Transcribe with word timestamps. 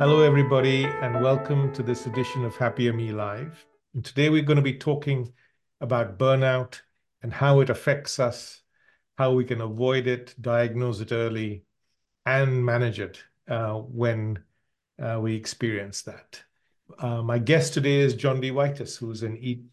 Hello, 0.00 0.22
everybody, 0.22 0.84
and 0.86 1.22
welcome 1.22 1.74
to 1.74 1.82
this 1.82 2.06
edition 2.06 2.42
of 2.42 2.54
HappierMe 2.54 3.12
Live. 3.12 3.66
And 3.92 4.02
today 4.02 4.30
we're 4.30 4.40
going 4.40 4.56
to 4.56 4.62
be 4.62 4.78
talking 4.78 5.30
about 5.82 6.18
burnout 6.18 6.80
and 7.22 7.30
how 7.30 7.60
it 7.60 7.68
affects 7.68 8.18
us, 8.18 8.62
how 9.18 9.32
we 9.34 9.44
can 9.44 9.60
avoid 9.60 10.06
it, 10.06 10.34
diagnose 10.40 11.00
it 11.00 11.12
early, 11.12 11.64
and 12.24 12.64
manage 12.64 12.98
it 12.98 13.22
uh, 13.46 13.74
when 13.74 14.38
uh, 14.98 15.20
we 15.20 15.34
experience 15.34 16.00
that. 16.00 16.44
Uh, 16.98 17.20
my 17.20 17.38
guest 17.38 17.74
today 17.74 18.00
is 18.00 18.16
Jondi 18.16 18.50
Whitis, 18.50 18.96
who's 18.96 19.22
an 19.22 19.36
e 19.36 19.64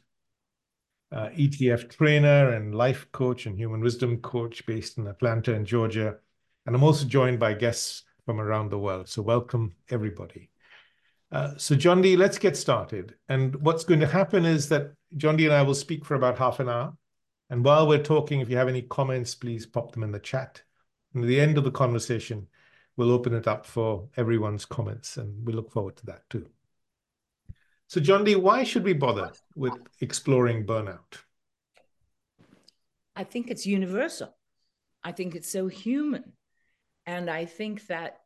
uh, 1.09 1.29
ETF 1.29 1.89
trainer 1.89 2.51
and 2.51 2.75
life 2.75 3.09
coach 3.13 3.45
and 3.45 3.57
human 3.57 3.79
wisdom 3.79 4.17
coach 4.17 4.65
based 4.65 4.97
in 4.97 5.07
Atlanta 5.07 5.53
in 5.53 5.63
Georgia. 5.63 6.17
And 6.65 6.75
I'm 6.75 6.83
also 6.83 7.05
joined 7.05 7.39
by 7.39 7.53
guests 7.53 8.03
from 8.27 8.41
around 8.41 8.69
the 8.69 8.77
world. 8.77 9.07
So 9.07 9.21
welcome, 9.21 9.73
everybody. 9.89 10.49
Uh, 11.31 11.53
so 11.55 11.75
Jondi, 11.75 12.17
let's 12.17 12.37
get 12.37 12.57
started. 12.57 13.15
And 13.29 13.55
what's 13.61 13.85
going 13.85 14.01
to 14.01 14.05
happen 14.05 14.45
is 14.45 14.67
that 14.67 14.91
Jondi 15.15 15.45
and 15.45 15.53
I 15.53 15.61
will 15.61 15.73
speak 15.73 16.03
for 16.03 16.15
about 16.15 16.37
half 16.37 16.59
an 16.59 16.67
hour. 16.67 16.93
And 17.49 17.63
while 17.63 17.87
we're 17.87 18.03
talking, 18.03 18.41
if 18.41 18.49
you 18.49 18.57
have 18.57 18.67
any 18.67 18.81
comments, 18.81 19.33
please 19.33 19.65
pop 19.65 19.93
them 19.93 20.03
in 20.03 20.11
the 20.11 20.19
chat. 20.19 20.61
And 21.13 21.23
at 21.23 21.27
the 21.27 21.39
end 21.39 21.57
of 21.57 21.63
the 21.63 21.71
conversation, 21.71 22.47
we'll 22.97 23.13
open 23.13 23.33
it 23.33 23.47
up 23.47 23.65
for 23.65 24.09
everyone's 24.17 24.65
comments. 24.65 25.15
And 25.15 25.47
we 25.47 25.53
look 25.53 25.71
forward 25.71 25.95
to 25.95 26.05
that 26.07 26.29
too. 26.29 26.49
So 27.87 28.01
Jondi, 28.01 28.35
why 28.35 28.65
should 28.65 28.83
we 28.83 28.91
bother 28.91 29.31
with 29.55 29.71
exploring 30.01 30.65
burnout? 30.65 31.23
I 33.15 33.23
think 33.23 33.49
it's 33.49 33.65
universal. 33.65 34.35
I 35.01 35.13
think 35.13 35.33
it's 35.33 35.49
so 35.49 35.67
human. 35.67 36.33
And 37.07 37.29
I 37.29 37.45
think 37.45 37.87
that 37.87 38.19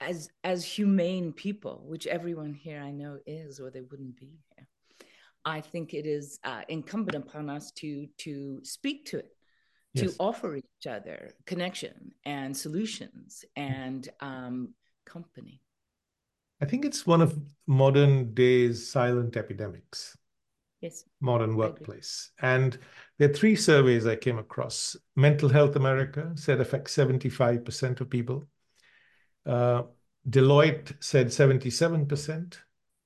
as 0.00 0.28
as 0.44 0.64
humane 0.64 1.32
people, 1.32 1.82
which 1.86 2.06
everyone 2.06 2.54
here 2.54 2.80
I 2.80 2.90
know 2.90 3.18
is, 3.26 3.60
or 3.60 3.70
they 3.70 3.80
wouldn't 3.80 4.16
be 4.16 4.38
here, 4.54 4.68
I 5.44 5.60
think 5.60 5.94
it 5.94 6.06
is 6.06 6.38
uh, 6.44 6.62
incumbent 6.68 7.16
upon 7.16 7.48
us 7.48 7.70
to 7.72 8.06
to 8.18 8.60
speak 8.62 9.06
to 9.06 9.18
it, 9.18 9.36
yes. 9.94 10.12
to 10.12 10.16
offer 10.18 10.56
each 10.56 10.86
other 10.88 11.34
connection 11.46 12.12
and 12.24 12.56
solutions 12.56 13.44
and 13.56 14.08
um, 14.20 14.74
company. 15.04 15.60
I 16.60 16.64
think 16.64 16.84
it's 16.84 17.06
one 17.06 17.20
of 17.20 17.38
modern 17.66 18.32
days 18.34 18.88
silent 18.90 19.36
epidemics. 19.36 20.16
Yes. 20.80 21.04
Modern 21.20 21.56
workplace. 21.56 22.30
And 22.40 22.78
there 23.18 23.30
are 23.30 23.32
three 23.32 23.56
surveys 23.56 24.06
I 24.06 24.16
came 24.16 24.38
across. 24.38 24.96
Mental 25.16 25.48
Health 25.48 25.76
America 25.76 26.32
said 26.34 26.60
affects 26.60 26.94
75% 26.96 28.00
of 28.00 28.10
people. 28.10 28.46
Uh, 29.46 29.84
Deloitte 30.28 30.94
said 31.00 31.28
77%. 31.28 32.58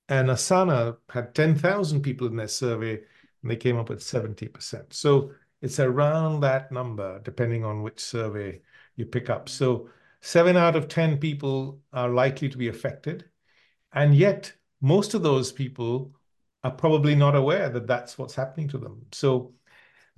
And 0.09 0.29
Asana 0.29 0.97
had 1.09 1.35
10,000 1.37 2.03
people 2.03 2.27
in 2.27 2.35
their 2.35 2.49
survey, 2.49 2.95
and 3.43 3.51
they 3.51 3.57
came 3.57 3.77
up 3.77 3.89
with 3.89 4.01
70%. 4.01 4.93
So 4.93 5.31
it's 5.63 5.79
around 5.79 6.41
that 6.41 6.73
number, 6.73 7.21
depending 7.21 7.65
on 7.65 7.83
which 7.83 8.01
survey 8.01 8.61
you 8.97 9.07
pick 9.07 9.31
up. 9.31 9.49
So 9.49 9.89
seven 10.21 10.57
out 10.57 10.75
of 10.75 10.89
10 10.89 11.19
people 11.19 11.81
are 11.93 12.09
likely 12.09 12.49
to 12.49 12.59
be 12.59 12.69
affected. 12.69 13.27
And 13.93 14.15
yet, 14.15 14.53
most 14.81 15.15
of 15.15 15.23
those 15.23 15.53
people 15.53 16.15
are 16.65 16.71
probably 16.71 17.15
not 17.15 17.37
aware 17.37 17.69
that 17.69 17.87
that's 17.87 18.19
what's 18.19 18.35
happening 18.35 18.69
to 18.69 18.79
them. 18.79 19.07
So, 19.13 19.55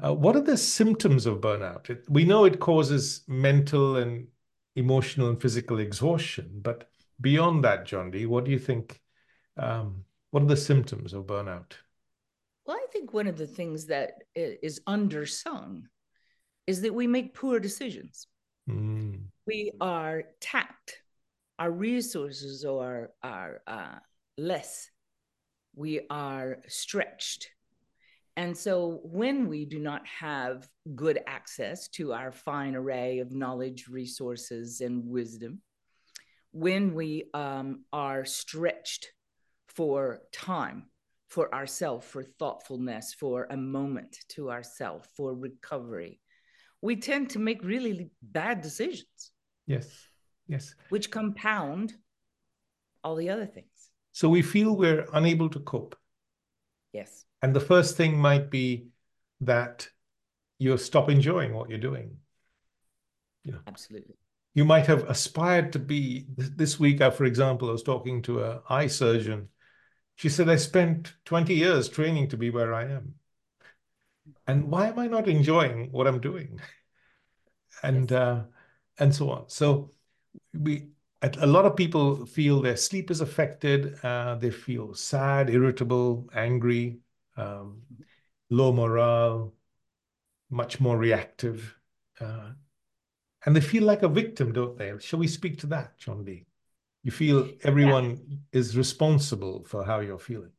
uh, 0.03 0.15
what 0.15 0.37
are 0.37 0.43
the 0.43 0.57
symptoms 0.57 1.27
of 1.27 1.41
burnout? 1.41 1.91
It, 1.91 2.05
we 2.09 2.25
know 2.25 2.45
it 2.45 2.59
causes 2.59 3.23
mental 3.29 3.97
and 3.97 4.27
emotional 4.77 5.29
and 5.29 5.41
physical 5.41 5.79
exhaustion, 5.79 6.61
but 6.63 6.89
beyond 7.21 7.65
that, 7.65 7.87
Jondi, 7.87 8.27
what 8.27 8.45
do 8.45 8.51
you 8.51 8.59
think? 8.59 9.01
Um, 9.57 10.05
what 10.31 10.43
are 10.43 10.47
the 10.47 10.57
symptoms 10.57 11.13
of 11.13 11.27
burnout? 11.27 11.73
Well, 12.65 12.77
I 12.77 12.87
think 12.93 13.13
one 13.13 13.27
of 13.27 13.37
the 13.37 13.47
things 13.47 13.87
that 13.87 14.15
is 14.35 14.81
undersung 14.89 15.83
is 16.67 16.81
that 16.83 16.95
we 16.95 17.07
make 17.07 17.35
poor 17.35 17.61
decisions. 17.61 18.29
Mm. 18.69 19.25
We 19.47 19.73
are 19.81 20.23
tapped 20.41 21.03
our 21.63 21.71
resources 21.71 22.65
are 22.65 23.11
are 23.23 23.63
uh, 23.69 23.99
less. 24.37 24.91
We 25.77 26.01
are 26.11 26.59
stretched. 26.67 27.51
And 28.37 28.57
so, 28.57 29.01
when 29.05 29.49
we 29.49 29.67
do 29.67 29.79
not 29.79 30.07
have 30.07 30.67
good 30.95 31.21
access 31.27 31.89
to 31.89 32.15
our 32.15 32.33
fine 32.33 32.75
array 32.75 33.19
of 33.19 33.33
knowledge, 33.33 33.89
resources, 33.89 34.81
and 34.81 35.07
wisdom, 35.07 35.61
when 36.53 36.95
we 36.95 37.25
um, 37.35 37.85
are 37.93 38.25
stretched 38.25 39.09
for 39.69 40.23
time, 40.33 40.85
for 41.29 41.55
ourself, 41.55 42.07
for 42.07 42.23
thoughtfulness, 42.23 43.15
for 43.15 43.47
a 43.51 43.57
moment 43.57 44.19
to 44.29 44.51
ourself, 44.51 45.09
for 45.15 45.35
recovery, 45.35 46.21
we 46.81 46.97
tend 46.97 47.31
to 47.31 47.39
make 47.39 47.63
really 47.63 48.11
bad 48.23 48.61
decisions. 48.61 49.33
Yes. 49.67 49.89
Yes. 50.49 50.75
Which 50.89 51.11
compound 51.11 51.95
all 53.05 53.17
the 53.17 53.31
other 53.31 53.47
things. 53.47 53.67
So 54.13 54.29
we 54.29 54.43
feel 54.43 54.77
we're 54.77 55.07
unable 55.13 55.49
to 55.51 55.61
cope. 55.61 55.97
Yes. 56.93 57.25
And 57.43 57.55
the 57.55 57.61
first 57.61 57.97
thing 57.97 58.17
might 58.19 58.51
be 58.51 58.87
that 59.41 59.89
you 60.59 60.79
stop 60.79 61.11
enjoying 61.11 61.55
what 61.55 61.69
you're 61.69 61.79
doing. 61.79 62.19
Absolutely. 63.67 64.15
You 64.55 64.65
might 64.65 64.87
have 64.87 65.09
aspired 65.09 65.73
to 65.73 65.79
be 65.79 66.27
this 66.37 66.79
week, 66.79 67.01
uh, 67.01 67.11
for 67.11 67.25
example, 67.25 67.69
I 67.69 67.73
was 67.73 67.83
talking 67.83 68.23
to 68.23 68.45
an 68.45 68.61
eye 68.69 68.87
surgeon. 68.87 69.49
She 70.17 70.29
said, 70.29 70.49
I 70.49 70.57
spent 70.57 71.15
20 71.25 71.55
years 71.55 71.89
training 71.89 72.29
to 72.29 72.37
be 72.37 72.51
where 72.51 72.73
I 72.73 72.85
am. 72.85 73.15
And 74.47 74.71
why 74.71 74.89
am 74.89 74.99
I 74.99 75.09
not 75.09 75.27
enjoying 75.29 75.91
what 75.91 76.07
I'm 76.07 76.21
doing? 76.21 76.61
And 77.83 78.11
yes. 78.11 78.21
uh, 78.21 78.45
and 78.99 79.15
so 79.15 79.31
on. 79.31 79.49
So 79.49 79.91
we 80.53 80.91
a 81.23 81.47
lot 81.47 81.65
of 81.65 81.75
people 81.75 82.27
feel 82.27 82.61
their 82.61 82.77
sleep 82.77 83.11
is 83.11 83.21
affected. 83.21 83.99
Uh, 84.05 84.35
they 84.37 84.51
feel 84.51 84.95
sad, 84.95 85.51
irritable, 85.51 86.29
angry, 86.35 86.99
um, 87.37 87.83
low 88.51 88.73
morale, 88.73 89.53
much 90.51 90.81
more 90.81 90.97
reactive, 90.97 91.77
uh, 92.21 92.51
and 93.45 93.57
they 93.57 93.61
feel 93.61 93.85
like 93.85 94.03
a 94.03 94.09
victim, 94.09 94.53
don't 94.53 94.77
they? 94.77 94.93
Shall 95.01 95.19
we 95.19 95.27
speak 95.27 95.59
to 95.61 95.67
that, 95.69 95.99
Jondi? 95.99 96.45
You 97.03 97.11
feel 97.11 97.49
everyone 97.65 98.21
yeah. 98.29 98.37
is 98.53 98.77
responsible 98.77 99.65
for 99.65 99.85
how 99.85 100.01
you're 100.01 100.19
feeling. 100.19 100.53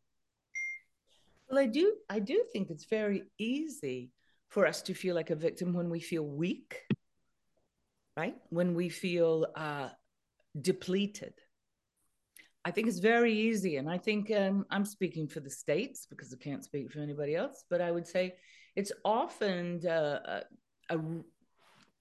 Well, 1.50 1.59
I 1.59 1.67
do. 1.67 1.94
I 2.09 2.19
do 2.19 2.44
think 2.51 2.69
it's 2.69 2.85
very 2.85 3.23
easy 3.38 4.12
for 4.50 4.67
us 4.67 4.81
to 4.83 4.94
feel 4.94 5.16
like 5.16 5.29
a 5.29 5.35
victim 5.35 5.73
when 5.73 5.89
we 5.89 6.00
feel 6.00 6.25
weak 6.25 6.83
right? 8.16 8.35
When 8.50 8.73
we 8.73 8.89
feel 8.89 9.47
uh, 9.56 9.89
depleted. 10.59 11.33
I 12.66 12.72
think 12.72 12.88
it's 12.88 13.00
very 13.00 13.34
easy. 13.34 13.78
And 13.78 13.90
I 13.90 13.97
think 13.97 14.31
um, 14.31 14.66
I'm 14.69 14.85
speaking 14.85 15.28
for 15.28 15.40
the 15.40 15.50
States 15.50 16.07
because 16.09 16.34
I 16.34 16.41
can't 16.41 16.63
speak 16.63 16.91
for 16.91 17.00
anybody 17.00 17.35
else, 17.35 17.66
but 17.69 17.81
I 17.81 17.91
would 17.91 18.07
say 18.07 18.35
it's 18.75 18.91
often 19.03 19.85
uh, 19.85 20.44
a, 20.90 20.97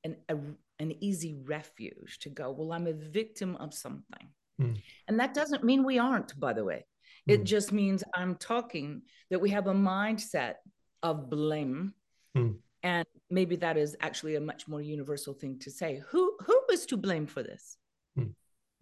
an, 0.05 0.17
a, 0.29 0.37
an 0.79 0.93
easy 1.01 1.37
refuge 1.45 2.19
to 2.21 2.31
go, 2.31 2.53
well, 2.53 2.73
I'm 2.73 2.87
a 2.87 2.93
victim 2.93 3.57
of 3.57 3.75
something. 3.75 4.29
Mm. 4.61 4.81
And 5.09 5.21
that 5.21 5.35
doesn't 5.35 5.65
mean 5.65 5.85
we 5.85 5.99
aren't, 5.99 6.39
by 6.39 6.53
the 6.53 6.65
way. 6.65 6.87
It 7.27 7.43
mm. 7.43 7.45
just 7.45 7.73
means 7.73 8.05
I'm 8.15 8.37
talking 8.37 9.03
that 9.31 9.41
we 9.41 9.51
have 9.51 9.67
a 9.67 9.75
mindset 9.75 10.55
of 11.03 11.29
blame 11.29 11.95
mm. 12.37 12.55
And 12.83 13.07
maybe 13.31 13.57
that 13.57 13.77
is 13.77 13.97
actually 14.01 14.37
a 14.37 14.41
much 14.41 14.67
more 14.67 14.83
universal 14.83 15.35
thing 15.35 15.59
to 15.61 15.71
say. 15.71 16.03
Who 16.09 16.37
who 16.45 16.61
is 16.73 16.87
to 16.87 16.97
blame 16.97 17.27
for 17.27 17.43
this? 17.43 17.77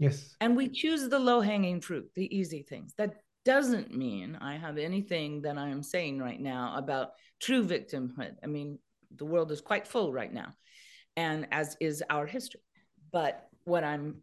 Yes. 0.00 0.34
And 0.40 0.56
we 0.56 0.68
choose 0.70 1.08
the 1.08 1.18
low 1.18 1.42
hanging 1.42 1.82
fruit, 1.82 2.10
the 2.16 2.34
easy 2.34 2.62
things. 2.62 2.94
That 2.96 3.16
doesn't 3.44 3.94
mean 3.94 4.36
I 4.40 4.56
have 4.56 4.78
anything 4.78 5.42
that 5.42 5.58
I 5.58 5.68
am 5.68 5.82
saying 5.82 6.18
right 6.18 6.40
now 6.40 6.74
about 6.76 7.10
true 7.38 7.62
victimhood. 7.62 8.36
I 8.42 8.46
mean, 8.46 8.78
the 9.14 9.26
world 9.26 9.52
is 9.52 9.60
quite 9.60 9.86
full 9.86 10.10
right 10.10 10.32
now, 10.32 10.54
and 11.16 11.46
as 11.52 11.76
is 11.80 12.02
our 12.08 12.26
history. 12.26 12.62
But 13.12 13.46
what 13.64 13.84
I'm 13.84 14.22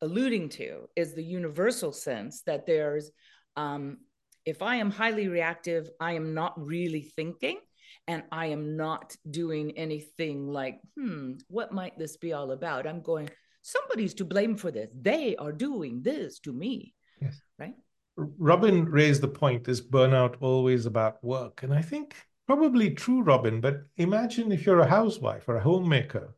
alluding 0.00 0.50
to 0.50 0.88
is 0.94 1.14
the 1.14 1.24
universal 1.24 1.90
sense 1.92 2.42
that 2.42 2.64
there's, 2.64 3.10
um, 3.56 3.98
if 4.44 4.62
I 4.62 4.76
am 4.76 4.92
highly 4.92 5.26
reactive, 5.26 5.90
I 6.00 6.12
am 6.12 6.32
not 6.32 6.54
really 6.64 7.02
thinking 7.02 7.58
and 8.06 8.22
I 8.30 8.46
am 8.46 8.76
not 8.76 9.16
doing 9.28 9.76
anything 9.76 10.46
like, 10.46 10.78
hmm, 10.96 11.32
what 11.48 11.72
might 11.72 11.98
this 11.98 12.16
be 12.16 12.32
all 12.32 12.52
about? 12.52 12.86
I'm 12.86 13.02
going, 13.02 13.28
somebody's 13.62 14.14
to 14.14 14.24
blame 14.24 14.56
for 14.56 14.70
this. 14.70 14.90
They 14.98 15.36
are 15.36 15.52
doing 15.52 16.02
this 16.02 16.38
to 16.40 16.52
me. 16.52 16.94
Yes. 17.20 17.40
Right. 17.58 17.74
Robin 18.16 18.84
raised 18.84 19.20
the 19.20 19.28
point 19.28 19.68
is 19.68 19.80
burnout 19.80 20.36
always 20.40 20.86
about 20.86 21.22
work? 21.22 21.62
And 21.62 21.72
I 21.72 21.82
think 21.82 22.16
probably 22.46 22.90
true, 22.90 23.22
Robin, 23.22 23.60
but 23.60 23.82
imagine 23.96 24.50
if 24.50 24.66
you're 24.66 24.80
a 24.80 24.88
housewife 24.88 25.48
or 25.48 25.56
a 25.56 25.62
homemaker 25.62 26.34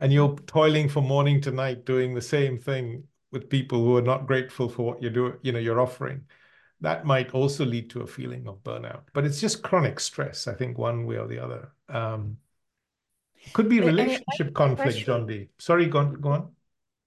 and 0.00 0.12
you're 0.12 0.36
toiling 0.46 0.88
from 0.88 1.06
morning 1.06 1.40
to 1.42 1.50
night 1.50 1.86
doing 1.86 2.14
the 2.14 2.20
same 2.20 2.58
thing 2.58 3.04
with 3.32 3.48
people 3.48 3.82
who 3.82 3.96
are 3.96 4.02
not 4.02 4.26
grateful 4.26 4.68
for 4.68 4.84
what 4.84 5.00
you're 5.00 5.10
doing, 5.10 5.34
you 5.42 5.52
know, 5.52 5.58
you're 5.58 5.80
offering, 5.80 6.22
that 6.80 7.06
might 7.06 7.32
also 7.34 7.64
lead 7.64 7.88
to 7.90 8.02
a 8.02 8.06
feeling 8.06 8.46
of 8.46 8.62
burnout. 8.62 9.02
But 9.12 9.24
it's 9.24 9.40
just 9.40 9.62
chronic 9.62 10.00
stress, 10.00 10.46
I 10.46 10.54
think, 10.54 10.76
one 10.76 11.06
way 11.06 11.16
or 11.16 11.26
the 11.26 11.38
other. 11.38 11.72
Um, 11.88 12.36
could 13.52 13.68
be 13.68 13.80
relationship 13.80 14.54
conflict, 14.54 15.06
Jondi. 15.06 15.48
Sorry, 15.58 15.86
go 15.86 15.98
on. 15.98 16.20
Go 16.20 16.28
on. 16.30 16.50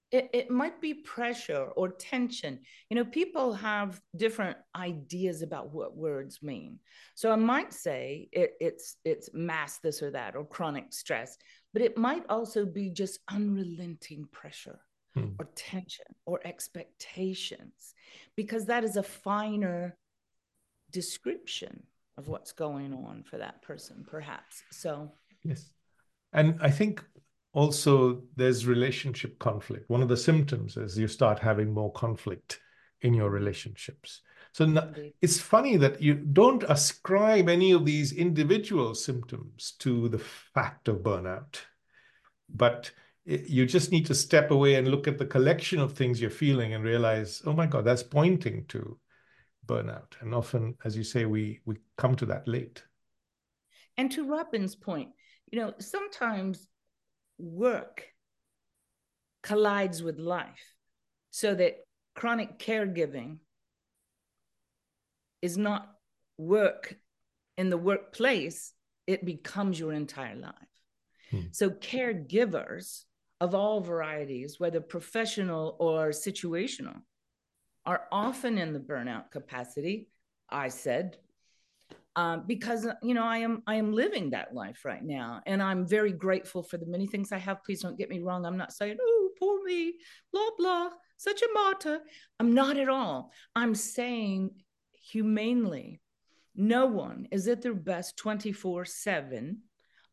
It, 0.09 0.29
it 0.33 0.49
might 0.49 0.79
be 0.79 0.93
pressure 0.93 1.65
or 1.75 1.89
tension. 1.89 2.59
You 2.89 2.95
know, 2.95 3.03
people 3.03 3.51
have 3.53 3.99
different 4.15 4.57
ideas 4.73 5.41
about 5.41 5.73
what 5.73 5.97
words 5.97 6.41
mean. 6.41 6.79
So 7.15 7.29
I 7.29 7.35
might 7.35 7.73
say 7.73 8.29
it, 8.31 8.53
it's 8.61 8.95
it's 9.03 9.29
mass 9.33 9.79
this 9.79 10.01
or 10.01 10.11
that 10.11 10.37
or 10.37 10.45
chronic 10.45 10.93
stress, 10.93 11.37
but 11.73 11.81
it 11.81 11.97
might 11.97 12.23
also 12.29 12.65
be 12.65 12.89
just 12.89 13.19
unrelenting 13.29 14.27
pressure 14.31 14.79
hmm. 15.13 15.31
or 15.39 15.49
tension 15.55 16.05
or 16.25 16.39
expectations, 16.45 17.93
because 18.37 18.65
that 18.67 18.85
is 18.85 18.95
a 18.95 19.03
finer 19.03 19.97
description 20.91 21.83
of 22.17 22.29
what's 22.29 22.53
going 22.53 22.93
on 22.93 23.23
for 23.23 23.37
that 23.39 23.61
person, 23.61 24.05
perhaps. 24.09 24.63
So 24.71 25.11
yes. 25.43 25.69
And 26.33 26.59
I 26.61 26.69
think 26.69 27.03
also 27.53 28.23
there's 28.35 28.65
relationship 28.65 29.39
conflict. 29.39 29.89
One 29.89 30.01
of 30.01 30.09
the 30.09 30.17
symptoms 30.17 30.77
is 30.77 30.97
you 30.97 31.07
start 31.07 31.39
having 31.39 31.73
more 31.73 31.91
conflict 31.91 32.59
in 33.01 33.13
your 33.13 33.29
relationships. 33.29 34.21
So 34.51 34.91
it's 35.21 35.39
funny 35.39 35.77
that 35.77 36.01
you 36.01 36.15
don't 36.15 36.63
ascribe 36.63 37.47
any 37.47 37.71
of 37.71 37.85
these 37.85 38.11
individual 38.11 38.95
symptoms 38.95 39.73
to 39.79 40.09
the 40.09 40.17
fact 40.17 40.87
of 40.87 41.03
burnout, 41.03 41.57
but 42.49 42.91
you 43.25 43.65
just 43.65 43.91
need 43.91 44.05
to 44.07 44.15
step 44.15 44.51
away 44.51 44.75
and 44.75 44.87
look 44.87 45.07
at 45.07 45.17
the 45.17 45.25
collection 45.25 45.79
of 45.79 45.93
things 45.93 46.19
you're 46.19 46.29
feeling 46.31 46.73
and 46.73 46.83
realize, 46.83 47.41
oh 47.45 47.53
my 47.53 47.67
God, 47.67 47.85
that's 47.85 48.03
pointing 48.03 48.65
to 48.69 48.97
burnout. 49.65 50.13
And 50.21 50.33
often, 50.33 50.75
as 50.85 50.95
you 50.95 51.03
say, 51.03 51.25
we 51.25 51.59
we 51.65 51.75
come 51.97 52.15
to 52.15 52.25
that 52.27 52.47
late. 52.47 52.83
And 53.97 54.11
to 54.11 54.27
Robin's 54.27 54.75
point, 54.75 55.09
you 55.51 55.59
know, 55.59 55.73
sometimes 55.79 56.67
work 57.37 58.03
collides 59.43 60.03
with 60.03 60.19
life 60.19 60.75
so 61.29 61.55
that 61.55 61.77
chronic 62.15 62.59
caregiving 62.59 63.37
is 65.41 65.57
not 65.57 65.87
work 66.37 66.95
in 67.57 67.69
the 67.69 67.77
workplace, 67.77 68.73
it 69.05 69.25
becomes 69.25 69.79
your 69.79 69.93
entire 69.93 70.35
life. 70.35 70.53
Hmm. 71.31 71.41
So, 71.51 71.69
caregivers 71.69 73.03
of 73.39 73.53
all 73.55 73.81
varieties, 73.81 74.59
whether 74.59 74.81
professional 74.81 75.75
or 75.79 76.09
situational, 76.09 77.01
are 77.85 78.03
often 78.11 78.57
in 78.57 78.73
the 78.73 78.79
burnout 78.79 79.31
capacity. 79.31 80.09
I 80.49 80.69
said 80.69 81.17
um, 82.17 82.43
because 82.47 82.85
uh, 82.85 82.95
you 83.03 83.13
know 83.13 83.23
I 83.23 83.37
am 83.37 83.61
I 83.67 83.75
am 83.75 83.93
living 83.93 84.31
that 84.31 84.53
life 84.53 84.83
right 84.83 85.03
now, 85.03 85.41
and 85.45 85.61
I'm 85.61 85.87
very 85.87 86.11
grateful 86.11 86.63
for 86.63 86.77
the 86.77 86.87
many 86.87 87.05
things 87.05 87.31
I 87.31 87.37
have. 87.37 87.63
Please 87.63 87.81
don't 87.81 87.97
get 87.97 88.09
me 88.09 88.19
wrong. 88.19 88.43
I'm 88.45 88.57
not 88.57 88.73
saying 88.73 88.97
oh 88.99 89.29
poor 89.39 89.63
me, 89.63 89.93
blah 90.33 90.49
blah, 90.57 90.89
such 91.17 91.43
a 91.43 91.53
martyr. 91.53 91.99
I'm 92.39 92.53
not 92.55 92.77
at 92.77 92.89
all. 92.89 93.31
I'm 93.55 93.75
saying 93.75 94.49
humanely, 94.99 96.01
no 96.55 96.87
one 96.87 97.27
is 97.31 97.47
at 97.47 97.61
their 97.61 97.75
best 97.75 98.17
24 98.17 98.85
seven 98.85 99.59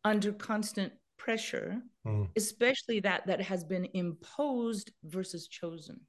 under 0.03 0.31
constant 0.31 0.93
pressure, 1.17 1.81
mm. 2.05 2.29
especially 2.35 2.99
that 2.99 3.25
that 3.25 3.41
has 3.41 3.63
been 3.63 3.87
imposed 3.95 4.91
versus 5.03 5.47
chosen. 5.47 6.01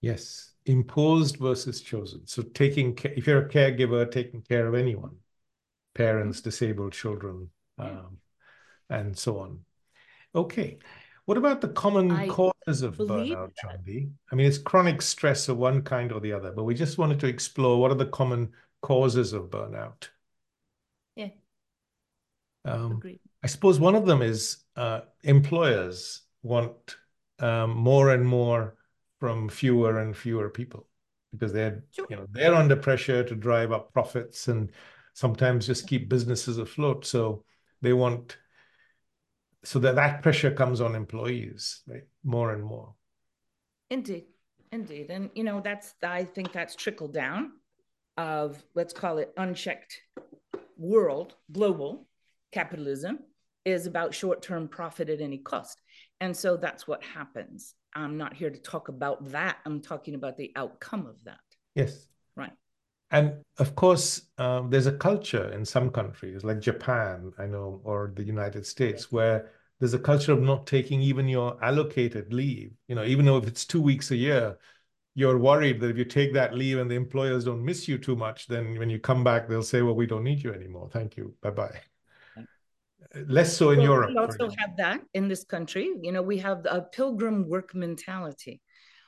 Yes, 0.00 0.52
imposed 0.70 1.36
versus 1.36 1.80
chosen. 1.80 2.26
So 2.26 2.42
taking 2.42 2.96
if 3.04 3.26
you're 3.26 3.46
a 3.46 3.48
caregiver, 3.48 4.10
taking 4.10 4.42
care 4.42 4.66
of 4.66 4.74
anyone, 4.74 5.16
parents, 5.94 6.40
disabled 6.40 6.92
children, 6.92 7.50
um, 7.78 8.18
and 8.88 9.16
so 9.16 9.40
on. 9.40 9.60
Okay. 10.34 10.78
What 11.24 11.36
about 11.36 11.60
the 11.60 11.68
common 11.68 12.10
I 12.10 12.28
causes 12.28 12.82
of 12.82 12.96
burnout? 12.96 13.52
I 13.64 14.34
mean, 14.34 14.46
it's 14.46 14.58
chronic 14.58 15.02
stress 15.02 15.48
of 15.48 15.58
one 15.58 15.82
kind 15.82 16.12
or 16.12 16.20
the 16.20 16.32
other, 16.32 16.52
but 16.52 16.64
we 16.64 16.74
just 16.74 16.98
wanted 16.98 17.20
to 17.20 17.26
explore 17.26 17.80
what 17.80 17.90
are 17.90 17.96
the 17.96 18.06
common 18.06 18.52
causes 18.82 19.32
of 19.32 19.44
burnout. 19.50 20.08
Yeah. 21.14 21.28
Um, 22.64 22.92
Agreed. 22.92 23.20
I 23.42 23.46
suppose 23.46 23.78
one 23.78 23.94
of 23.94 24.06
them 24.06 24.22
is 24.22 24.64
uh, 24.76 25.02
employers 25.22 26.22
want 26.42 26.96
um, 27.38 27.76
more 27.76 28.10
and 28.10 28.26
more 28.26 28.76
from 29.20 29.48
fewer 29.48 30.00
and 30.00 30.16
fewer 30.16 30.48
people 30.48 30.86
because 31.32 31.52
they're 31.52 31.84
sure. 31.92 32.06
you 32.10 32.16
know 32.16 32.26
they're 32.32 32.54
under 32.54 32.74
pressure 32.74 33.22
to 33.22 33.34
drive 33.36 33.70
up 33.70 33.92
profits 33.92 34.48
and 34.48 34.72
sometimes 35.12 35.66
just 35.66 35.86
keep 35.86 36.08
businesses 36.08 36.58
afloat. 36.58 37.04
So 37.06 37.44
they 37.82 37.92
want 37.92 38.38
so 39.62 39.78
that 39.80 39.94
that 39.94 40.22
pressure 40.22 40.50
comes 40.50 40.80
on 40.80 40.94
employees 40.94 41.82
right 41.86 42.04
more 42.24 42.52
and 42.52 42.64
more. 42.64 42.94
Indeed. 43.90 44.24
Indeed. 44.72 45.10
And 45.10 45.30
you 45.34 45.44
know 45.44 45.60
that's 45.60 45.94
i 46.02 46.24
think 46.24 46.52
that's 46.52 46.74
trickle 46.74 47.08
down 47.08 47.52
of 48.16 48.62
let's 48.74 48.92
call 48.92 49.18
it 49.18 49.32
unchecked 49.36 50.00
world 50.76 51.34
global 51.52 52.06
capitalism 52.52 53.18
is 53.64 53.86
about 53.86 54.14
short-term 54.14 54.66
profit 54.68 55.10
at 55.10 55.20
any 55.20 55.38
cost. 55.38 55.78
And 56.20 56.34
so 56.34 56.56
that's 56.56 56.88
what 56.88 57.02
happens 57.04 57.74
I'm 57.94 58.16
not 58.16 58.34
here 58.34 58.50
to 58.50 58.58
talk 58.58 58.88
about 58.88 59.30
that. 59.30 59.58
I'm 59.64 59.80
talking 59.80 60.14
about 60.14 60.36
the 60.36 60.52
outcome 60.56 61.06
of 61.06 61.22
that. 61.24 61.40
Yes. 61.74 62.06
Right. 62.36 62.52
And 63.10 63.42
of 63.58 63.74
course, 63.74 64.22
um, 64.38 64.70
there's 64.70 64.86
a 64.86 64.96
culture 64.96 65.52
in 65.52 65.64
some 65.64 65.90
countries, 65.90 66.44
like 66.44 66.60
Japan, 66.60 67.32
I 67.38 67.46
know, 67.46 67.80
or 67.84 68.12
the 68.14 68.22
United 68.22 68.66
States, 68.66 69.04
yes. 69.04 69.12
where 69.12 69.52
there's 69.80 69.94
a 69.94 69.98
culture 69.98 70.32
of 70.32 70.40
not 70.40 70.66
taking 70.66 71.00
even 71.00 71.28
your 71.28 71.62
allocated 71.64 72.32
leave. 72.32 72.72
You 72.86 72.94
know, 72.94 73.04
even 73.04 73.24
though 73.24 73.38
if 73.38 73.48
it's 73.48 73.64
two 73.64 73.80
weeks 73.80 74.10
a 74.10 74.16
year, 74.16 74.58
you're 75.14 75.38
worried 75.38 75.80
that 75.80 75.90
if 75.90 75.98
you 75.98 76.04
take 76.04 76.32
that 76.34 76.54
leave 76.54 76.78
and 76.78 76.90
the 76.90 76.94
employers 76.94 77.44
don't 77.44 77.64
miss 77.64 77.88
you 77.88 77.98
too 77.98 78.14
much, 78.14 78.46
then 78.46 78.78
when 78.78 78.90
you 78.90 79.00
come 79.00 79.24
back, 79.24 79.48
they'll 79.48 79.62
say, 79.62 79.82
well, 79.82 79.94
we 79.94 80.06
don't 80.06 80.24
need 80.24 80.42
you 80.42 80.52
anymore. 80.52 80.88
Thank 80.92 81.16
you. 81.16 81.34
Bye 81.42 81.50
bye 81.50 81.80
less 83.14 83.56
so 83.56 83.70
in 83.70 83.78
well, 83.78 83.88
Europe. 83.88 84.10
We 84.10 84.18
also 84.18 84.48
have 84.58 84.76
that 84.76 85.00
in 85.14 85.28
this 85.28 85.44
country. 85.44 85.90
You 86.02 86.12
know, 86.12 86.22
we 86.22 86.38
have 86.38 86.66
a 86.66 86.82
pilgrim 86.82 87.48
work 87.48 87.74
mentality, 87.74 88.60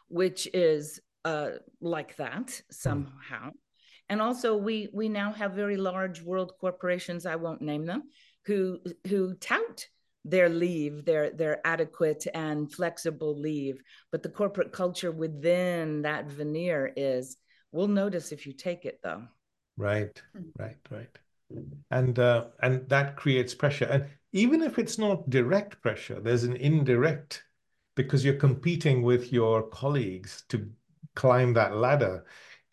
which 0.09 0.49
is 0.53 1.01
uh, 1.25 1.51
like 1.81 2.17
that 2.17 2.61
somehow. 2.71 3.49
Mm. 3.49 3.53
And 4.09 4.21
also, 4.21 4.57
we 4.57 4.89
we 4.93 5.09
now 5.09 5.33
have 5.33 5.53
very 5.53 5.77
large 5.77 6.23
world 6.23 6.53
corporations. 6.61 7.27
I 7.27 7.37
won't 7.37 7.63
name 7.63 7.87
them, 7.87 8.05
who 8.47 8.81
who 9.07 9.35
tout 9.35 9.87
their 10.25 10.49
leave, 10.49 11.05
their 11.05 11.31
their 11.31 11.61
adequate 11.65 12.27
and 12.35 12.73
flexible 12.73 13.39
leave. 13.39 13.81
But 14.11 14.23
the 14.23 14.29
corporate 14.29 14.73
culture 14.73 15.13
within 15.13 16.03
that 16.03 16.27
veneer 16.27 16.93
is, 16.97 17.37
we'll 17.71 17.89
notice 17.89 18.33
if 18.33 18.47
you 18.47 18.53
take 18.53 18.85
it, 18.85 19.01
though. 19.03 19.23
Right, 19.77 20.21
hmm. 20.35 20.51
right, 20.59 20.77
right 20.91 21.19
and 21.91 22.19
uh, 22.19 22.47
and 22.61 22.89
that 22.89 23.17
creates 23.17 23.55
pressure. 23.55 23.87
And 23.87 24.07
even 24.33 24.63
if 24.63 24.79
it's 24.79 24.99
not 24.99 25.29
direct 25.29 25.81
pressure 25.83 26.21
there's 26.21 26.45
an 26.45 26.57
indirect 26.57 27.45
because 27.95 28.25
you're 28.25 28.35
competing 28.35 29.03
with 29.03 29.33
your 29.33 29.65
colleagues 29.69 30.45
to 30.49 30.71
climb 31.15 31.53
that 31.55 31.77
ladder. 31.77 32.25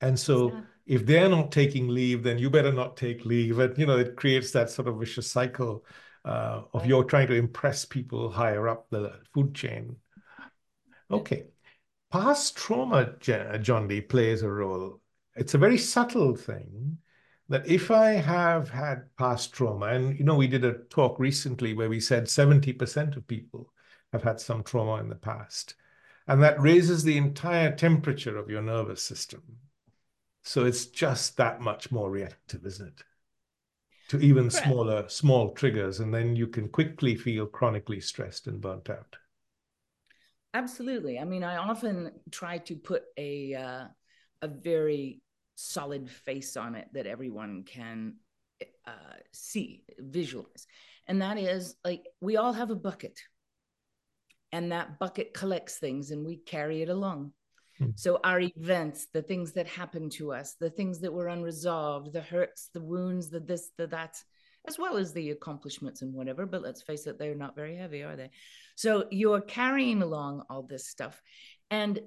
And 0.01 0.17
so 0.17 0.53
yeah. 0.53 0.62
if 0.86 1.05
they're 1.05 1.29
not 1.29 1.51
taking 1.51 1.89
leave 1.89 2.24
then 2.24 2.38
you 2.38 2.50
better 2.50 2.71
not 2.71 2.95
take 2.95 3.25
leave. 3.25 3.59
And 3.59 3.77
you 3.77 3.86
know 3.86 3.98
it 3.98 4.15
creates 4.15 4.51
that 4.51 4.69
sort 4.69 4.88
of 4.88 5.00
vicious 5.00 5.29
cycle 5.29 5.86
uh, 6.25 6.63
of 6.74 6.86
you're 6.86 7.03
trying 7.03 7.27
to 7.27 7.36
impress 7.36 7.86
people 7.86 8.29
higher 8.29 8.67
up 8.67 8.88
the 8.89 9.19
food 9.33 9.53
chain. 9.53 9.95
Okay. 11.12 11.48
Past 12.12 12.57
trauma 12.57 13.13
Jondi 13.19 14.07
plays 14.07 14.41
a 14.41 14.50
role. 14.50 15.01
It's 15.36 15.53
a 15.53 15.59
very 15.59 15.77
subtle 15.77 16.36
thing 16.36 16.98
that 17.50 17.68
if 17.68 17.89
I 17.91 18.12
have 18.12 18.70
had 18.70 19.15
past 19.18 19.51
trauma, 19.51 19.88
and 19.88 20.18
you 20.18 20.24
know, 20.24 20.36
we 20.36 20.48
did 20.48 20.63
a 20.63 20.74
talk 20.89 21.20
recently 21.20 21.74
where 21.74 21.89
we 21.89 22.00
said 22.00 22.29
70% 22.29 23.18
of 23.18 23.27
people 23.27 23.74
have 24.13 24.24
had 24.24 24.39
some 24.39 24.63
trauma 24.63 25.01
in 25.01 25.10
the 25.10 25.15
past, 25.15 25.75
and 26.27 26.41
that 26.44 26.62
raises 26.62 27.03
the 27.03 27.18
entire 27.18 27.75
temperature 27.75 28.38
of 28.38 28.50
your 28.50 28.62
nervous 28.62 29.03
system. 29.03 29.41
So 30.44 30.65
it's 30.65 30.86
just 30.86 31.38
that 31.38 31.60
much 31.60 31.91
more 31.91 32.10
reactive, 32.10 32.65
isn't 32.65 32.88
it? 32.88 33.03
To 34.10 34.20
even 34.20 34.50
smaller, 34.50 35.08
small 35.10 35.51
triggers, 35.53 36.00
and 36.00 36.13
then 36.13 36.36
you 36.36 36.48
can 36.48 36.70
quickly 36.70 37.15
feel 37.15 37.46
chronically 37.46 38.00
stressed 38.00 38.48
and 38.48 38.62
burnt 38.62 38.89
out. 38.89 39.18
Absolutely. 40.53 41.20
I 41.20 41.25
mean, 41.25 41.44
I 41.44 41.58
often 41.58 42.12
try 42.32 42.58
to 42.60 42.75
put 42.75 43.03
a 43.18 43.53
uh, 43.53 43.86
a 44.41 44.48
very 44.48 45.22
solid 45.59 46.09
face 46.09 46.55
on 46.57 46.75
it 46.75 46.87
that 46.93 47.07
everyone 47.07 47.63
can 47.63 48.15
uh, 48.87 49.17
see, 49.33 49.83
visualize. 49.97 50.67
And 51.07 51.21
that 51.21 51.37
is 51.37 51.75
like 51.83 52.05
we 52.21 52.37
all 52.37 52.53
have 52.53 52.71
a 52.71 52.75
bucket. 52.75 53.19
and 54.51 54.71
that 54.71 54.99
bucket 54.99 55.33
collects 55.33 55.77
things 55.77 56.11
and 56.11 56.25
we 56.25 56.37
carry 56.37 56.81
it 56.81 56.89
along. 56.89 57.33
Hmm. 57.77 57.89
So 57.95 58.19
our 58.23 58.41
events, 58.41 59.07
the 59.13 59.21
things 59.21 59.53
that 59.53 59.67
happen 59.67 60.09
to 60.11 60.33
us, 60.33 60.55
the 60.59 60.69
things 60.69 60.99
that 61.01 61.13
were 61.13 61.27
unresolved, 61.27 62.13
the 62.13 62.21
hurts, 62.21 62.69
the 62.73 62.81
wounds, 62.81 63.29
the 63.29 63.39
this, 63.39 63.71
the 63.77 63.87
that, 63.87 64.21
as 64.67 64.77
well 64.77 64.97
as 64.97 65.13
the 65.13 65.31
accomplishments 65.31 66.01
and 66.01 66.13
whatever. 66.13 66.45
But 66.45 66.61
let's 66.61 66.81
face 66.81 67.07
it, 67.07 67.17
they're 67.17 67.35
not 67.35 67.55
very 67.55 67.75
heavy, 67.75 68.03
are 68.03 68.15
they? 68.15 68.31
So 68.75 69.05
you're 69.11 69.41
carrying 69.41 70.01
along 70.01 70.43
all 70.49 70.63
this 70.63 70.87
stuff. 70.87 71.21
And 71.71 71.99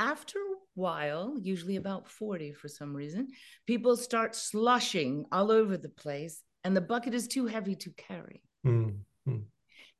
after 0.00 0.38
a 0.38 0.56
while, 0.74 1.36
usually 1.40 1.76
about 1.76 2.08
40 2.08 2.52
for 2.54 2.68
some 2.68 2.96
reason, 2.96 3.28
people 3.66 3.96
start 3.96 4.34
slushing 4.34 5.26
all 5.30 5.52
over 5.52 5.76
the 5.76 5.90
place 5.90 6.42
and 6.64 6.76
the 6.76 6.80
bucket 6.80 7.14
is 7.14 7.28
too 7.28 7.46
heavy 7.46 7.76
to 7.76 7.90
carry. 7.90 8.42
Mm, 8.66 8.96
mm. 9.28 9.42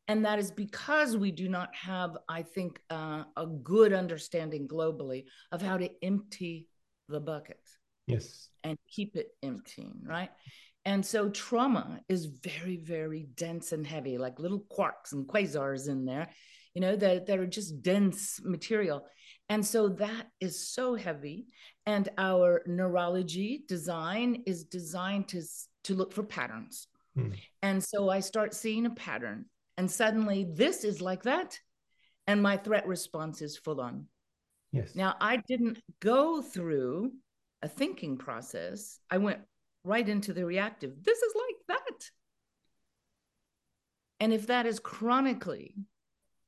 And 0.08 0.24
that 0.24 0.38
is 0.38 0.50
because 0.50 1.16
we 1.16 1.30
do 1.30 1.48
not 1.48 1.72
have, 1.74 2.16
I 2.28 2.42
think, 2.42 2.80
uh, 2.90 3.24
a 3.36 3.46
good 3.46 3.92
understanding 3.92 4.66
globally 4.66 5.24
of 5.52 5.62
how 5.62 5.76
to 5.76 5.88
empty 6.02 6.68
the 7.08 7.20
bucket 7.20 7.60
Yes. 8.06 8.48
and 8.64 8.76
keep 8.88 9.16
it 9.16 9.28
emptying, 9.42 10.00
right? 10.02 10.30
And 10.84 11.04
so 11.04 11.28
trauma 11.28 12.00
is 12.08 12.26
very, 12.26 12.78
very 12.78 13.28
dense 13.34 13.72
and 13.72 13.86
heavy, 13.86 14.18
like 14.18 14.40
little 14.40 14.64
quarks 14.76 15.12
and 15.12 15.28
quasars 15.28 15.88
in 15.88 16.06
there, 16.06 16.30
you 16.74 16.80
know, 16.80 16.96
that, 16.96 17.26
that 17.26 17.38
are 17.38 17.46
just 17.46 17.82
dense 17.82 18.40
material. 18.42 19.06
And 19.50 19.66
so 19.66 19.88
that 19.88 20.28
is 20.40 20.58
so 20.58 20.94
heavy. 20.94 21.48
And 21.84 22.08
our 22.16 22.62
neurology 22.66 23.64
design 23.66 24.44
is 24.46 24.64
designed 24.64 25.28
to, 25.28 25.42
to 25.84 25.94
look 25.94 26.12
for 26.12 26.22
patterns. 26.22 26.86
Hmm. 27.16 27.32
And 27.60 27.82
so 27.82 28.08
I 28.08 28.20
start 28.20 28.54
seeing 28.54 28.86
a 28.86 28.90
pattern, 28.90 29.46
and 29.76 29.90
suddenly 29.90 30.46
this 30.54 30.84
is 30.84 31.02
like 31.02 31.24
that. 31.24 31.58
And 32.26 32.40
my 32.40 32.56
threat 32.56 32.86
response 32.86 33.42
is 33.42 33.56
full 33.56 33.80
on. 33.80 34.06
Yes. 34.72 34.94
Now, 34.94 35.16
I 35.20 35.38
didn't 35.48 35.82
go 35.98 36.40
through 36.40 37.12
a 37.60 37.68
thinking 37.68 38.16
process. 38.18 39.00
I 39.10 39.18
went 39.18 39.40
right 39.82 40.08
into 40.08 40.32
the 40.32 40.46
reactive. 40.46 41.02
This 41.02 41.18
is 41.18 41.34
like 41.34 41.56
that. 41.66 42.10
And 44.20 44.32
if 44.32 44.46
that 44.46 44.66
is 44.66 44.78
chronically 44.78 45.74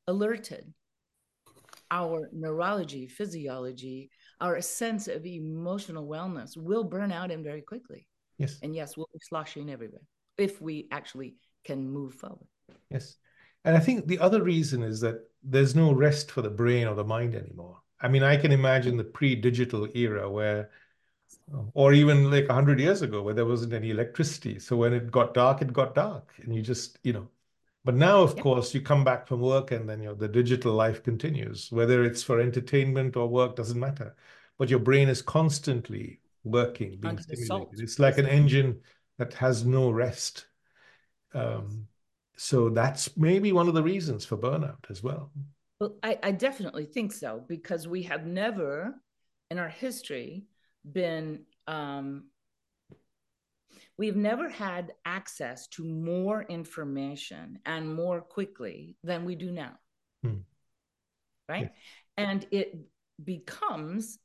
alerted, 0.06 0.72
our 1.92 2.30
neurology, 2.32 3.06
physiology, 3.06 4.10
our 4.40 4.60
sense 4.62 5.06
of 5.08 5.26
emotional 5.26 6.08
wellness 6.08 6.56
will 6.56 6.84
burn 6.84 7.12
out 7.12 7.30
and 7.30 7.44
very 7.44 7.60
quickly. 7.60 8.08
Yes. 8.38 8.58
And 8.62 8.74
yes, 8.74 8.96
we'll 8.96 9.10
be 9.12 9.20
sloshing 9.28 9.70
everywhere 9.70 10.00
if 10.38 10.60
we 10.60 10.88
actually 10.90 11.36
can 11.64 11.88
move 11.88 12.14
forward. 12.14 12.48
Yes. 12.90 13.16
And 13.64 13.76
I 13.76 13.80
think 13.80 14.06
the 14.06 14.18
other 14.18 14.42
reason 14.42 14.82
is 14.82 15.00
that 15.00 15.16
there's 15.44 15.76
no 15.76 15.92
rest 15.92 16.30
for 16.30 16.40
the 16.40 16.50
brain 16.50 16.88
or 16.88 16.94
the 16.94 17.04
mind 17.04 17.34
anymore. 17.34 17.76
I 18.00 18.08
mean, 18.08 18.22
I 18.22 18.36
can 18.36 18.52
imagine 18.52 18.96
the 18.96 19.04
pre-digital 19.04 19.86
era 19.94 20.28
where, 20.28 20.70
um, 21.52 21.70
or 21.74 21.92
even 21.92 22.30
like 22.30 22.48
100 22.48 22.80
years 22.80 23.02
ago, 23.02 23.22
where 23.22 23.34
there 23.34 23.44
wasn't 23.44 23.74
any 23.74 23.90
electricity. 23.90 24.58
So 24.58 24.76
when 24.76 24.94
it 24.94 25.10
got 25.10 25.34
dark, 25.34 25.60
it 25.60 25.72
got 25.72 25.94
dark. 25.94 26.32
And 26.42 26.54
you 26.54 26.62
just, 26.62 26.98
you 27.04 27.12
know, 27.12 27.28
but 27.84 27.94
now, 27.94 28.22
of 28.22 28.36
Yep. 28.36 28.38
course, 28.38 28.74
you 28.74 28.80
come 28.80 29.04
back 29.04 29.26
from 29.26 29.40
work 29.40 29.72
and 29.72 29.88
then, 29.88 30.00
you 30.00 30.06
know, 30.08 30.14
the 30.14 30.28
digital 30.28 30.72
life 30.72 31.02
continues, 31.02 31.70
whether 31.72 32.04
it's 32.04 32.22
for 32.22 32.40
entertainment 32.40 33.16
or 33.16 33.28
work, 33.28 33.56
doesn't 33.56 33.80
matter. 33.80 34.14
But 34.58 34.70
your 34.70 34.78
brain 34.78 35.08
is 35.08 35.22
constantly 35.22 36.20
working, 36.44 36.96
being 36.98 37.18
Under 37.18 37.22
stimulated. 37.22 37.80
It's 37.80 37.98
like 37.98 38.18
an 38.18 38.26
engine 38.26 38.80
that 39.18 39.34
has 39.34 39.64
no 39.64 39.90
rest. 39.90 40.46
Um, 41.34 41.88
so 42.36 42.68
that's 42.70 43.16
maybe 43.16 43.52
one 43.52 43.68
of 43.68 43.74
the 43.74 43.82
reasons 43.82 44.24
for 44.24 44.36
burnout 44.36 44.90
as 44.90 45.02
well. 45.02 45.32
Well, 45.80 45.96
I, 46.02 46.18
I 46.22 46.32
definitely 46.32 46.86
think 46.86 47.12
so 47.12 47.42
because 47.48 47.88
we 47.88 48.02
have 48.04 48.26
never 48.26 48.94
in 49.50 49.58
our 49.58 49.68
history 49.68 50.44
been, 50.90 51.44
um, 51.66 52.24
we've 53.98 54.16
never 54.16 54.48
had 54.48 54.92
access 55.04 55.66
to 55.68 55.84
more 55.84 56.42
information 56.44 57.58
and 57.66 57.94
more 57.94 58.20
quickly 58.20 58.96
than 59.04 59.24
we 59.24 59.34
do 59.34 59.50
now. 59.50 59.72
Hmm. 60.22 60.38
Right. 61.48 61.70
Yes. 61.70 61.72
And 62.16 62.46
it 62.50 62.78
becomes 63.22 64.18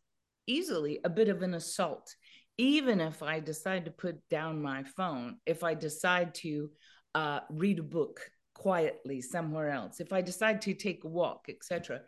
easily 0.47 0.99
a 1.03 1.09
bit 1.09 1.27
of 1.27 1.41
an 1.41 1.53
assault. 1.53 2.15
Even 2.57 2.99
if 2.99 3.21
I 3.21 3.39
decide 3.39 3.85
to 3.85 3.91
put 3.91 4.17
down 4.29 4.61
my 4.61 4.83
phone, 4.83 5.37
if 5.45 5.63
I 5.63 5.73
decide 5.73 6.33
to 6.35 6.71
uh, 7.13 7.41
read 7.49 7.79
a 7.79 7.83
book 7.83 8.21
quietly 8.55 9.21
somewhere 9.21 9.69
else, 9.69 9.99
if 9.99 10.11
I 10.11 10.21
decide 10.21 10.61
to 10.63 10.73
take 10.73 11.03
a 11.03 11.07
walk, 11.07 11.45
etc., 11.49 12.01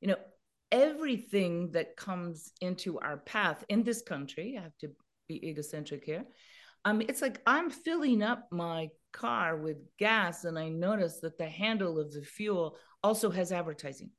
you 0.00 0.08
know, 0.08 0.16
everything 0.70 1.70
that 1.72 1.96
comes 1.96 2.52
into 2.60 2.98
our 3.00 3.16
path 3.16 3.64
in 3.68 3.82
this 3.82 4.02
country, 4.02 4.56
I 4.58 4.62
have 4.62 4.76
to 4.78 4.90
be 5.28 5.48
egocentric 5.48 6.04
here. 6.04 6.24
Um, 6.86 7.02
it's 7.02 7.20
like 7.20 7.42
I'm 7.46 7.68
filling 7.68 8.22
up 8.22 8.46
my 8.52 8.90
car 9.12 9.56
with 9.56 9.78
gas, 9.98 10.44
and 10.44 10.56
I 10.56 10.68
notice 10.68 11.18
that 11.20 11.36
the 11.36 11.48
handle 11.48 11.98
of 11.98 12.12
the 12.12 12.22
fuel 12.22 12.78
also 13.02 13.28
has 13.30 13.50
advertising. 13.50 14.10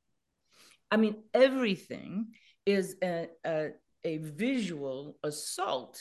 I 0.90 0.98
mean, 0.98 1.16
everything 1.32 2.32
is 2.66 2.96
a, 3.02 3.28
a, 3.44 3.70
a 4.04 4.18
visual 4.18 5.16
assault 5.24 6.00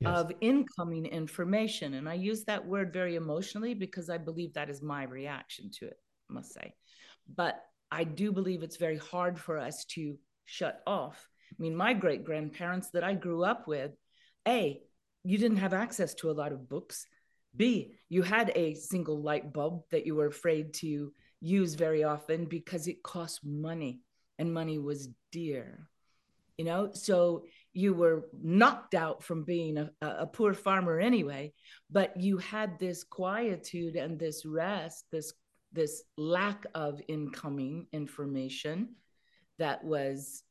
Yes. 0.00 0.16
of 0.16 0.32
incoming 0.40 1.06
information. 1.06 1.94
And 1.94 2.08
I 2.08 2.14
use 2.14 2.44
that 2.44 2.64
word 2.64 2.92
very 2.92 3.16
emotionally 3.16 3.74
because 3.74 4.08
I 4.08 4.16
believe 4.16 4.54
that 4.54 4.70
is 4.70 4.80
my 4.80 5.02
reaction 5.02 5.72
to 5.80 5.86
it, 5.86 5.96
I 6.30 6.34
must 6.34 6.54
say. 6.54 6.72
But 7.34 7.60
I 7.90 8.04
do 8.04 8.30
believe 8.30 8.62
it's 8.62 8.76
very 8.76 8.98
hard 8.98 9.40
for 9.40 9.58
us 9.58 9.84
to 9.86 10.16
shut 10.44 10.82
off. 10.86 11.28
I 11.50 11.56
mean, 11.60 11.74
my 11.74 11.94
great 11.94 12.24
grandparents 12.24 12.90
that 12.90 13.02
I 13.02 13.14
grew 13.14 13.42
up 13.42 13.66
with, 13.66 13.90
A, 14.46 14.82
you 15.28 15.36
didn't 15.36 15.58
have 15.58 15.74
access 15.74 16.14
to 16.14 16.30
a 16.30 16.38
lot 16.40 16.52
of 16.52 16.70
books. 16.70 17.06
B, 17.54 17.98
you 18.08 18.22
had 18.22 18.50
a 18.54 18.72
single 18.72 19.20
light 19.20 19.52
bulb 19.52 19.82
that 19.90 20.06
you 20.06 20.14
were 20.14 20.28
afraid 20.28 20.72
to 20.74 21.12
use 21.42 21.74
very 21.74 22.02
often 22.02 22.46
because 22.46 22.88
it 22.88 23.02
cost 23.02 23.44
money 23.44 24.00
and 24.38 24.54
money 24.54 24.78
was 24.78 25.10
dear. 25.30 25.86
You 26.56 26.64
know, 26.64 26.92
so 26.94 27.44
you 27.74 27.92
were 27.92 28.30
knocked 28.42 28.94
out 28.94 29.22
from 29.22 29.44
being 29.44 29.76
a, 29.76 29.90
a 30.00 30.26
poor 30.26 30.54
farmer 30.54 30.98
anyway, 30.98 31.52
but 31.90 32.18
you 32.18 32.38
had 32.38 32.78
this 32.78 33.04
quietude 33.04 33.96
and 33.96 34.18
this 34.18 34.46
rest, 34.46 35.04
this 35.12 35.34
this 35.74 36.04
lack 36.16 36.64
of 36.74 37.02
incoming 37.06 37.86
information 37.92 38.94
that 39.58 39.84
was 39.84 40.42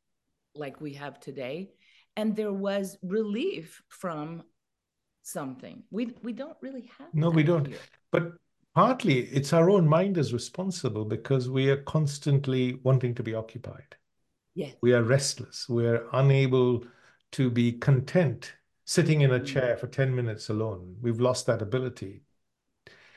like 0.53 0.79
we 0.79 0.93
have 0.93 1.19
today. 1.19 1.71
And 2.15 2.35
there 2.35 2.53
was 2.53 2.99
relief 3.01 3.81
from 3.89 4.43
something. 5.27 5.83
We 5.91 6.13
we 6.23 6.33
don't 6.33 6.57
really 6.61 6.89
have 6.97 7.07
No, 7.13 7.29
we 7.29 7.43
don't. 7.43 7.67
here. 7.67 7.77
But 8.11 8.33
partly 8.75 9.19
it's 9.19 9.53
our 9.53 9.69
own 9.69 9.87
mind 9.87 10.17
is 10.17 10.33
responsible 10.33 11.05
because 11.05 11.49
we 11.49 11.69
are 11.69 11.83
constantly 11.83 12.79
wanting 12.83 13.15
to 13.15 13.23
be 13.23 13.33
occupied. 13.35 13.95
Yes. 14.55 14.75
We 14.81 14.93
are 14.93 15.03
restless. 15.03 15.67
We're 15.69 16.07
unable 16.13 16.85
to 17.33 17.49
be 17.51 17.73
content 17.73 18.53
sitting 18.85 19.21
in 19.21 19.31
a 19.31 19.39
Mm. 19.39 19.45
chair 19.45 19.77
for 19.77 19.87
10 19.87 20.15
minutes 20.15 20.49
alone. 20.49 20.95
We've 21.01 21.19
lost 21.19 21.45
that 21.47 21.61
ability. 21.61 22.23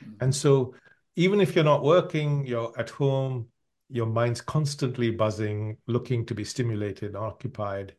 Mm. 0.05 0.17
And 0.21 0.35
so 0.35 0.75
even 1.17 1.41
if 1.41 1.55
you're 1.55 1.65
not 1.65 1.83
working, 1.85 2.45
you're 2.47 2.73
at 2.79 2.91
home, 2.91 3.49
your 3.89 4.07
mind's 4.07 4.41
constantly 4.41 5.11
buzzing, 5.11 5.77
looking 5.87 6.27
to 6.27 6.35
be 6.35 6.45
stimulated, 6.45 7.15
occupied. 7.17 7.95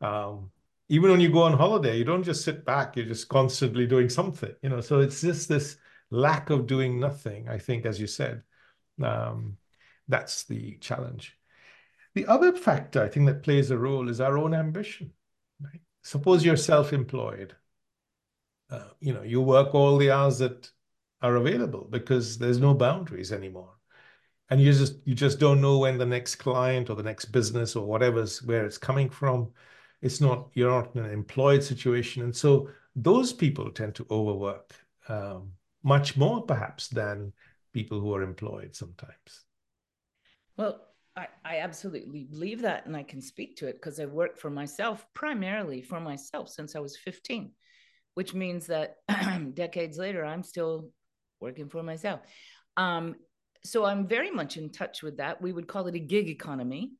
Um, 0.00 0.50
even 0.88 1.10
when 1.10 1.20
you 1.20 1.30
go 1.30 1.42
on 1.42 1.52
holiday, 1.52 1.96
you 1.96 2.04
don't 2.04 2.22
just 2.22 2.44
sit 2.44 2.64
back, 2.64 2.96
you're 2.96 3.06
just 3.06 3.28
constantly 3.28 3.86
doing 3.86 4.08
something, 4.08 4.54
you 4.62 4.68
know. 4.68 4.80
So 4.80 5.00
it's 5.00 5.20
just 5.20 5.48
this 5.48 5.76
lack 6.10 6.50
of 6.50 6.66
doing 6.66 7.00
nothing, 7.00 7.48
I 7.48 7.58
think, 7.58 7.86
as 7.86 8.00
you 8.00 8.06
said. 8.06 8.42
Um, 9.02 9.56
that's 10.08 10.44
the 10.44 10.76
challenge. 10.78 11.36
The 12.14 12.26
other 12.26 12.52
factor 12.52 13.02
I 13.02 13.08
think 13.08 13.26
that 13.26 13.42
plays 13.42 13.70
a 13.70 13.78
role 13.78 14.08
is 14.08 14.20
our 14.20 14.38
own 14.38 14.54
ambition. 14.54 15.12
Right? 15.60 15.80
Suppose 16.02 16.44
you're 16.44 16.56
self-employed. 16.56 17.54
Uh, 18.70 18.88
you 19.00 19.12
know, 19.12 19.22
you 19.22 19.40
work 19.40 19.74
all 19.74 19.96
the 19.96 20.10
hours 20.10 20.38
that 20.38 20.70
are 21.20 21.36
available 21.36 21.86
because 21.90 22.38
there's 22.38 22.58
no 22.58 22.74
boundaries 22.74 23.32
anymore. 23.32 23.72
And 24.48 24.60
you 24.60 24.72
just 24.72 24.96
you 25.04 25.14
just 25.14 25.40
don't 25.40 25.60
know 25.60 25.78
when 25.78 25.98
the 25.98 26.06
next 26.06 26.36
client 26.36 26.88
or 26.88 26.94
the 26.94 27.02
next 27.02 27.26
business 27.26 27.74
or 27.74 27.84
whatever's 27.84 28.42
where 28.42 28.64
it's 28.64 28.78
coming 28.78 29.10
from. 29.10 29.50
It's 30.02 30.20
not 30.20 30.48
you're 30.54 30.70
not 30.70 30.94
in 30.94 31.04
an 31.04 31.10
employed 31.10 31.62
situation, 31.62 32.22
and 32.22 32.34
so 32.34 32.68
those 32.94 33.32
people 33.32 33.70
tend 33.70 33.94
to 33.96 34.06
overwork 34.10 34.74
um, 35.08 35.52
much 35.82 36.16
more 36.16 36.42
perhaps 36.42 36.88
than 36.88 37.32
people 37.72 38.00
who 38.00 38.14
are 38.14 38.22
employed 38.22 38.74
sometimes. 38.74 39.44
Well, 40.56 40.80
I, 41.16 41.28
I 41.44 41.58
absolutely 41.58 42.24
believe 42.24 42.62
that, 42.62 42.86
and 42.86 42.96
I 42.96 43.02
can 43.02 43.20
speak 43.20 43.56
to 43.56 43.66
it 43.66 43.74
because 43.74 43.98
I've 44.00 44.12
worked 44.12 44.38
for 44.38 44.50
myself, 44.50 45.06
primarily 45.14 45.82
for 45.82 46.00
myself 46.00 46.48
since 46.48 46.76
I 46.76 46.80
was 46.80 46.96
15, 46.96 47.52
which 48.14 48.34
means 48.34 48.66
that 48.66 48.96
decades 49.54 49.98
later, 49.98 50.24
I'm 50.24 50.42
still 50.42 50.90
working 51.40 51.68
for 51.68 51.82
myself. 51.82 52.20
Um, 52.76 53.16
so 53.64 53.84
I'm 53.84 54.06
very 54.06 54.30
much 54.30 54.56
in 54.56 54.70
touch 54.70 55.02
with 55.02 55.16
that. 55.18 55.40
We 55.40 55.52
would 55.52 55.66
call 55.66 55.86
it 55.86 55.94
a 55.94 56.00
gig 56.00 56.28
economy, 56.28 56.92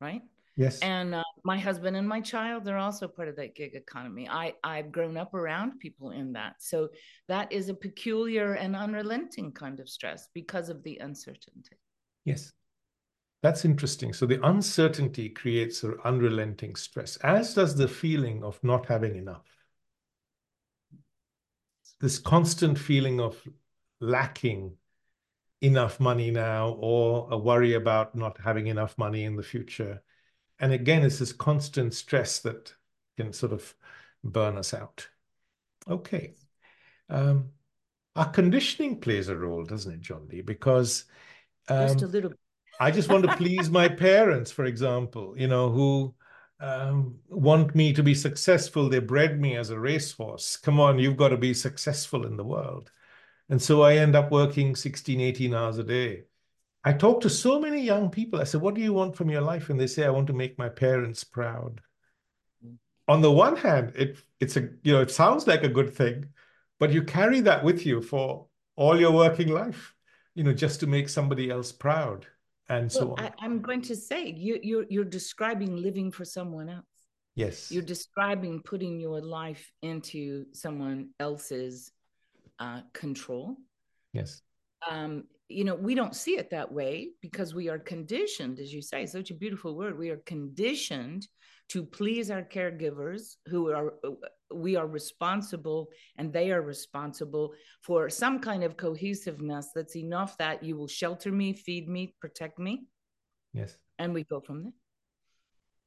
right? 0.00 0.22
Yes. 0.56 0.80
And 0.80 1.14
my 1.44 1.58
husband 1.58 1.94
and 1.94 2.08
my 2.08 2.20
child, 2.20 2.64
they're 2.64 2.78
also 2.78 3.06
part 3.06 3.28
of 3.28 3.36
that 3.36 3.54
gig 3.54 3.74
economy. 3.74 4.26
I, 4.28 4.54
I've 4.64 4.90
grown 4.90 5.18
up 5.18 5.34
around 5.34 5.78
people 5.78 6.10
in 6.10 6.32
that. 6.32 6.54
So 6.58 6.88
that 7.28 7.52
is 7.52 7.68
a 7.68 7.74
peculiar 7.74 8.54
and 8.54 8.74
unrelenting 8.74 9.52
kind 9.52 9.78
of 9.78 9.88
stress 9.88 10.28
because 10.32 10.70
of 10.70 10.82
the 10.82 10.96
uncertainty. 10.98 11.76
Yes. 12.24 12.52
That's 13.42 13.66
interesting. 13.66 14.14
So 14.14 14.24
the 14.24 14.42
uncertainty 14.42 15.28
creates 15.28 15.82
an 15.82 15.98
unrelenting 16.02 16.76
stress, 16.76 17.16
as 17.18 17.52
does 17.52 17.76
the 17.76 17.88
feeling 17.88 18.42
of 18.42 18.58
not 18.64 18.86
having 18.86 19.16
enough. 19.16 19.44
This 22.00 22.18
constant 22.18 22.78
feeling 22.78 23.20
of 23.20 23.36
lacking 24.00 24.76
enough 25.60 26.00
money 26.00 26.30
now 26.30 26.70
or 26.80 27.28
a 27.30 27.36
worry 27.36 27.74
about 27.74 28.14
not 28.14 28.38
having 28.42 28.68
enough 28.68 28.96
money 28.96 29.24
in 29.24 29.36
the 29.36 29.42
future 29.42 30.02
and 30.60 30.72
again, 30.72 31.02
it's 31.02 31.18
this 31.18 31.32
constant 31.32 31.94
stress 31.94 32.40
that 32.40 32.72
can 33.16 33.32
sort 33.32 33.52
of 33.52 33.74
burn 34.22 34.56
us 34.56 34.74
out. 34.74 35.08
Okay. 35.88 36.34
Um, 37.08 37.50
our 38.16 38.30
conditioning 38.30 39.00
plays 39.00 39.28
a 39.28 39.36
role, 39.36 39.64
doesn't 39.64 39.92
it, 39.92 40.00
Jondi? 40.00 40.44
Because 40.44 41.04
um, 41.68 41.88
just 41.88 42.02
a 42.02 42.06
little. 42.06 42.32
I 42.80 42.90
just 42.90 43.08
want 43.08 43.24
to 43.24 43.36
please 43.36 43.70
my 43.70 43.88
parents, 43.88 44.50
for 44.50 44.64
example, 44.64 45.34
you 45.36 45.46
know, 45.46 45.70
who 45.70 46.14
um, 46.60 47.18
want 47.28 47.74
me 47.74 47.92
to 47.92 48.02
be 48.02 48.14
successful. 48.14 48.88
They 48.88 48.98
bred 48.98 49.40
me 49.40 49.56
as 49.56 49.70
a 49.70 49.78
racehorse. 49.78 50.56
Come 50.56 50.80
on, 50.80 50.98
you've 50.98 51.16
got 51.16 51.28
to 51.28 51.36
be 51.36 51.54
successful 51.54 52.26
in 52.26 52.36
the 52.36 52.44
world. 52.44 52.90
And 53.48 53.60
so 53.60 53.82
I 53.82 53.96
end 53.96 54.16
up 54.16 54.30
working 54.30 54.74
16, 54.74 55.20
18 55.20 55.54
hours 55.54 55.78
a 55.78 55.84
day. 55.84 56.24
I 56.84 56.92
talk 56.92 57.22
to 57.22 57.30
so 57.30 57.58
many 57.58 57.80
young 57.80 58.10
people. 58.10 58.40
I 58.40 58.44
said, 58.44 58.60
What 58.60 58.74
do 58.74 58.80
you 58.80 58.92
want 58.92 59.16
from 59.16 59.30
your 59.30 59.40
life? 59.40 59.70
And 59.70 59.80
they 59.80 59.86
say, 59.86 60.04
I 60.04 60.10
want 60.10 60.26
to 60.26 60.32
make 60.32 60.58
my 60.58 60.68
parents 60.68 61.24
proud. 61.24 61.80
Mm. 62.64 62.76
On 63.08 63.22
the 63.22 63.32
one 63.32 63.56
hand, 63.56 63.92
it 63.96 64.18
it's 64.40 64.56
a 64.56 64.68
you 64.82 64.92
know, 64.92 65.00
it 65.00 65.10
sounds 65.10 65.46
like 65.46 65.62
a 65.62 65.68
good 65.68 65.94
thing, 65.94 66.26
but 66.78 66.92
you 66.92 67.02
carry 67.02 67.40
that 67.40 67.64
with 67.64 67.86
you 67.86 68.02
for 68.02 68.46
all 68.76 68.98
your 68.98 69.12
working 69.12 69.48
life, 69.48 69.94
you 70.34 70.44
know, 70.44 70.52
just 70.52 70.80
to 70.80 70.86
make 70.86 71.08
somebody 71.08 71.50
else 71.50 71.72
proud 71.72 72.26
and 72.68 72.90
so 72.90 73.12
on. 73.12 73.24
I, 73.40 73.44
am 73.44 73.60
going 73.60 73.82
to 73.82 73.96
say 73.96 74.26
you 74.26 74.58
you're 74.62 74.84
you're 74.88 75.04
describing 75.04 75.76
living 75.76 76.10
for 76.10 76.24
someone 76.24 76.68
else. 76.68 76.84
Yes. 77.34 77.70
You're 77.70 77.82
describing 77.82 78.60
putting 78.62 79.00
your 79.00 79.20
life 79.20 79.72
into 79.82 80.46
someone 80.52 81.10
else's 81.18 81.90
uh, 82.58 82.82
control. 82.92 83.56
Yes. 84.12 84.42
Um, 84.88 85.24
you 85.48 85.64
know, 85.64 85.74
we 85.74 85.94
don't 85.94 86.16
see 86.16 86.36
it 86.36 86.50
that 86.50 86.72
way 86.72 87.10
because 87.20 87.54
we 87.54 87.68
are 87.68 87.78
conditioned, 87.78 88.58
as 88.58 88.72
you 88.72 88.80
say, 88.80 89.06
such 89.06 89.30
a 89.30 89.34
beautiful 89.34 89.76
word. 89.76 89.98
We 89.98 90.10
are 90.10 90.22
conditioned 90.24 91.26
to 91.70 91.84
please 91.84 92.30
our 92.30 92.42
caregivers 92.42 93.36
who 93.46 93.70
are 93.70 93.94
we 94.52 94.76
are 94.76 94.86
responsible 94.86 95.88
and 96.16 96.32
they 96.32 96.52
are 96.52 96.62
responsible 96.62 97.52
for 97.82 98.08
some 98.08 98.38
kind 98.38 98.62
of 98.62 98.76
cohesiveness 98.76 99.70
that's 99.74 99.96
enough 99.96 100.36
that 100.38 100.62
you 100.62 100.76
will 100.76 100.86
shelter 100.86 101.32
me 101.32 101.52
feed 101.52 101.88
me 101.88 102.14
protect 102.20 102.58
me. 102.58 102.86
Yes. 103.52 103.76
And 103.98 104.12
we 104.14 104.24
go 104.24 104.40
from 104.40 104.62
there. 104.64 104.72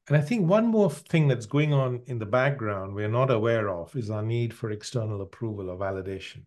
And 0.08 0.16
i 0.16 0.20
think 0.20 0.48
one 0.48 0.66
more 0.66 0.90
thing 0.90 1.28
that's 1.28 1.46
going 1.46 1.72
on 1.72 2.02
in 2.06 2.18
the 2.18 2.26
background 2.26 2.94
we're 2.94 3.08
not 3.08 3.30
aware 3.30 3.68
of 3.68 3.94
is 3.94 4.10
our 4.10 4.22
need 4.22 4.54
for 4.54 4.70
external 4.70 5.20
approval 5.20 5.70
or 5.70 5.76
validation 5.76 6.44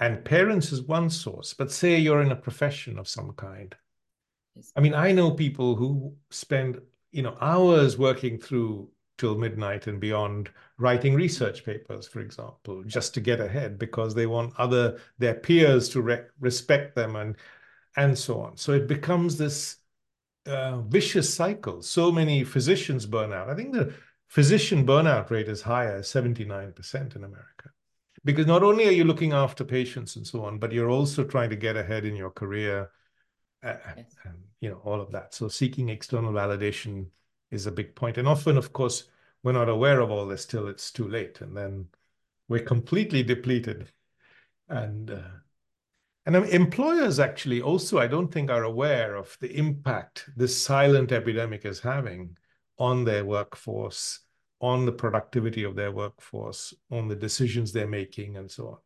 and 0.00 0.24
parents 0.24 0.72
is 0.72 0.82
one 0.82 1.08
source 1.10 1.54
but 1.54 1.70
say 1.70 1.98
you're 1.98 2.22
in 2.22 2.32
a 2.32 2.36
profession 2.36 2.98
of 2.98 3.08
some 3.08 3.32
kind. 3.32 3.74
I 4.76 4.80
mean 4.80 4.94
i 4.94 5.12
know 5.12 5.30
people 5.30 5.76
who 5.76 6.14
spend 6.30 6.80
you 7.12 7.22
know 7.22 7.36
hours 7.40 7.96
working 7.96 8.38
through 8.38 8.90
till 9.18 9.36
midnight 9.36 9.86
and 9.86 10.00
beyond 10.00 10.50
writing 10.78 11.14
research 11.14 11.64
papers 11.64 12.08
for 12.08 12.20
example 12.20 12.82
just 12.84 13.14
to 13.14 13.20
get 13.20 13.40
ahead 13.40 13.78
because 13.78 14.14
they 14.14 14.26
want 14.26 14.54
other 14.58 14.98
their 15.18 15.34
peers 15.34 15.88
to 15.90 16.02
re- 16.02 16.24
respect 16.40 16.94
them 16.96 17.16
and 17.16 17.36
and 17.96 18.16
so 18.16 18.40
on. 18.40 18.56
So 18.56 18.72
it 18.72 18.86
becomes 18.86 19.36
this 19.36 19.76
uh, 20.46 20.80
vicious 20.82 21.32
cycle. 21.32 21.82
So 21.82 22.12
many 22.12 22.44
physicians 22.44 23.04
burn 23.04 23.32
out. 23.32 23.50
I 23.50 23.54
think 23.54 23.72
the 23.72 23.92
physician 24.30 24.86
burnout 24.86 25.30
rate 25.30 25.48
is 25.48 25.60
higher 25.60 26.00
79% 26.02 27.16
in 27.16 27.24
america 27.24 27.70
because 28.24 28.46
not 28.46 28.62
only 28.62 28.86
are 28.86 28.92
you 28.92 29.04
looking 29.04 29.32
after 29.32 29.64
patients 29.64 30.16
and 30.16 30.26
so 30.26 30.44
on, 30.44 30.58
but 30.58 30.72
you're 30.72 30.90
also 30.90 31.24
trying 31.24 31.50
to 31.50 31.56
get 31.56 31.76
ahead 31.76 32.04
in 32.04 32.16
your 32.16 32.30
career, 32.30 32.90
uh, 33.62 33.74
yes. 33.96 34.14
and 34.24 34.36
you 34.60 34.70
know 34.70 34.80
all 34.84 35.00
of 35.00 35.10
that. 35.12 35.34
So 35.34 35.48
seeking 35.48 35.88
external 35.88 36.32
validation 36.32 37.06
is 37.50 37.66
a 37.66 37.72
big 37.72 37.94
point, 37.94 38.18
and 38.18 38.28
often, 38.28 38.56
of 38.56 38.72
course, 38.72 39.04
we're 39.42 39.52
not 39.52 39.68
aware 39.68 40.00
of 40.00 40.10
all 40.10 40.26
this 40.26 40.46
till 40.46 40.68
it's 40.68 40.90
too 40.90 41.08
late, 41.08 41.40
and 41.40 41.56
then 41.56 41.86
we're 42.48 42.64
completely 42.64 43.22
depleted. 43.22 43.90
And 44.68 45.10
uh, 45.10 45.40
and 46.26 46.36
employers 46.36 47.18
actually 47.18 47.62
also, 47.62 47.98
I 47.98 48.06
don't 48.06 48.30
think, 48.30 48.50
are 48.50 48.64
aware 48.64 49.16
of 49.16 49.36
the 49.40 49.56
impact 49.56 50.28
this 50.36 50.62
silent 50.62 51.10
epidemic 51.12 51.64
is 51.64 51.80
having 51.80 52.36
on 52.78 53.04
their 53.04 53.24
workforce 53.24 54.20
on 54.60 54.84
the 54.84 54.92
productivity 54.92 55.64
of 55.64 55.74
their 55.74 55.90
workforce, 55.90 56.74
on 56.90 57.08
the 57.08 57.16
decisions 57.16 57.72
they're 57.72 57.86
making, 57.86 58.36
and 58.36 58.50
so 58.50 58.68
on. 58.68 58.76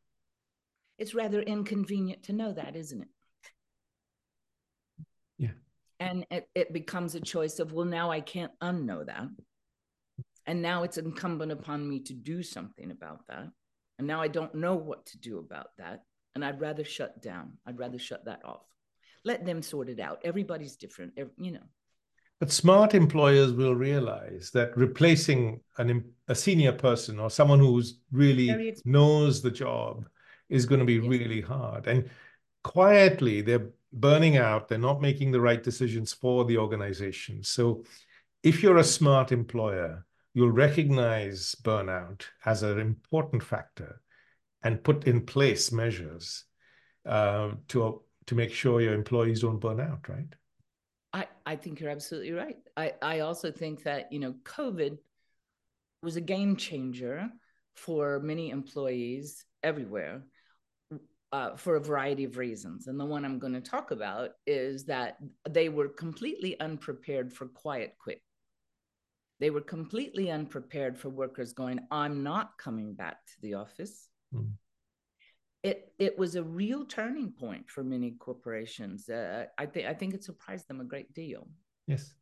It's 0.99 1.15
rather 1.15 1.41
inconvenient 1.41 2.23
to 2.25 2.33
know 2.33 2.53
that, 2.53 2.77
isn't 2.77 3.03
it? 3.03 3.09
Yeah. 5.37 5.51
And 5.99 6.25
it, 6.31 6.49
it 6.55 6.73
becomes 6.73 7.17
a 7.17 7.21
choice 7.21 7.59
of, 7.59 7.73
well, 7.73 7.87
now 7.87 8.11
I 8.11 8.21
can't 8.21 8.53
unknow 8.63 9.07
that. 9.07 9.29
And 10.47 10.63
now 10.63 10.85
it's 10.85 10.99
incumbent 10.99 11.51
upon 11.51 11.89
me 11.89 12.01
to 12.01 12.13
do 12.13 12.43
something 12.43 12.91
about 12.91 13.27
that. 13.29 13.49
And 13.99 14.07
now 14.07 14.21
I 14.21 14.29
don't 14.29 14.55
know 14.55 14.77
what 14.77 15.07
to 15.07 15.19
do 15.19 15.39
about 15.39 15.69
that. 15.79 16.03
And 16.35 16.45
I'd 16.45 16.61
rather 16.61 16.85
shut 16.85 17.23
down. 17.23 17.55
I'd 17.67 17.79
rather 17.79 17.99
shut 17.99 18.25
that 18.27 18.45
off. 18.45 18.67
Let 19.25 19.47
them 19.47 19.63
sort 19.63 19.89
it 19.89 19.99
out. 20.01 20.21
Everybody's 20.25 20.77
different, 20.77 21.15
you 21.39 21.53
know. 21.53 21.67
But 22.41 22.51
smart 22.51 22.95
employers 22.95 23.53
will 23.53 23.75
realize 23.75 24.51
that 24.55 24.77
replacing 24.77 25.61
an, 25.79 26.05
a 26.29 26.35
senior 26.35 26.73
person 26.73 27.19
or 27.19 27.31
someone 27.31 27.61
who's 27.61 28.01
really 28.11 28.75
knows 28.85 29.41
the 29.41 29.51
job 29.51 30.07
is 30.49 30.67
going 30.67 30.81
to 30.81 30.85
be 30.85 30.95
yes. 30.95 31.07
really 31.07 31.41
hard. 31.41 31.87
And 31.87 32.11
quietly, 32.63 33.41
they're 33.41 33.71
burning 33.93 34.37
out. 34.37 34.69
They're 34.69 34.79
not 34.79 35.01
making 35.01 35.31
the 35.31 35.41
right 35.41 35.63
decisions 35.63 36.13
for 36.13 36.45
the 36.45 36.59
organization. 36.59 37.43
So 37.43 37.85
if 38.43 38.63
you're 38.63 38.79
a 38.79 38.85
smart 38.85 39.33
employer, 39.33 40.05
you'll 40.35 40.51
recognize 40.51 41.55
burnout 41.63 42.23
as 42.45 42.63
an 42.63 42.79
important 42.79 43.43
factor 43.43 44.01
and 44.63 44.83
put 44.83 45.07
in 45.07 45.25
place 45.25 45.71
measures 45.71 46.45
uh, 47.07 47.53
to, 47.69 48.03
to 48.27 48.35
make 48.35 48.53
sure 48.53 48.81
your 48.81 48.95
employees 48.95 49.41
don't 49.41 49.61
burn 49.61 49.81
out, 49.81 50.09
right? 50.09 50.35
I, 51.15 51.29
I 51.47 51.55
think 51.55 51.79
you're 51.79 51.91
absolutely 51.91 52.33
right. 52.33 52.57
I, 52.77 52.93
I 53.01 53.21
also 53.21 53.53
think 53.53 53.85
that, 53.85 54.13
you 54.13 54.19
know, 54.19 54.35
COVID 54.43 54.99
was 56.03 56.17
a 56.17 56.21
game 56.21 56.57
changer 56.57 57.31
for 57.77 58.19
many 58.19 58.51
employees 58.51 59.45
everywhere 59.63 60.25
uh, 61.31 61.57
for 61.57 61.77
a 61.77 61.81
variety 61.81 62.25
of 62.25 62.37
reasons. 62.37 62.89
And 62.89 62.99
the 62.99 63.05
one 63.05 63.25
I'm 63.25 63.39
going 63.39 63.53
to 63.53 63.61
talk 63.61 63.93
about 63.93 64.31
is 64.45 64.87
that 64.87 65.19
they 65.49 65.69
were 65.69 65.89
completely 65.89 66.59
unprepared 66.59 67.33
for 67.33 67.47
quiet 67.47 67.95
quit. 67.99 68.21
They 69.39 69.51
were 69.51 69.61
completely 69.61 70.33
unprepared 70.33 70.99
for 70.99 71.11
workers 71.11 71.53
going, 71.53 71.79
I'm 71.93 72.25
not 72.25 72.59
coming 72.59 72.95
back 72.95 73.25
to 73.27 73.41
the 73.41 73.55
office. 73.55 74.09
Mm 74.35 74.51
it 75.65 75.93
it 75.99 76.17
was 76.19 76.37
a 76.37 76.43
real 76.43 76.85
turning 76.85 77.33
point 77.33 77.69
for 77.71 77.83
many 77.83 78.13
corporations. 78.13 79.09
Uh, 79.09 79.47
I 79.57 79.65
think 79.67 79.87
I 79.89 79.95
think 79.95 80.15
it 80.15 80.23
surprised 80.23 80.69
them 80.69 80.81
a 80.81 80.85
great 80.85 81.13
deal. 81.15 81.49
Yes, 81.87 82.15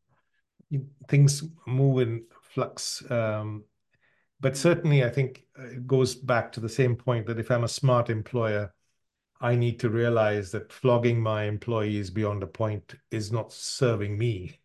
things 1.09 1.43
move 1.67 2.01
in 2.03 2.25
flux, 2.41 3.03
um, 3.11 3.65
but 4.41 4.57
certainly 4.57 5.05
I 5.05 5.11
think 5.11 5.45
it 5.59 5.87
goes 5.87 6.15
back 6.15 6.53
to 6.53 6.61
the 6.61 6.69
same 6.69 6.95
point 6.95 7.27
that 7.27 7.41
if 7.41 7.51
I'm 7.51 7.65
a 7.65 7.69
smart 7.69 8.11
employer, 8.11 8.73
I 9.41 9.57
need 9.57 9.81
to 9.81 9.91
realize 9.91 10.53
that 10.53 10.73
flogging 10.73 11.21
my 11.21 11.45
employees 11.45 12.11
beyond 12.11 12.45
a 12.45 12.47
point 12.47 12.95
is 13.11 13.33
not 13.33 13.53
serving 13.53 14.17
me, 14.17 14.61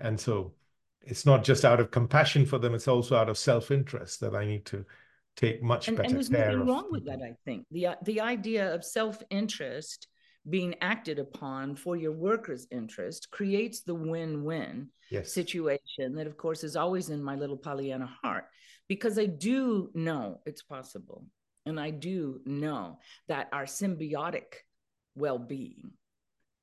and 0.00 0.18
so 0.18 0.54
it's 1.02 1.26
not 1.26 1.44
just 1.44 1.66
out 1.66 1.78
of 1.78 1.90
compassion 1.90 2.46
for 2.46 2.58
them; 2.58 2.74
it's 2.74 2.88
also 2.88 3.16
out 3.16 3.28
of 3.28 3.36
self-interest 3.36 4.20
that 4.20 4.34
I 4.34 4.46
need 4.46 4.64
to 4.66 4.86
take 5.36 5.62
much 5.62 5.88
and, 5.88 5.96
better 5.96 6.06
and 6.06 6.16
there's 6.16 6.30
nothing 6.30 6.66
wrong 6.66 6.86
with 6.90 7.04
that 7.06 7.20
i 7.22 7.32
think 7.44 7.66
the 7.70 7.86
uh, 7.86 7.94
the 8.04 8.20
idea 8.20 8.72
of 8.74 8.84
self-interest 8.84 10.08
being 10.48 10.74
acted 10.80 11.18
upon 11.18 11.74
for 11.74 11.96
your 11.96 12.12
workers 12.12 12.66
interest 12.70 13.30
creates 13.30 13.80
the 13.82 13.94
win-win 13.94 14.88
yes. 15.10 15.32
situation 15.32 16.14
that 16.14 16.26
of 16.26 16.36
course 16.36 16.62
is 16.62 16.76
always 16.76 17.08
in 17.08 17.22
my 17.22 17.34
little 17.34 17.56
pollyanna 17.56 18.08
heart 18.22 18.44
because 18.88 19.18
i 19.18 19.26
do 19.26 19.90
know 19.94 20.40
it's 20.46 20.62
possible 20.62 21.24
and 21.66 21.80
i 21.80 21.90
do 21.90 22.40
know 22.44 22.98
that 23.26 23.48
our 23.52 23.64
symbiotic 23.64 24.64
well-being 25.14 25.92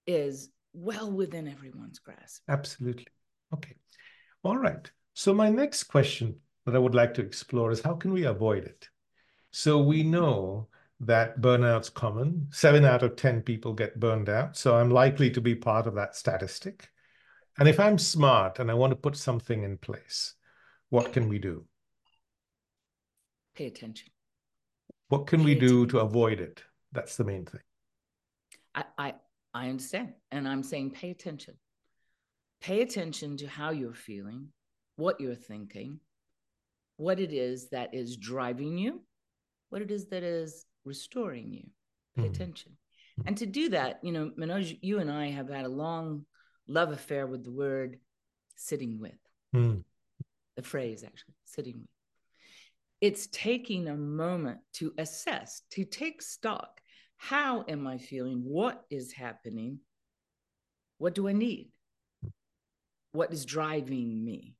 is 0.07 0.49
well 0.73 1.11
within 1.11 1.47
everyone's 1.47 1.99
grasp. 1.99 2.41
Absolutely. 2.47 3.07
Okay. 3.53 3.75
All 4.43 4.57
right. 4.57 4.89
So, 5.13 5.33
my 5.33 5.49
next 5.49 5.83
question 5.83 6.35
that 6.65 6.75
I 6.75 6.79
would 6.79 6.95
like 6.95 7.13
to 7.15 7.21
explore 7.21 7.71
is 7.71 7.81
how 7.81 7.95
can 7.95 8.13
we 8.13 8.25
avoid 8.25 8.65
it? 8.65 8.89
So, 9.51 9.81
we 9.81 10.03
know 10.03 10.67
that 10.99 11.41
burnout's 11.41 11.89
common. 11.89 12.47
Seven 12.51 12.85
out 12.85 13.03
of 13.03 13.15
10 13.15 13.41
people 13.41 13.73
get 13.73 13.99
burned 13.99 14.29
out. 14.29 14.55
So, 14.55 14.75
I'm 14.75 14.91
likely 14.91 15.29
to 15.31 15.41
be 15.41 15.55
part 15.55 15.87
of 15.87 15.95
that 15.95 16.15
statistic. 16.15 16.89
And 17.57 17.67
if 17.67 17.79
I'm 17.79 17.97
smart 17.97 18.59
and 18.59 18.71
I 18.71 18.75
want 18.75 18.91
to 18.91 18.95
put 18.95 19.17
something 19.17 19.63
in 19.63 19.77
place, 19.77 20.35
what 20.89 21.13
can 21.13 21.27
we 21.27 21.39
do? 21.39 21.65
Pay 23.55 23.67
attention. 23.67 24.09
What 25.09 25.27
can 25.27 25.39
Pay 25.39 25.45
we 25.45 25.55
do 25.55 25.85
to 25.87 25.99
avoid 25.99 26.39
it? 26.39 26.63
That's 26.91 27.17
the 27.17 27.25
main 27.25 27.45
thing. 27.45 27.61
I, 28.73 28.83
I 28.97 29.13
I 29.53 29.69
understand. 29.69 30.13
And 30.31 30.47
I'm 30.47 30.63
saying 30.63 30.91
pay 30.91 31.11
attention. 31.11 31.55
Pay 32.61 32.81
attention 32.81 33.37
to 33.37 33.47
how 33.47 33.71
you're 33.71 33.93
feeling, 33.93 34.49
what 34.95 35.19
you're 35.19 35.35
thinking, 35.35 35.99
what 37.01 37.19
it 37.19 37.33
is 37.33 37.69
that 37.69 37.93
is 37.93 38.15
driving 38.15 38.77
you, 38.77 39.01
what 39.69 39.81
it 39.81 39.89
is 39.89 40.05
that 40.09 40.21
is 40.21 40.65
restoring 40.85 41.51
you. 41.51 41.63
Pay 42.15 42.29
mm. 42.29 42.35
attention. 42.35 42.73
And 43.25 43.35
to 43.37 43.47
do 43.47 43.69
that, 43.69 43.99
you 44.03 44.11
know, 44.11 44.31
Manoj, 44.37 44.77
you 44.81 44.99
and 44.99 45.11
I 45.11 45.31
have 45.31 45.49
had 45.49 45.65
a 45.65 45.69
long 45.69 46.25
love 46.67 46.91
affair 46.91 47.25
with 47.25 47.43
the 47.43 47.51
word 47.51 47.97
sitting 48.55 48.99
with, 48.99 49.17
mm. 49.55 49.83
the 50.55 50.61
phrase 50.61 51.03
actually, 51.03 51.33
sitting 51.45 51.79
with. 51.79 51.89
It's 53.01 53.27
taking 53.27 53.87
a 53.87 53.95
moment 53.95 54.59
to 54.73 54.93
assess, 54.99 55.63
to 55.71 55.83
take 55.83 56.21
stock 56.21 56.79
how 57.17 57.63
am 57.67 57.85
I 57.85 57.99
feeling? 57.99 58.41
What 58.43 58.83
is 58.89 59.13
happening? 59.13 59.77
What 60.97 61.13
do 61.13 61.27
I 61.27 61.33
need? 61.33 61.69
What 63.11 63.31
is 63.31 63.45
driving 63.45 64.25
me? 64.25 64.55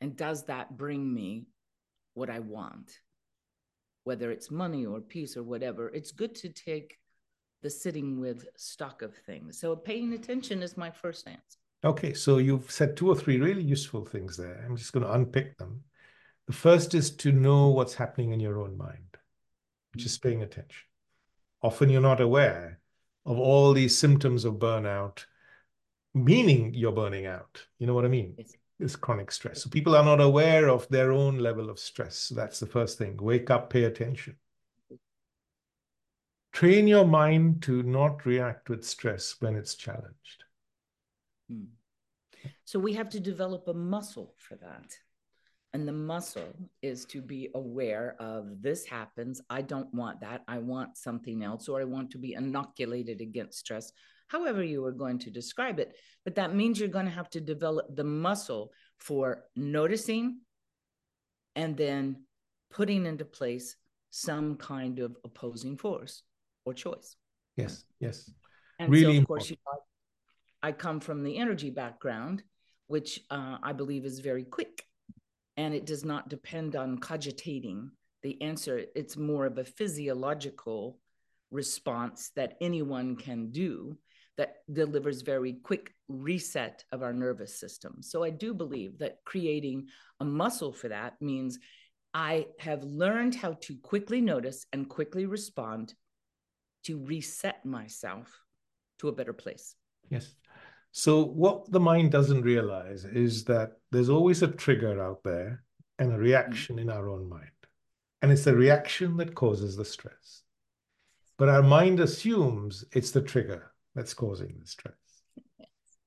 And 0.00 0.16
does 0.16 0.44
that 0.44 0.76
bring 0.76 1.12
me 1.12 1.46
what 2.16 2.30
I 2.30 2.40
want? 2.40 2.98
Whether 4.04 4.30
it's 4.30 4.50
money 4.50 4.86
or 4.86 5.00
peace 5.00 5.36
or 5.36 5.42
whatever, 5.42 5.88
it's 5.88 6.12
good 6.12 6.34
to 6.36 6.48
take 6.48 6.98
the 7.62 7.70
sitting 7.70 8.20
with 8.20 8.46
stock 8.56 9.02
of 9.02 9.14
things. 9.14 9.58
So 9.58 9.74
paying 9.74 10.12
attention 10.12 10.62
is 10.62 10.76
my 10.76 10.90
first 10.90 11.26
answer. 11.26 11.58
Okay, 11.84 12.14
so 12.14 12.38
you've 12.38 12.70
said 12.70 12.96
two 12.96 13.08
or 13.08 13.16
three 13.16 13.38
really 13.38 13.62
useful 13.62 14.04
things 14.04 14.36
there. 14.36 14.64
I'm 14.66 14.76
just 14.76 14.92
going 14.92 15.04
to 15.04 15.12
unpick 15.12 15.56
them. 15.58 15.82
The 16.46 16.52
first 16.52 16.94
is 16.94 17.10
to 17.16 17.32
know 17.32 17.68
what's 17.68 17.94
happening 17.94 18.32
in 18.32 18.40
your 18.40 18.60
own 18.60 18.76
mind, 18.76 19.16
which 19.92 20.04
mm-hmm. 20.04 20.28
paying 20.28 20.42
attention 20.42 20.86
often 21.66 21.90
you're 21.90 22.00
not 22.00 22.20
aware 22.20 22.78
of 23.24 23.38
all 23.38 23.72
these 23.72 23.98
symptoms 23.98 24.44
of 24.44 24.54
burnout, 24.54 25.24
meaning 26.14 26.72
you're 26.74 26.92
burning 26.92 27.26
out. 27.26 27.62
You 27.78 27.86
know 27.86 27.94
what 27.94 28.04
I 28.04 28.08
mean? 28.08 28.34
It's, 28.38 28.54
it's 28.78 28.96
chronic 28.96 29.30
stress. 29.32 29.62
So 29.62 29.70
people 29.70 29.96
are 29.96 30.04
not 30.04 30.20
aware 30.20 30.68
of 30.68 30.88
their 30.88 31.12
own 31.12 31.38
level 31.38 31.70
of 31.70 31.78
stress. 31.78 32.16
So 32.18 32.34
that's 32.34 32.60
the 32.60 32.66
first 32.66 32.98
thing. 32.98 33.16
Wake 33.20 33.50
up, 33.50 33.70
pay 33.70 33.84
attention. 33.84 34.36
Train 36.52 36.86
your 36.86 37.06
mind 37.06 37.62
to 37.62 37.82
not 37.82 38.24
react 38.24 38.68
with 38.70 38.84
stress 38.84 39.36
when 39.40 39.56
it's 39.56 39.74
challenged. 39.74 40.44
Hmm. 41.50 41.64
So 42.64 42.78
we 42.78 42.94
have 42.94 43.08
to 43.10 43.20
develop 43.20 43.68
a 43.68 43.74
muscle 43.74 44.34
for 44.38 44.56
that. 44.56 44.96
And 45.72 45.86
the 45.86 45.92
muscle 45.92 46.54
is 46.80 47.04
to 47.06 47.20
be 47.20 47.50
aware 47.54 48.16
of 48.18 48.62
this 48.62 48.86
happens. 48.86 49.42
I 49.50 49.60
don't 49.60 49.92
want 49.92 50.20
that. 50.20 50.42
I 50.48 50.58
want 50.58 50.96
something 50.96 51.42
else, 51.42 51.68
or 51.68 51.80
I 51.80 51.84
want 51.84 52.10
to 52.12 52.18
be 52.18 52.32
inoculated 52.32 53.20
against 53.20 53.58
stress, 53.58 53.92
however 54.28 54.62
you 54.62 54.84
are 54.84 54.92
going 54.92 55.18
to 55.20 55.30
describe 55.30 55.78
it. 55.78 55.94
But 56.24 56.36
that 56.36 56.54
means 56.54 56.78
you're 56.78 56.88
going 56.88 57.06
to 57.06 57.12
have 57.12 57.30
to 57.30 57.40
develop 57.40 57.94
the 57.94 58.04
muscle 58.04 58.72
for 58.98 59.44
noticing 59.54 60.40
and 61.54 61.76
then 61.76 62.24
putting 62.70 63.06
into 63.06 63.24
place 63.24 63.76
some 64.10 64.56
kind 64.56 64.98
of 64.98 65.16
opposing 65.24 65.76
force 65.76 66.22
or 66.64 66.74
choice. 66.74 67.16
Yes, 67.56 67.84
yes. 68.00 68.30
And 68.78 68.90
really 68.90 69.16
so, 69.16 69.20
of 69.20 69.26
course, 69.26 69.50
you 69.50 69.56
know, 69.66 69.78
I 70.62 70.72
come 70.72 71.00
from 71.00 71.22
the 71.22 71.38
energy 71.38 71.70
background, 71.70 72.42
which 72.86 73.20
uh, 73.30 73.58
I 73.62 73.72
believe 73.72 74.04
is 74.04 74.20
very 74.20 74.44
quick 74.44 74.84
and 75.56 75.74
it 75.74 75.86
does 75.86 76.04
not 76.04 76.28
depend 76.28 76.76
on 76.76 76.98
cogitating 76.98 77.90
the 78.22 78.40
answer 78.42 78.82
it's 78.94 79.16
more 79.16 79.46
of 79.46 79.58
a 79.58 79.64
physiological 79.64 80.98
response 81.50 82.32
that 82.34 82.56
anyone 82.60 83.16
can 83.16 83.50
do 83.50 83.96
that 84.36 84.56
delivers 84.72 85.22
very 85.22 85.54
quick 85.62 85.92
reset 86.08 86.84
of 86.92 87.02
our 87.02 87.12
nervous 87.12 87.58
system 87.58 87.96
so 88.00 88.22
i 88.22 88.30
do 88.30 88.54
believe 88.54 88.98
that 88.98 89.18
creating 89.24 89.86
a 90.20 90.24
muscle 90.24 90.72
for 90.72 90.88
that 90.88 91.20
means 91.20 91.58
i 92.14 92.46
have 92.58 92.82
learned 92.84 93.34
how 93.34 93.52
to 93.60 93.76
quickly 93.78 94.20
notice 94.20 94.66
and 94.72 94.88
quickly 94.88 95.26
respond 95.26 95.94
to 96.84 96.98
reset 97.04 97.64
myself 97.64 98.40
to 98.98 99.08
a 99.08 99.12
better 99.12 99.32
place 99.32 99.74
yes 100.10 100.34
so, 100.98 101.22
what 101.22 101.70
the 101.70 101.78
mind 101.78 102.10
doesn't 102.10 102.40
realize 102.40 103.04
is 103.04 103.44
that 103.44 103.72
there's 103.92 104.08
always 104.08 104.40
a 104.40 104.48
trigger 104.48 104.98
out 105.02 105.22
there 105.24 105.62
and 105.98 106.10
a 106.10 106.16
reaction 106.16 106.78
in 106.78 106.88
our 106.88 107.10
own 107.10 107.28
mind. 107.28 107.50
And 108.22 108.32
it's 108.32 108.44
the 108.44 108.56
reaction 108.56 109.18
that 109.18 109.34
causes 109.34 109.76
the 109.76 109.84
stress. 109.84 110.40
But 111.36 111.50
our 111.50 111.62
mind 111.62 112.00
assumes 112.00 112.82
it's 112.92 113.10
the 113.10 113.20
trigger 113.20 113.72
that's 113.96 114.14
causing 114.14 114.54
the 114.60 114.66
stress. 114.66 114.94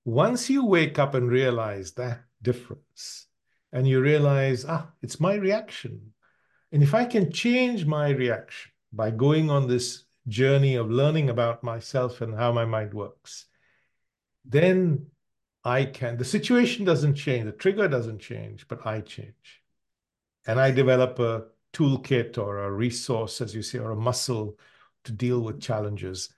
Once 0.06 0.50
you 0.50 0.66
wake 0.66 0.98
up 0.98 1.16
and 1.16 1.30
realize 1.30 1.92
that 1.94 2.22
difference, 2.42 3.28
and 3.72 3.88
you 3.88 4.02
realize, 4.02 4.66
ah, 4.68 4.88
it's 5.02 5.20
my 5.20 5.36
reaction. 5.36 6.14
And 6.72 6.82
if 6.82 6.94
I 6.94 7.06
can 7.06 7.32
change 7.32 7.86
my 7.86 8.10
reaction 8.10 8.72
by 8.94 9.12
going 9.12 9.50
on 9.50 9.68
this 9.68 10.04
journey 10.28 10.76
of 10.76 10.90
learning 10.90 11.30
about 11.30 11.64
myself 11.64 12.22
and 12.22 12.34
how 12.36 12.52
my 12.52 12.66
mind 12.66 12.94
works, 12.94 13.46
then 14.46 15.08
I 15.64 15.86
can, 15.86 16.18
the 16.18 16.26
situation 16.26 16.86
doesn't 16.86 17.16
change, 17.16 17.46
the 17.46 17.52
trigger 17.52 17.88
doesn't 17.88 18.20
change, 18.20 18.68
but 18.68 18.86
I 18.86 19.02
change. 19.02 19.62
And 20.48 20.60
I 20.60 20.72
develop 20.72 21.20
a 21.20 21.46
toolkit 21.74 22.38
or 22.38 22.64
a 22.64 22.72
resource, 22.72 23.42
as 23.42 23.54
you 23.54 23.62
say, 23.62 23.78
or 23.78 23.92
a 23.92 23.96
muscle 23.96 24.58
to 25.04 25.12
deal 25.12 25.42
with 25.42 25.62
challenges 25.62 26.30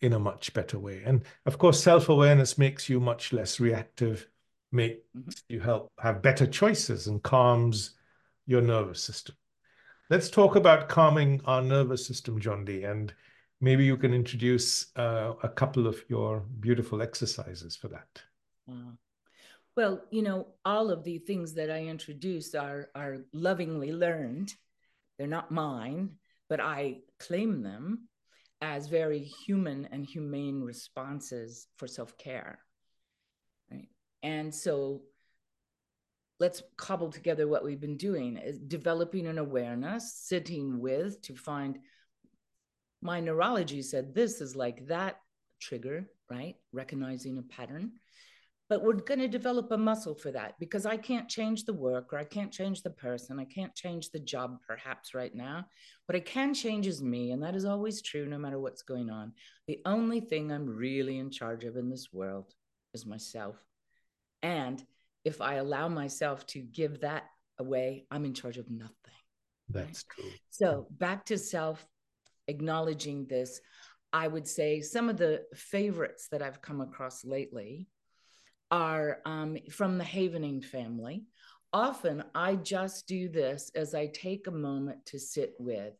in 0.00 0.12
a 0.12 0.18
much 0.18 0.52
better 0.52 0.78
way. 0.78 1.02
And 1.04 1.22
of 1.46 1.58
course, 1.58 1.82
self-awareness 1.82 2.58
makes 2.58 2.88
you 2.88 3.00
much 3.00 3.32
less 3.32 3.60
reactive, 3.60 4.28
makes 4.70 5.00
mm-hmm. 5.16 5.30
you 5.48 5.60
help 5.60 5.90
have 5.98 6.22
better 6.22 6.46
choices 6.46 7.06
and 7.06 7.22
calms 7.22 7.96
your 8.46 8.62
nervous 8.62 9.02
system. 9.02 9.34
Let's 10.10 10.30
talk 10.30 10.56
about 10.56 10.88
calming 10.88 11.40
our 11.44 11.60
nervous 11.60 12.06
system, 12.06 12.40
Jondi. 12.40 12.90
And 12.90 13.12
maybe 13.60 13.84
you 13.84 13.96
can 13.96 14.14
introduce 14.14 14.86
uh, 14.96 15.34
a 15.42 15.48
couple 15.48 15.86
of 15.86 16.02
your 16.08 16.44
beautiful 16.60 17.02
exercises 17.02 17.76
for 17.76 17.88
that. 17.88 18.22
Uh, 18.70 18.92
well, 19.76 20.02
you 20.10 20.22
know, 20.22 20.46
all 20.64 20.90
of 20.90 21.04
the 21.04 21.18
things 21.18 21.54
that 21.54 21.70
I 21.70 21.84
introduced 21.84 22.54
are 22.54 22.88
are 22.94 23.18
lovingly 23.32 23.92
learned. 23.92 24.54
They're 25.18 25.26
not 25.26 25.50
mine, 25.50 26.12
but 26.48 26.60
I 26.60 27.00
claim 27.18 27.62
them 27.62 28.08
as 28.60 28.88
very 28.88 29.20
human 29.20 29.88
and 29.92 30.04
humane 30.04 30.62
responses 30.62 31.68
for 31.76 31.86
self-care. 31.86 32.58
Right? 33.70 33.88
And 34.22 34.54
so 34.54 35.02
let's 36.40 36.62
cobble 36.76 37.10
together 37.10 37.48
what 37.48 37.64
we've 37.64 37.80
been 37.80 37.96
doing 37.96 38.36
is 38.36 38.58
developing 38.58 39.26
an 39.26 39.38
awareness, 39.38 40.12
sitting 40.14 40.80
with 40.80 41.20
to 41.22 41.34
find 41.34 41.78
my 43.00 43.20
neurology 43.20 43.82
said 43.82 44.14
this 44.14 44.40
is 44.40 44.56
like 44.56 44.86
that 44.88 45.20
trigger, 45.60 46.08
right? 46.30 46.56
Recognizing 46.72 47.38
a 47.38 47.42
pattern. 47.42 47.92
But 48.68 48.82
we're 48.82 48.94
going 48.94 49.20
to 49.20 49.28
develop 49.28 49.70
a 49.70 49.78
muscle 49.78 50.14
for 50.14 50.30
that 50.32 50.54
because 50.60 50.84
I 50.84 50.98
can't 50.98 51.26
change 51.28 51.64
the 51.64 51.72
work 51.72 52.12
or 52.12 52.18
I 52.18 52.24
can't 52.24 52.52
change 52.52 52.82
the 52.82 52.90
person. 52.90 53.40
I 53.40 53.46
can't 53.46 53.74
change 53.74 54.10
the 54.10 54.18
job 54.18 54.58
perhaps 54.66 55.14
right 55.14 55.34
now. 55.34 55.64
What 56.04 56.16
I 56.16 56.20
can 56.20 56.52
change 56.52 56.86
is 56.86 57.02
me. 57.02 57.30
And 57.32 57.42
that 57.42 57.56
is 57.56 57.64
always 57.64 58.02
true 58.02 58.26
no 58.26 58.38
matter 58.38 58.58
what's 58.58 58.82
going 58.82 59.08
on. 59.08 59.32
The 59.68 59.80
only 59.86 60.20
thing 60.20 60.52
I'm 60.52 60.66
really 60.66 61.18
in 61.18 61.30
charge 61.30 61.64
of 61.64 61.76
in 61.76 61.88
this 61.88 62.12
world 62.12 62.52
is 62.92 63.06
myself. 63.06 63.56
And 64.42 64.84
if 65.24 65.40
I 65.40 65.54
allow 65.54 65.88
myself 65.88 66.46
to 66.48 66.60
give 66.60 67.00
that 67.00 67.24
away, 67.58 68.06
I'm 68.10 68.26
in 68.26 68.34
charge 68.34 68.58
of 68.58 68.70
nothing. 68.70 68.94
That's 69.70 70.04
right? 70.18 70.24
true. 70.24 70.30
So 70.50 70.86
back 70.90 71.24
to 71.26 71.38
self 71.38 71.86
acknowledging 72.48 73.26
this, 73.26 73.60
I 74.12 74.26
would 74.28 74.46
say 74.46 74.80
some 74.80 75.08
of 75.08 75.18
the 75.18 75.42
favorites 75.54 76.28
that 76.32 76.42
I've 76.42 76.62
come 76.62 76.80
across 76.80 77.24
lately 77.24 77.86
are 78.70 79.18
um, 79.24 79.56
from 79.70 79.98
the 79.98 80.04
Havening 80.04 80.64
family. 80.64 81.24
Often 81.72 82.24
I 82.34 82.56
just 82.56 83.06
do 83.06 83.28
this 83.28 83.70
as 83.74 83.94
I 83.94 84.06
take 84.06 84.46
a 84.46 84.52
moment 84.52 85.04
to 85.06 85.18
sit 85.18 85.54
with. 85.58 85.94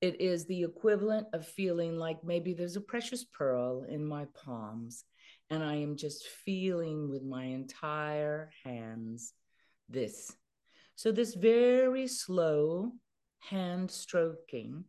It 0.00 0.20
is 0.20 0.46
the 0.46 0.62
equivalent 0.62 1.26
of 1.32 1.46
feeling 1.46 1.96
like 1.96 2.22
maybe 2.22 2.54
there's 2.54 2.76
a 2.76 2.80
precious 2.80 3.24
pearl 3.24 3.84
in 3.88 4.04
my 4.04 4.26
palms 4.44 5.04
and 5.50 5.62
I 5.62 5.76
am 5.76 5.96
just 5.96 6.26
feeling 6.44 7.08
with 7.08 7.22
my 7.22 7.44
entire 7.44 8.50
hands 8.64 9.32
this. 9.88 10.30
So, 10.94 11.12
this 11.12 11.34
very 11.34 12.06
slow 12.06 12.92
hand 13.40 13.90
stroking, 13.90 14.84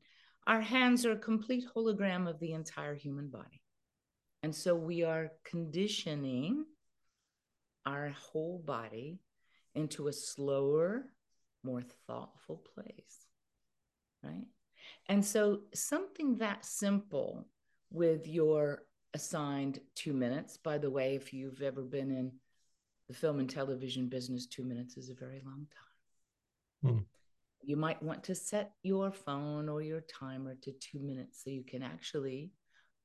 our 0.47 0.61
hands 0.61 1.05
are 1.05 1.13
a 1.13 1.17
complete 1.17 1.65
hologram 1.75 2.27
of 2.27 2.39
the 2.39 2.53
entire 2.53 2.95
human 2.95 3.29
body. 3.29 3.61
And 4.43 4.53
so, 4.53 4.75
we 4.75 5.03
are 5.03 5.31
conditioning 5.45 6.65
our 7.89 8.09
whole 8.09 8.59
body 8.59 9.19
into 9.75 10.07
a 10.07 10.13
slower, 10.13 11.05
more 11.63 11.83
thoughtful 12.07 12.63
place. 12.73 13.27
Right. 14.23 14.47
And 15.07 15.23
so, 15.25 15.61
something 15.73 16.37
that 16.37 16.65
simple 16.65 17.47
with 17.91 18.27
your 18.27 18.83
assigned 19.13 19.79
two 19.95 20.13
minutes. 20.13 20.57
By 20.57 20.77
the 20.77 20.91
way, 20.91 21.15
if 21.15 21.33
you've 21.33 21.61
ever 21.61 21.81
been 21.81 22.11
in 22.11 22.31
the 23.07 23.13
film 23.13 23.39
and 23.39 23.49
television 23.49 24.07
business, 24.07 24.45
two 24.45 24.63
minutes 24.63 24.97
is 24.97 25.09
a 25.09 25.15
very 25.15 25.41
long 25.43 25.65
time. 26.83 26.93
Hmm. 26.93 26.99
You 27.61 27.75
might 27.75 28.01
want 28.03 28.23
to 28.25 28.35
set 28.35 28.71
your 28.83 29.11
phone 29.11 29.67
or 29.67 29.81
your 29.81 30.01
timer 30.01 30.55
to 30.61 30.71
two 30.73 30.99
minutes 30.99 31.43
so 31.43 31.49
you 31.49 31.63
can 31.63 31.81
actually 31.81 32.51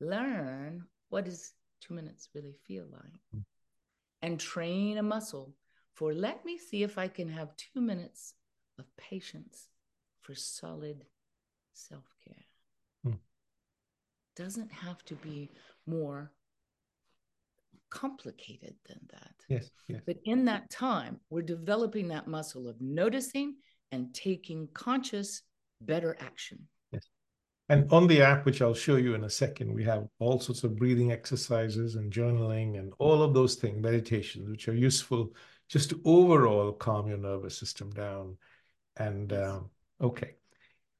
learn 0.01 0.85
what 1.09 1.25
does 1.25 1.53
two 1.81 1.95
minutes 1.95 2.29
really 2.35 2.55
feel 2.67 2.87
like 2.93 3.21
hmm. 3.33 3.41
And 4.25 4.41
train 4.41 4.97
a 4.97 5.03
muscle 5.03 5.55
for 5.93 6.15
let 6.15 6.47
me 6.47 6.57
see 6.57 6.83
if 6.83 6.97
I 6.97 7.09
can 7.09 7.29
have 7.29 7.55
two 7.57 7.83
minutes 7.83 8.33
of 8.79 8.87
patience 8.97 9.69
for 10.23 10.35
solid 10.35 11.05
self 11.75 12.05
care. 12.27 12.47
Hmm. 13.05 13.19
Doesn't 14.35 14.73
have 14.73 15.05
to 15.05 15.15
be 15.17 15.51
more 15.87 16.33
complicated 17.91 18.75
than 18.89 19.01
that. 19.13 19.35
Yes, 19.51 19.71
yes. 19.89 20.01
But 20.07 20.17
in 20.25 20.47
that 20.47 20.71
time, 20.71 21.21
we're 21.29 21.43
developing 21.43 22.09
that 22.09 22.27
muscle 22.27 22.67
of 22.67 22.81
noticing 22.81 23.57
and 23.93 24.15
taking 24.15 24.69
conscious, 24.73 25.43
better 25.83 26.17
action. 26.19 26.67
And 27.69 27.91
on 27.91 28.07
the 28.07 28.21
app, 28.21 28.45
which 28.45 28.61
I'll 28.61 28.75
show 28.75 28.97
you 28.97 29.15
in 29.15 29.25
a 29.25 29.31
second, 29.31 29.73
we 29.73 29.85
have 29.85 30.07
all 30.19 30.39
sorts 30.39 30.65
of 30.65 30.77
breathing 30.77 31.13
exercises 31.13 31.95
and 31.95 32.13
journaling 32.13 32.79
and 32.79 32.93
all 32.99 33.23
of 33.23 33.33
those 33.33 33.55
things, 33.55 33.83
meditations, 33.83 34.51
which 34.51 34.69
are 34.69 34.75
useful 34.75 35.33
just 35.69 35.91
to 35.91 36.01
overall 36.05 36.73
calm 36.73 37.09
your 37.09 37.17
nervous 37.17 37.57
system 37.57 37.91
down. 37.91 38.37
And 38.97 39.33
um, 39.33 39.71
okay. 40.01 40.35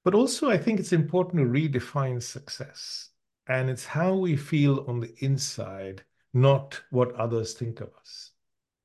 But 0.05 0.15
also, 0.15 0.49
I 0.49 0.57
think 0.57 0.81
it's 0.81 0.93
important 0.93 1.37
to 1.39 1.61
redefine 1.61 2.23
success. 2.23 3.11
And 3.47 3.69
it's 3.69 3.85
how 3.85 4.15
we 4.15 4.37
feel 4.37 4.87
on 4.89 5.01
the 5.01 5.15
inside, 5.19 6.03
not 6.33 6.81
what 6.91 7.15
others 7.15 7.53
think 7.53 7.81
of 7.81 7.91
us. 8.01 8.31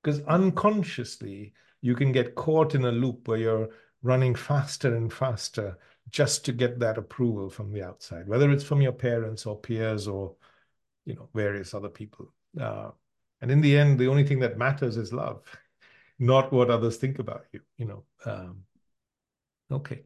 Because 0.04 0.22
unconsciously, 0.24 1.54
you 1.82 1.96
can 1.96 2.12
get 2.12 2.36
caught 2.36 2.76
in 2.76 2.84
a 2.84 2.92
loop 2.92 3.28
where 3.28 3.38
you're 3.38 3.70
running 4.02 4.36
faster 4.36 4.96
and 4.96 5.12
faster 5.12 5.78
just 6.10 6.46
to 6.46 6.52
get 6.52 6.80
that 6.80 6.98
approval 6.98 7.50
from 7.50 7.72
the 7.72 7.84
outside, 7.84 8.28
whether 8.28 8.52
it's 8.52 8.64
from 8.64 8.82
your 8.82 8.92
parents 8.92 9.46
or 9.46 9.60
peers 9.60 10.08
or 10.08 10.36
you 11.06 11.16
know 11.16 11.30
various 11.34 11.74
other 11.74 11.90
people. 11.90 12.34
Uh, 12.60 12.92
and 13.42 13.52
in 13.52 13.62
the 13.62 13.78
end, 13.78 14.00
the 14.00 14.08
only 14.08 14.26
thing 14.26 14.40
that 14.40 14.58
matters 14.58 14.98
is 14.98 15.14
love, 15.14 15.44
not 16.20 16.52
what 16.52 16.70
others 16.70 16.98
think 16.98 17.20
about 17.20 17.46
you. 17.52 17.62
You 17.78 17.86
know. 17.86 18.04
Um, 18.26 18.64
okay. 19.72 20.04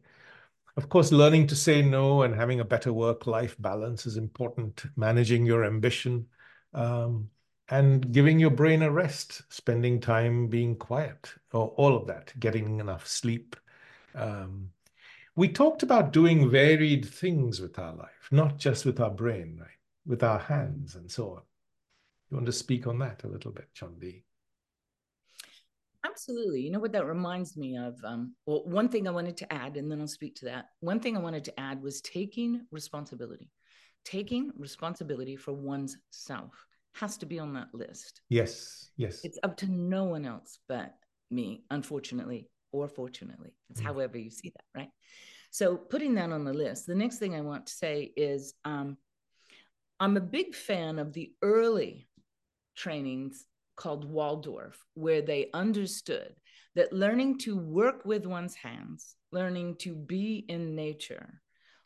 Of 0.76 0.88
course, 0.88 1.12
learning 1.12 1.46
to 1.48 1.56
say 1.56 1.82
no 1.82 2.22
and 2.22 2.34
having 2.34 2.58
a 2.58 2.64
better 2.64 2.92
work-life 2.92 3.54
balance 3.60 4.06
is 4.06 4.16
important. 4.16 4.84
Managing 4.96 5.46
your 5.46 5.64
ambition 5.64 6.26
um, 6.72 7.30
and 7.68 8.12
giving 8.12 8.40
your 8.40 8.50
brain 8.50 8.82
a 8.82 8.90
rest, 8.90 9.42
spending 9.50 10.00
time 10.00 10.48
being 10.48 10.74
quiet, 10.74 11.32
or 11.52 11.68
all 11.76 11.96
of 11.96 12.08
that, 12.08 12.32
getting 12.40 12.80
enough 12.80 13.06
sleep. 13.06 13.54
Um, 14.16 14.70
we 15.36 15.48
talked 15.48 15.82
about 15.82 16.12
doing 16.12 16.50
varied 16.50 17.04
things 17.04 17.60
with 17.60 17.78
our 17.78 17.94
life, 17.94 18.28
not 18.30 18.56
just 18.56 18.84
with 18.86 19.00
our 19.00 19.10
brain, 19.10 19.58
right? 19.60 19.68
With 20.06 20.22
our 20.22 20.38
hands 20.38 20.94
and 20.94 21.10
so 21.10 21.30
on. 21.30 21.42
You 22.30 22.36
want 22.36 22.46
to 22.46 22.52
speak 22.52 22.86
on 22.86 22.98
that 23.00 23.24
a 23.24 23.28
little 23.28 23.50
bit, 23.50 23.68
Jondi? 23.74 24.22
Absolutely. 26.04 26.60
You 26.60 26.70
know 26.70 26.80
what 26.80 26.92
that 26.92 27.06
reminds 27.06 27.56
me 27.56 27.76
of? 27.76 27.96
Um, 28.04 28.34
well, 28.46 28.62
one 28.64 28.88
thing 28.88 29.08
I 29.08 29.10
wanted 29.10 29.36
to 29.38 29.52
add, 29.52 29.76
and 29.76 29.90
then 29.90 30.00
I'll 30.00 30.06
speak 30.06 30.36
to 30.36 30.44
that. 30.46 30.66
One 30.80 31.00
thing 31.00 31.16
I 31.16 31.20
wanted 31.20 31.44
to 31.44 31.60
add 31.60 31.82
was 31.82 32.00
taking 32.02 32.66
responsibility. 32.70 33.50
Taking 34.04 34.52
responsibility 34.56 35.34
for 35.34 35.52
one's 35.52 35.96
self 36.10 36.52
has 36.94 37.16
to 37.18 37.26
be 37.26 37.38
on 37.38 37.54
that 37.54 37.68
list. 37.72 38.20
Yes, 38.28 38.90
yes. 38.96 39.20
It's 39.24 39.38
up 39.42 39.56
to 39.58 39.66
no 39.66 40.04
one 40.04 40.26
else 40.26 40.58
but 40.68 40.94
me, 41.30 41.64
unfortunately, 41.70 42.48
or 42.74 42.88
fortunately. 42.88 43.54
It's 43.70 43.80
mm. 43.80 43.84
however 43.84 44.18
you 44.18 44.30
see 44.30 44.50
that, 44.50 44.78
right? 44.78 44.90
So 45.50 45.76
putting 45.76 46.14
that 46.14 46.32
on 46.32 46.44
the 46.44 46.52
list, 46.52 46.86
the 46.86 46.96
next 46.96 47.18
thing 47.18 47.36
I 47.36 47.40
want 47.40 47.66
to 47.66 47.72
say 47.72 48.12
is 48.16 48.54
um, 48.64 48.96
I'm 50.00 50.16
a 50.16 50.20
big 50.20 50.56
fan 50.56 50.98
of 50.98 51.12
the 51.12 51.32
early 51.40 52.08
trainings 52.74 53.46
called 53.76 54.04
Waldorf, 54.04 54.76
where 54.94 55.22
they 55.22 55.50
understood 55.54 56.34
that 56.74 56.92
learning 56.92 57.38
to 57.38 57.56
work 57.56 58.04
with 58.04 58.26
one's 58.26 58.56
hands, 58.56 59.14
learning 59.30 59.76
to 59.76 59.94
be 59.94 60.44
in 60.48 60.74
nature, 60.74 61.40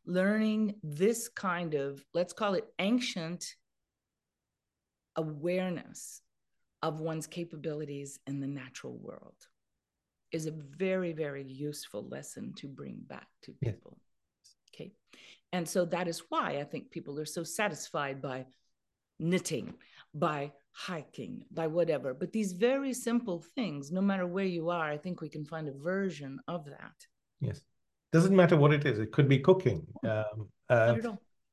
learning 0.07 0.77
this 0.83 1.29
kind 1.29 1.75
of, 1.75 2.03
let's 2.15 2.33
call 2.33 2.55
it 2.55 2.65
ancient 2.79 3.55
awareness 5.17 6.23
of 6.83 7.01
one's 7.01 7.27
capabilities 7.27 8.19
in 8.27 8.41
the 8.41 8.47
natural 8.47 8.97
world 8.97 9.37
is 10.33 10.47
a 10.47 10.53
very, 10.53 11.13
very 11.13 11.45
useful 11.45 12.07
lesson 12.09 12.53
to 12.57 12.69
bring 12.69 12.97
back 13.07 13.27
to 13.43 13.53
people. 13.53 13.99
Yeah. 13.99 14.75
Okay. 14.75 14.93
And 15.53 15.69
so 15.69 15.85
that 15.87 16.09
is 16.09 16.23
why 16.29 16.59
I 16.59 16.65
think 16.65 16.91
people 16.91 17.19
are 17.19 17.25
so 17.25 17.43
satisfied 17.43 18.21
by 18.21 18.47
knitting, 19.19 19.75
by 20.15 20.53
hiking, 20.73 21.45
by 21.51 21.67
whatever. 21.67 22.15
But 22.15 22.33
these 22.33 22.53
very 22.53 22.93
simple 22.93 23.43
things, 23.55 23.91
no 23.91 24.01
matter 24.01 24.27
where 24.27 24.45
you 24.45 24.71
are, 24.71 24.89
I 24.89 24.99
think 24.99 25.21
we 25.21 25.29
can 25.29 25.45
find 25.45 25.69
a 25.69 25.73
version 25.73 26.39
of 26.47 26.67
that. 26.67 27.07
Yes. 27.41 27.63
Doesn't 28.13 28.37
matter 28.37 28.57
what 28.57 28.73
it 28.73 28.87
is. 28.87 28.99
It 28.99 29.13
could 29.13 29.29
be 29.29 29.39
cooking. 29.39 29.87
Um, 30.05 30.49
uh, 30.69 30.97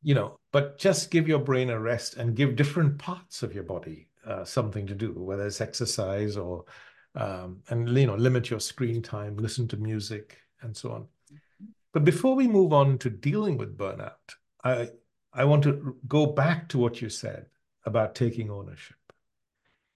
you 0.04 0.14
know, 0.14 0.40
but 0.52 0.78
just 0.78 1.10
give 1.10 1.28
your 1.28 1.40
brain 1.40 1.70
a 1.70 1.80
rest 1.80 2.18
and 2.18 2.36
give 2.36 2.56
different 2.56 2.98
parts 3.00 3.44
of 3.44 3.54
your 3.54 3.64
body 3.64 4.08
uh, 4.26 4.44
something 4.44 4.86
to 4.88 4.94
do, 4.94 5.14
whether 5.14 5.48
it's 5.48 5.62
exercise 5.62 6.38
or, 6.38 6.66
um, 7.16 7.62
and, 7.70 7.90
you 7.98 8.08
know, 8.08 8.16
limit 8.16 8.50
your 8.50 8.60
screen 8.60 9.02
time, 9.02 9.38
listen 9.38 9.68
to 9.70 9.78
music 9.78 10.38
and 10.62 10.76
so 10.76 10.92
on. 10.92 11.02
Mm-hmm. 11.02 11.66
But 11.94 12.04
before 12.04 12.36
we 12.36 12.48
move 12.48 12.74
on 12.74 12.98
to 13.00 13.10
dealing 13.10 13.58
with 13.58 13.78
burnout, 13.78 14.36
I, 14.64 14.90
I 15.34 15.46
want 15.46 15.64
to 15.64 15.96
go 16.08 16.26
back 16.26 16.70
to 16.70 16.78
what 16.78 17.02
you 17.02 17.10
said 17.10 17.46
about 17.86 18.16
taking 18.16 18.50
ownership 18.50 18.98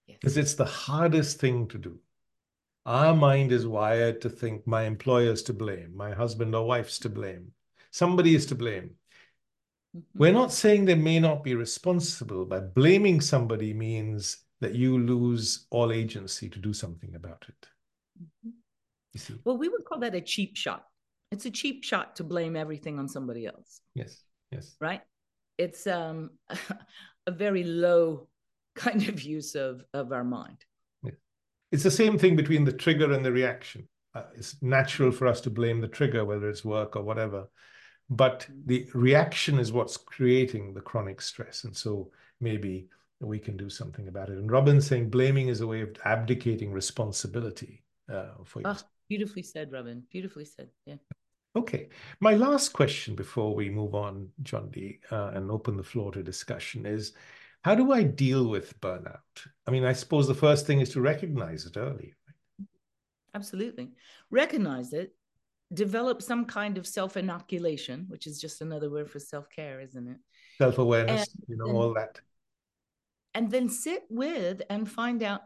because 0.06 0.36
it's 0.36 0.54
the 0.54 0.64
hardest 0.64 1.38
thing 1.38 1.66
to 1.68 1.78
do. 1.78 1.98
Our 2.86 3.14
mind 3.14 3.52
is 3.52 3.66
wired 3.66 4.20
to 4.22 4.30
think 4.30 4.66
my 4.66 4.84
employer's 4.84 5.42
to 5.44 5.52
blame, 5.52 5.96
my 5.96 6.12
husband 6.12 6.54
or 6.54 6.66
wife's 6.66 6.98
to 7.00 7.08
blame, 7.08 7.52
somebody 7.90 8.34
is 8.34 8.46
to 8.46 8.54
blame. 8.54 8.90
Mm-hmm. 9.96 10.18
We're 10.18 10.32
not 10.32 10.52
saying 10.52 10.84
they 10.84 10.94
may 10.94 11.20
not 11.20 11.44
be 11.44 11.54
responsible, 11.54 12.44
but 12.44 12.74
blaming 12.74 13.20
somebody 13.20 13.74
means 13.74 14.38
that 14.60 14.74
you 14.74 14.98
lose 14.98 15.66
all 15.70 15.92
agency 15.92 16.48
to 16.48 16.58
do 16.58 16.72
something 16.72 17.14
about 17.14 17.44
it. 17.48 17.66
Mm-hmm. 18.22 18.50
You 19.12 19.20
see? 19.20 19.34
Well, 19.44 19.56
we 19.56 19.68
would 19.68 19.84
call 19.84 19.98
that 20.00 20.14
a 20.14 20.20
cheap 20.20 20.56
shot. 20.56 20.84
It's 21.32 21.46
a 21.46 21.50
cheap 21.50 21.84
shot 21.84 22.16
to 22.16 22.24
blame 22.24 22.56
everything 22.56 22.98
on 22.98 23.08
somebody 23.08 23.46
else. 23.46 23.80
Yes. 23.94 24.22
Yes. 24.50 24.76
Right? 24.80 25.00
It's 25.58 25.86
um 25.86 26.30
a 27.26 27.30
very 27.30 27.64
low 27.64 28.28
kind 28.74 29.08
of 29.08 29.22
use 29.22 29.54
of, 29.54 29.82
of 29.94 30.12
our 30.12 30.24
mind. 30.24 30.64
Yeah. 31.02 31.12
It's 31.72 31.82
the 31.82 31.90
same 31.90 32.18
thing 32.18 32.36
between 32.36 32.64
the 32.64 32.72
trigger 32.72 33.12
and 33.12 33.24
the 33.24 33.32
reaction. 33.32 33.88
Uh, 34.14 34.24
it's 34.34 34.60
natural 34.62 35.12
for 35.12 35.26
us 35.26 35.40
to 35.42 35.50
blame 35.50 35.80
the 35.80 35.88
trigger, 35.88 36.24
whether 36.24 36.48
it's 36.48 36.64
work 36.64 36.96
or 36.96 37.02
whatever. 37.02 37.46
But 38.08 38.46
the 38.66 38.88
reaction 38.92 39.58
is 39.60 39.70
what's 39.70 39.96
creating 39.96 40.74
the 40.74 40.80
chronic 40.80 41.20
stress. 41.20 41.62
And 41.62 41.76
so 41.76 42.10
maybe 42.40 42.88
we 43.20 43.38
can 43.38 43.56
do 43.56 43.68
something 43.68 44.08
about 44.08 44.30
it. 44.30 44.38
And 44.38 44.50
Robin's 44.50 44.86
saying 44.86 45.10
blaming 45.10 45.48
is 45.48 45.60
a 45.60 45.66
way 45.66 45.82
of 45.82 45.94
abdicating 46.04 46.72
responsibility 46.72 47.84
uh, 48.10 48.28
for 48.44 48.62
oh, 48.64 48.76
Beautifully 49.08 49.42
said, 49.42 49.72
Robin. 49.72 50.02
Beautifully 50.10 50.44
said. 50.44 50.68
Yeah. 50.86 50.96
Okay. 51.56 51.88
My 52.20 52.34
last 52.34 52.72
question 52.72 53.14
before 53.14 53.54
we 53.54 53.68
move 53.68 53.94
on, 53.94 54.28
Jondi, 54.42 55.00
uh, 55.10 55.32
and 55.34 55.50
open 55.50 55.76
the 55.76 55.82
floor 55.82 56.12
to 56.12 56.22
discussion 56.22 56.86
is 56.86 57.12
how 57.62 57.74
do 57.74 57.92
I 57.92 58.04
deal 58.04 58.46
with 58.48 58.80
burnout? 58.80 59.18
I 59.66 59.70
mean, 59.70 59.84
I 59.84 59.92
suppose 59.92 60.26
the 60.26 60.34
first 60.34 60.66
thing 60.66 60.80
is 60.80 60.90
to 60.90 61.00
recognize 61.00 61.66
it 61.66 61.76
early. 61.76 62.14
Absolutely. 63.34 63.90
Recognize 64.30 64.92
it, 64.92 65.14
develop 65.74 66.22
some 66.22 66.44
kind 66.44 66.78
of 66.78 66.86
self 66.86 67.16
inoculation, 67.16 68.06
which 68.08 68.26
is 68.26 68.40
just 68.40 68.60
another 68.60 68.90
word 68.90 69.10
for 69.10 69.18
self 69.18 69.48
care, 69.50 69.80
isn't 69.80 70.08
it? 70.08 70.16
Self 70.58 70.78
awareness, 70.78 71.28
you 71.48 71.56
know, 71.56 71.66
all 71.66 71.94
that. 71.94 72.20
And 73.34 73.50
then 73.50 73.68
sit 73.68 74.04
with 74.10 74.62
and 74.70 74.90
find 74.90 75.22
out 75.22 75.42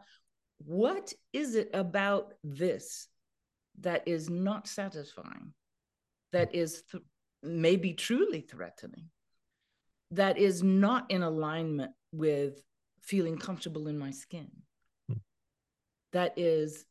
what 0.57 1.13
is 1.33 1.55
it 1.55 1.69
about 1.73 2.33
this 2.43 3.07
that 3.81 4.07
is 4.07 4.29
not 4.29 4.67
satisfying, 4.67 5.53
that 6.31 6.55
is 6.55 6.83
th- 6.91 7.03
maybe 7.43 7.93
truly 7.93 8.41
threatening, 8.41 9.09
that 10.11 10.37
is 10.37 10.63
not 10.63 11.11
in 11.11 11.23
alignment 11.23 11.91
with 12.11 12.61
feeling 13.01 13.37
comfortable 13.37 13.87
in 13.87 13.97
my 13.97 14.11
skin, 14.11 14.49
hmm. 15.09 15.17
that 16.13 16.33
is 16.37 16.85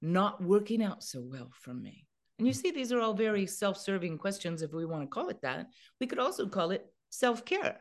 not 0.00 0.42
working 0.42 0.82
out 0.82 1.02
so 1.02 1.20
well 1.20 1.50
for 1.52 1.74
me. 1.74 2.06
And 2.38 2.46
you 2.46 2.54
hmm. 2.54 2.60
see, 2.60 2.70
these 2.70 2.92
are 2.92 3.00
all 3.00 3.14
very 3.14 3.46
self 3.46 3.76
serving 3.76 4.18
questions, 4.18 4.62
if 4.62 4.72
we 4.72 4.86
want 4.86 5.02
to 5.02 5.08
call 5.08 5.28
it 5.28 5.42
that. 5.42 5.66
We 6.00 6.06
could 6.06 6.20
also 6.20 6.46
call 6.48 6.70
it 6.70 6.86
self 7.10 7.44
care. 7.44 7.80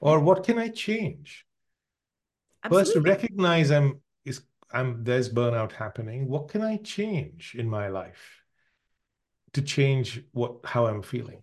Or 0.00 0.18
what 0.18 0.44
can 0.44 0.58
I 0.58 0.68
change? 0.68 1.46
Absolutely. 2.64 2.92
First, 2.94 3.06
recognize 3.06 3.70
I'm 3.70 4.00
is 4.24 4.42
I'm 4.72 5.04
there's 5.04 5.32
burnout 5.32 5.72
happening. 5.72 6.28
What 6.28 6.48
can 6.48 6.62
I 6.62 6.78
change 6.78 7.54
in 7.58 7.68
my 7.68 7.88
life 7.88 8.42
to 9.52 9.62
change 9.62 10.22
what 10.32 10.56
how 10.64 10.86
I'm 10.86 11.02
feeling? 11.02 11.42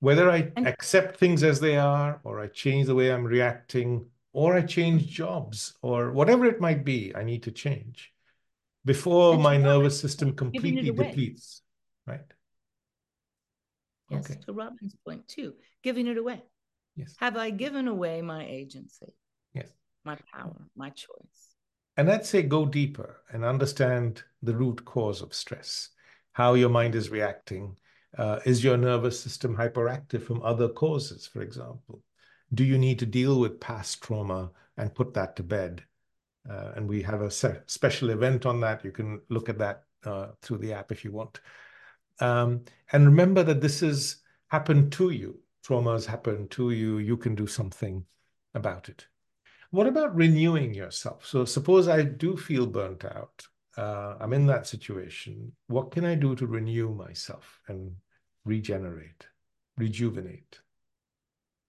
Whether 0.00 0.30
I 0.30 0.52
and, 0.56 0.66
accept 0.66 1.18
things 1.18 1.42
as 1.42 1.58
they 1.58 1.76
are, 1.76 2.20
or 2.22 2.40
I 2.40 2.46
change 2.46 2.86
the 2.86 2.94
way 2.94 3.12
I'm 3.12 3.24
reacting, 3.24 4.06
or 4.32 4.54
I 4.54 4.62
change 4.62 5.08
jobs, 5.08 5.74
or 5.82 6.12
whatever 6.12 6.46
it 6.46 6.60
might 6.60 6.84
be, 6.84 7.12
I 7.16 7.24
need 7.24 7.42
to 7.44 7.50
change 7.50 8.12
before 8.84 9.36
my 9.38 9.56
nervous 9.56 9.98
system 10.00 10.34
completely 10.34 10.90
depletes. 10.90 11.62
Right. 12.06 12.20
Yes, 14.08 14.30
okay. 14.30 14.40
to 14.46 14.52
Robin's 14.52 14.94
point 15.04 15.26
too, 15.28 15.54
giving 15.82 16.06
it 16.06 16.16
away. 16.16 16.42
Yes. 16.98 17.14
Have 17.18 17.36
I 17.36 17.50
given 17.50 17.86
away 17.86 18.22
my 18.22 18.44
agency? 18.44 19.14
Yes. 19.54 19.68
My 20.04 20.18
power, 20.34 20.66
my 20.76 20.90
choice. 20.90 21.54
And 21.96 22.10
I'd 22.10 22.26
say 22.26 22.42
go 22.42 22.66
deeper 22.66 23.22
and 23.30 23.44
understand 23.44 24.24
the 24.42 24.56
root 24.56 24.84
cause 24.84 25.22
of 25.22 25.32
stress, 25.32 25.90
how 26.32 26.54
your 26.54 26.70
mind 26.70 26.96
is 26.96 27.08
reacting. 27.08 27.76
Uh, 28.16 28.40
is 28.44 28.64
your 28.64 28.76
nervous 28.76 29.20
system 29.20 29.56
hyperactive 29.56 30.22
from 30.22 30.42
other 30.42 30.68
causes, 30.68 31.26
for 31.26 31.40
example? 31.42 32.02
Do 32.52 32.64
you 32.64 32.78
need 32.78 32.98
to 32.98 33.06
deal 33.06 33.38
with 33.38 33.60
past 33.60 34.02
trauma 34.02 34.50
and 34.76 34.94
put 34.94 35.14
that 35.14 35.36
to 35.36 35.44
bed? 35.44 35.84
Uh, 36.50 36.72
and 36.74 36.88
we 36.88 37.02
have 37.02 37.22
a 37.22 37.30
special 37.30 38.10
event 38.10 38.44
on 38.44 38.60
that. 38.60 38.84
You 38.84 38.90
can 38.90 39.20
look 39.28 39.48
at 39.48 39.58
that 39.58 39.84
uh, 40.04 40.28
through 40.42 40.58
the 40.58 40.72
app 40.72 40.90
if 40.90 41.04
you 41.04 41.12
want. 41.12 41.40
Um, 42.20 42.64
and 42.90 43.06
remember 43.06 43.44
that 43.44 43.60
this 43.60 43.80
has 43.80 44.16
happened 44.48 44.90
to 44.92 45.10
you. 45.10 45.38
Traumas 45.68 46.06
happen 46.06 46.48
to 46.48 46.70
you. 46.70 46.98
You 46.98 47.16
can 47.16 47.34
do 47.34 47.46
something 47.46 48.04
about 48.54 48.88
it. 48.88 49.06
What 49.70 49.86
about 49.86 50.16
renewing 50.16 50.72
yourself? 50.72 51.26
So 51.26 51.44
suppose 51.44 51.88
I 51.88 52.02
do 52.02 52.36
feel 52.36 52.66
burnt 52.66 53.04
out. 53.04 53.46
Uh, 53.76 54.16
I'm 54.18 54.32
in 54.32 54.46
that 54.46 54.66
situation. 54.66 55.52
What 55.66 55.90
can 55.90 56.06
I 56.06 56.14
do 56.14 56.34
to 56.36 56.46
renew 56.46 56.94
myself 56.94 57.60
and 57.68 57.94
regenerate, 58.46 59.26
rejuvenate? 59.76 60.58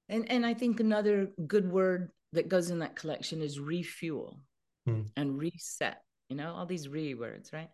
And 0.08 0.32
and 0.32 0.46
I 0.46 0.54
think 0.54 0.80
another 0.80 1.30
good 1.46 1.70
word 1.70 2.10
that 2.34 2.48
goes 2.48 2.72
in 2.72 2.80
that 2.80 2.96
collection 2.96 3.42
is 3.42 3.60
refuel 3.60 4.40
hmm. 4.88 5.02
and 5.18 5.38
reset. 5.38 6.02
You 6.30 6.38
know, 6.38 6.54
all 6.54 6.66
these 6.66 6.88
re 6.88 7.16
words, 7.16 7.52
right? 7.52 7.70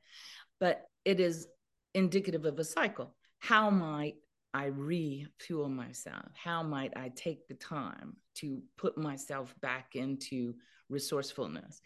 But 0.60 0.86
it 1.06 1.20
is 1.20 1.48
indicative 1.94 2.46
of 2.46 2.58
a 2.58 2.64
cycle. 2.64 3.16
How 3.40 3.70
might 3.70 4.16
I 4.16 4.25
refuel 4.66 5.70
myself? 5.70 6.32
How 6.34 6.64
might 6.64 6.96
I 6.96 7.12
take 7.16 7.48
the 7.48 7.56
time 7.56 8.16
to 8.36 8.62
put 8.78 8.98
myself 8.98 9.54
back 9.62 9.96
into 9.96 10.54
resourcefulness? 10.90 11.82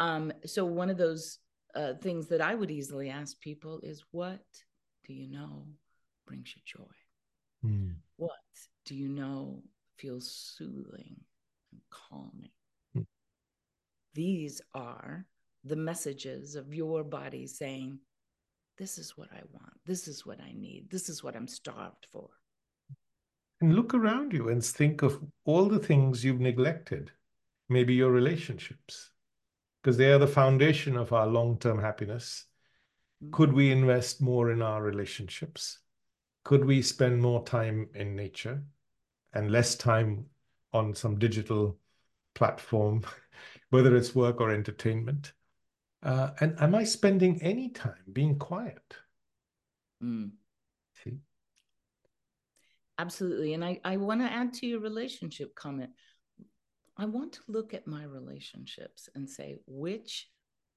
Um, 0.00 0.32
so, 0.44 0.64
one 0.64 0.90
of 0.90 0.98
those 0.98 1.38
uh, 1.74 1.94
things 2.02 2.28
that 2.28 2.40
I 2.40 2.54
would 2.54 2.70
easily 2.70 3.08
ask 3.08 3.40
people 3.40 3.80
is 3.82 4.04
what 4.10 4.44
do 5.06 5.14
you 5.14 5.28
know 5.30 5.66
brings 6.26 6.54
you 6.54 6.62
joy? 6.64 7.68
Mm. 7.68 7.94
What 8.16 8.32
do 8.84 8.94
you 8.94 9.08
know 9.08 9.62
feels 9.96 10.30
soothing 10.30 11.16
and 11.72 11.80
calming? 11.90 12.50
Mm. 12.96 13.06
These 14.14 14.60
are 14.74 15.26
the 15.64 15.76
messages 15.76 16.54
of 16.54 16.72
your 16.74 17.04
body 17.04 17.46
saying, 17.46 17.98
this 18.78 18.96
is 18.96 19.16
what 19.16 19.28
I 19.32 19.42
want. 19.52 19.74
This 19.84 20.06
is 20.06 20.24
what 20.24 20.40
I 20.40 20.52
need. 20.52 20.88
This 20.90 21.08
is 21.08 21.22
what 21.22 21.34
I'm 21.34 21.48
starved 21.48 22.06
for. 22.12 22.28
And 23.60 23.74
look 23.74 23.92
around 23.92 24.32
you 24.32 24.48
and 24.48 24.64
think 24.64 25.02
of 25.02 25.20
all 25.44 25.68
the 25.68 25.80
things 25.80 26.24
you've 26.24 26.40
neglected. 26.40 27.10
Maybe 27.68 27.94
your 27.94 28.12
relationships, 28.12 29.10
because 29.82 29.96
they 29.96 30.10
are 30.12 30.18
the 30.18 30.26
foundation 30.26 30.96
of 30.96 31.12
our 31.12 31.26
long 31.26 31.58
term 31.58 31.80
happiness. 31.80 32.46
Mm-hmm. 33.22 33.32
Could 33.32 33.52
we 33.52 33.72
invest 33.72 34.22
more 34.22 34.52
in 34.52 34.62
our 34.62 34.82
relationships? 34.82 35.80
Could 36.44 36.64
we 36.64 36.80
spend 36.80 37.20
more 37.20 37.44
time 37.44 37.88
in 37.94 38.14
nature 38.14 38.62
and 39.34 39.50
less 39.50 39.74
time 39.74 40.26
on 40.72 40.94
some 40.94 41.18
digital 41.18 41.78
platform, 42.34 43.02
whether 43.70 43.94
it's 43.96 44.14
work 44.14 44.40
or 44.40 44.50
entertainment? 44.50 45.32
Uh, 46.02 46.30
and 46.40 46.60
am 46.60 46.74
I 46.74 46.84
spending 46.84 47.42
any 47.42 47.70
time 47.70 48.04
being 48.12 48.38
quiet? 48.38 48.94
Mm. 50.02 50.30
See? 51.02 51.18
Absolutely. 52.98 53.54
And 53.54 53.64
I, 53.64 53.80
I 53.84 53.96
want 53.96 54.20
to 54.20 54.32
add 54.32 54.52
to 54.54 54.66
your 54.66 54.80
relationship 54.80 55.54
comment. 55.54 55.90
I 56.96 57.04
want 57.04 57.32
to 57.34 57.40
look 57.48 57.74
at 57.74 57.86
my 57.86 58.04
relationships 58.04 59.08
and 59.14 59.28
say, 59.28 59.56
which 59.66 60.28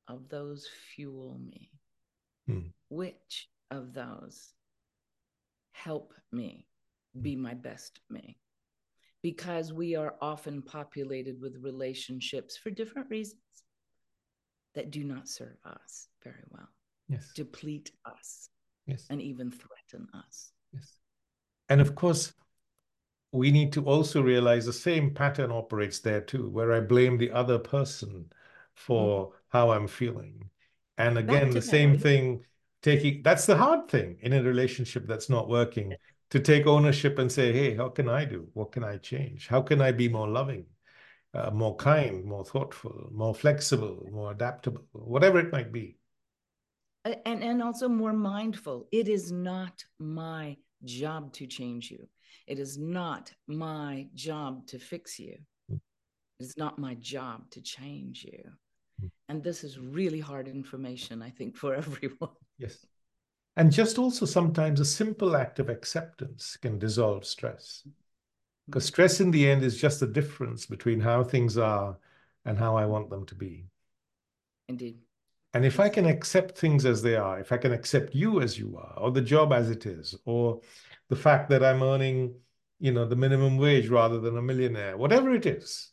of 0.07 0.29
those 0.29 0.67
fuel 0.95 1.39
me? 1.43 1.71
Hmm. 2.47 2.67
Which 2.89 3.49
of 3.69 3.93
those 3.93 4.53
help 5.71 6.13
me 6.31 6.67
be 7.19 7.35
my 7.35 7.53
best 7.53 7.99
me? 8.09 8.37
Because 9.23 9.71
we 9.71 9.95
are 9.95 10.15
often 10.21 10.61
populated 10.61 11.39
with 11.39 11.57
relationships 11.61 12.57
for 12.57 12.69
different 12.71 13.09
reasons 13.09 13.41
that 14.75 14.91
do 14.91 15.03
not 15.03 15.27
serve 15.27 15.57
us 15.65 16.07
very 16.23 16.43
well. 16.49 16.69
Yes. 17.07 17.31
Deplete 17.35 17.91
us. 18.05 18.49
Yes. 18.87 19.05
And 19.09 19.21
even 19.21 19.51
threaten 19.51 20.07
us. 20.13 20.51
Yes. 20.73 20.95
And 21.69 21.81
of 21.81 21.95
course, 21.95 22.33
we 23.31 23.51
need 23.51 23.71
to 23.73 23.85
also 23.85 24.21
realize 24.21 24.65
the 24.65 24.73
same 24.73 25.13
pattern 25.13 25.51
operates 25.51 25.99
there 25.99 26.21
too, 26.21 26.49
where 26.49 26.73
I 26.73 26.81
blame 26.81 27.17
the 27.17 27.31
other 27.31 27.59
person 27.59 28.25
for 28.75 29.27
mm-hmm. 29.27 29.35
how 29.49 29.71
I'm 29.71 29.87
feeling. 29.87 30.49
And 30.97 31.17
again, 31.17 31.51
the 31.51 31.61
same 31.61 31.97
thing, 31.97 32.43
taking 32.81 33.23
that's 33.23 33.45
the 33.45 33.57
hard 33.57 33.87
thing 33.87 34.17
in 34.21 34.33
a 34.33 34.43
relationship 34.43 35.07
that's 35.07 35.29
not 35.29 35.49
working 35.49 35.93
to 36.29 36.39
take 36.39 36.67
ownership 36.67 37.19
and 37.19 37.31
say, 37.31 37.51
hey, 37.51 37.75
how 37.75 37.89
can 37.89 38.09
I 38.09 38.25
do? 38.25 38.47
What 38.53 38.71
can 38.71 38.83
I 38.83 38.97
change? 38.97 39.47
How 39.47 39.61
can 39.61 39.81
I 39.81 39.91
be 39.91 40.09
more 40.09 40.27
loving? 40.27 40.65
Uh, 41.33 41.51
more 41.51 41.75
kind, 41.75 42.25
more 42.25 42.43
thoughtful, 42.43 43.09
more 43.13 43.33
flexible, 43.33 44.07
more 44.11 44.31
adaptable, 44.31 44.83
whatever 44.91 45.39
it 45.39 45.51
might 45.51 45.71
be. 45.71 45.97
And, 47.05 47.43
and 47.43 47.63
also 47.63 47.89
more 47.89 48.13
mindful. 48.13 48.87
It 48.91 49.07
is 49.07 49.31
not 49.31 49.83
my 49.99 50.57
job 50.83 51.33
to 51.33 51.47
change 51.47 51.89
you. 51.89 52.07
It 52.47 52.59
is 52.59 52.77
not 52.77 53.31
my 53.47 54.07
job 54.13 54.67
to 54.67 54.77
fix 54.77 55.17
you. 55.17 55.37
Mm. 55.71 55.79
It 56.39 56.43
is 56.43 56.57
not 56.57 56.77
my 56.77 56.95
job 56.95 57.49
to 57.51 57.61
change 57.61 58.25
you. 58.25 58.43
Mm. 59.03 59.09
And 59.29 59.43
this 59.43 59.63
is 59.63 59.79
really 59.79 60.19
hard 60.19 60.47
information, 60.47 61.21
I 61.21 61.29
think, 61.29 61.55
for 61.55 61.73
everyone. 61.83 62.35
Yes. 62.59 62.85
And 63.57 63.71
just 63.71 63.97
also 63.97 64.25
sometimes 64.25 64.79
a 64.79 64.85
simple 64.85 65.35
act 65.35 65.59
of 65.59 65.69
acceptance 65.69 66.57
can 66.61 66.77
dissolve 66.79 67.25
stress. 67.25 67.83
Because 68.71 68.85
stress 68.85 69.19
in 69.19 69.31
the 69.31 69.49
end 69.49 69.65
is 69.65 69.75
just 69.77 69.99
the 69.99 70.07
difference 70.07 70.65
between 70.65 71.01
how 71.01 71.25
things 71.25 71.57
are 71.57 71.97
and 72.45 72.57
how 72.57 72.77
I 72.77 72.85
want 72.85 73.09
them 73.09 73.25
to 73.25 73.35
be. 73.35 73.65
Indeed. 74.69 74.99
And 75.53 75.65
if 75.65 75.81
I 75.81 75.89
can 75.89 76.05
accept 76.05 76.57
things 76.57 76.85
as 76.85 77.01
they 77.01 77.17
are, 77.17 77.37
if 77.41 77.51
I 77.51 77.57
can 77.57 77.73
accept 77.73 78.15
you 78.15 78.39
as 78.39 78.57
you 78.57 78.77
are, 78.77 78.97
or 78.97 79.11
the 79.11 79.19
job 79.19 79.51
as 79.51 79.69
it 79.69 79.85
is, 79.85 80.15
or 80.23 80.61
the 81.09 81.17
fact 81.17 81.49
that 81.49 81.65
I'm 81.65 81.83
earning, 81.83 82.35
you 82.79 82.93
know, 82.93 83.05
the 83.05 83.17
minimum 83.17 83.57
wage 83.57 83.89
rather 83.89 84.21
than 84.21 84.37
a 84.37 84.41
millionaire, 84.41 84.95
whatever 84.95 85.33
it 85.33 85.45
is, 85.45 85.91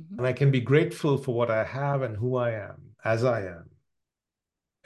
mm-hmm. 0.00 0.18
and 0.18 0.26
I 0.28 0.32
can 0.32 0.52
be 0.52 0.60
grateful 0.60 1.18
for 1.18 1.34
what 1.34 1.50
I 1.50 1.64
have 1.64 2.02
and 2.02 2.16
who 2.16 2.36
I 2.36 2.52
am 2.52 2.94
as 3.04 3.24
I 3.24 3.40
am, 3.40 3.70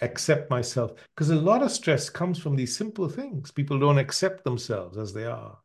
accept 0.01 0.49
myself. 0.49 0.95
Because 1.15 1.29
a 1.29 1.37
lot 1.37 1.63
of 1.63 1.71
stress 1.71 2.09
comes 2.09 2.39
from 2.39 2.57
these 2.57 2.75
simple 2.75 3.11
things. 3.11 3.51
People 3.51 3.79
don't 3.79 3.99
accept 3.99 4.45
themselves 4.45 4.97
as 4.97 5.13
they 5.13 5.27
are 5.27 5.59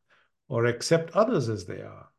or 0.52 0.66
accept 0.66 1.12
others 1.12 1.47
as 1.47 1.66
they 1.66 1.82
are, 1.82 2.10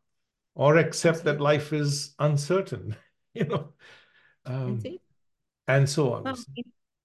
or 0.55 0.78
accept 0.78 1.22
that 1.24 1.39
life 1.39 1.74
is 1.74 2.14
uncertain, 2.18 2.97
you 3.35 3.45
know, 3.45 3.68
um, 4.47 4.83
and 5.68 5.87
so 5.87 6.14
on. 6.14 6.24
Well, 6.24 6.39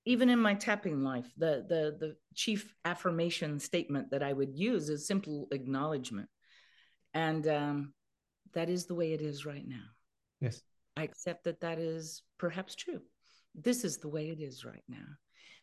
even 0.06 0.30
in 0.30 0.40
my 0.40 0.54
tapping 0.54 1.04
life, 1.04 1.30
the 1.38 1.66
the 1.68 1.98
the 2.00 2.16
chief 2.34 2.74
affirmation 2.86 3.60
statement 3.60 4.12
that 4.12 4.24
I 4.24 4.32
would 4.32 4.58
use 4.58 4.88
is 4.88 5.06
simple 5.06 5.50
acknowledgement, 5.52 6.30
and 7.14 7.46
um, 7.46 7.94
that 8.54 8.70
is 8.70 8.86
the 8.86 8.96
way 8.96 9.12
it 9.12 9.22
is 9.22 9.46
right 9.46 9.68
now. 9.68 9.84
Yes. 10.40 10.62
I 10.96 11.04
accept 11.04 11.44
that 11.44 11.60
that 11.60 11.78
is 11.78 12.24
perhaps 12.40 12.74
true. 12.74 13.02
This 13.54 13.84
is 13.84 13.98
the 13.98 14.08
way 14.08 14.30
it 14.30 14.40
is 14.40 14.64
right 14.64 14.84
now. 14.88 15.08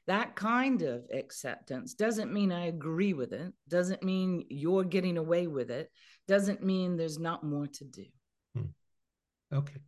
That 0.07 0.37
kind 0.37 0.83
of 0.83 1.05
acceptance 1.13 1.95
doesn't 1.95 2.33
mean 2.33 2.53
I 2.53 2.67
agree 2.67 3.15
with 3.15 3.33
it, 3.33 3.53
doesn't 3.69 4.03
mean 4.03 4.45
you're 4.51 4.85
getting 4.85 5.17
away 5.17 5.47
with 5.47 5.71
it, 5.71 5.91
doesn't 6.29 6.63
mean 6.63 6.97
there's 6.97 7.19
not 7.19 7.43
more 7.43 7.67
to 7.67 7.85
do. 7.85 8.05
Hmm. 8.55 8.67
Okay. 9.53 9.81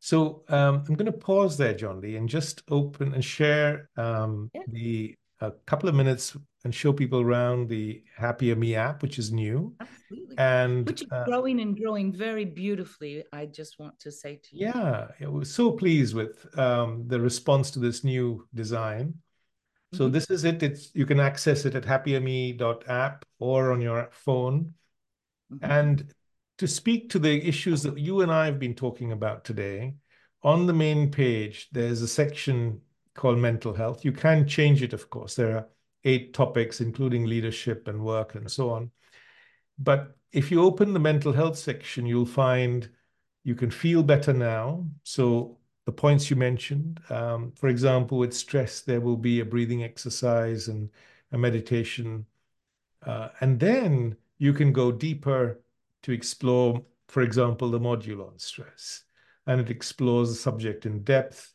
So 0.00 0.44
um, 0.48 0.84
I'm 0.88 0.94
going 0.94 1.10
to 1.10 1.18
pause 1.18 1.56
there, 1.56 1.74
Jondi, 1.74 2.16
and 2.16 2.28
just 2.28 2.62
open 2.70 3.12
and 3.14 3.24
share 3.24 3.90
um, 3.96 4.50
yeah. 4.54 4.62
the 4.68 5.16
a 5.40 5.50
couple 5.66 5.88
of 5.88 5.94
minutes 5.94 6.36
and 6.64 6.74
show 6.74 6.92
people 6.92 7.20
around 7.20 7.68
the 7.68 8.02
HappierMe 8.18 8.74
app, 8.74 9.02
which 9.02 9.18
is 9.18 9.30
new. 9.32 9.74
Absolutely. 9.80 10.38
And 10.38 10.86
which 10.86 11.02
is 11.02 11.08
uh, 11.12 11.24
growing 11.24 11.60
and 11.60 11.78
growing 11.78 12.12
very 12.12 12.44
beautifully. 12.44 13.24
I 13.32 13.46
just 13.46 13.78
want 13.78 13.98
to 14.00 14.10
say 14.10 14.40
to 14.42 14.56
you. 14.56 14.66
Yeah, 14.66 15.08
was 15.28 15.52
so 15.52 15.72
pleased 15.72 16.14
with 16.14 16.46
um, 16.58 17.04
the 17.06 17.20
response 17.20 17.70
to 17.72 17.78
this 17.78 18.02
new 18.02 18.46
design. 18.54 19.14
So 19.92 20.04
mm-hmm. 20.04 20.12
this 20.12 20.30
is 20.30 20.44
it. 20.44 20.62
It's 20.62 20.90
you 20.94 21.06
can 21.06 21.20
access 21.20 21.64
it 21.64 21.74
at 21.74 21.84
happierme.app 21.84 23.24
or 23.38 23.72
on 23.72 23.80
your 23.80 24.08
phone. 24.12 24.74
Mm-hmm. 25.52 25.70
And 25.70 26.14
to 26.58 26.66
speak 26.66 27.10
to 27.10 27.18
the 27.18 27.46
issues 27.46 27.82
that 27.82 27.98
you 27.98 28.22
and 28.22 28.32
I 28.32 28.46
have 28.46 28.58
been 28.58 28.74
talking 28.74 29.12
about 29.12 29.44
today, 29.44 29.94
on 30.42 30.66
the 30.66 30.72
main 30.72 31.10
page, 31.10 31.68
there's 31.72 32.02
a 32.02 32.08
section 32.08 32.80
called 33.14 33.38
mental 33.38 33.74
health. 33.74 34.04
You 34.04 34.12
can 34.12 34.46
change 34.46 34.82
it, 34.82 34.92
of 34.92 35.10
course. 35.10 35.34
There 35.34 35.56
are 35.56 35.68
eight 36.04 36.34
topics, 36.34 36.80
including 36.80 37.26
leadership 37.26 37.88
and 37.88 38.04
work 38.04 38.34
and 38.34 38.50
so 38.50 38.70
on. 38.70 38.90
But 39.78 40.16
if 40.32 40.50
you 40.50 40.62
open 40.62 40.92
the 40.92 41.00
mental 41.00 41.32
health 41.32 41.58
section, 41.58 42.06
you'll 42.06 42.26
find 42.26 42.88
you 43.44 43.54
can 43.54 43.70
feel 43.70 44.02
better 44.02 44.32
now. 44.32 44.86
So 45.02 45.58
the 45.86 45.92
points 45.92 46.28
you 46.28 46.36
mentioned. 46.36 47.00
Um, 47.08 47.52
for 47.52 47.68
example, 47.68 48.18
with 48.18 48.34
stress, 48.34 48.82
there 48.82 49.00
will 49.00 49.16
be 49.16 49.40
a 49.40 49.44
breathing 49.44 49.84
exercise 49.84 50.68
and 50.68 50.90
a 51.32 51.38
meditation. 51.38 52.26
Uh, 53.04 53.28
and 53.40 53.58
then 53.58 54.16
you 54.38 54.52
can 54.52 54.72
go 54.72 54.92
deeper 54.92 55.60
to 56.02 56.12
explore, 56.12 56.82
for 57.08 57.22
example, 57.22 57.70
the 57.70 57.80
module 57.80 58.26
on 58.26 58.38
stress. 58.38 59.04
And 59.46 59.60
it 59.60 59.70
explores 59.70 60.28
the 60.28 60.34
subject 60.34 60.86
in 60.86 61.04
depth. 61.04 61.54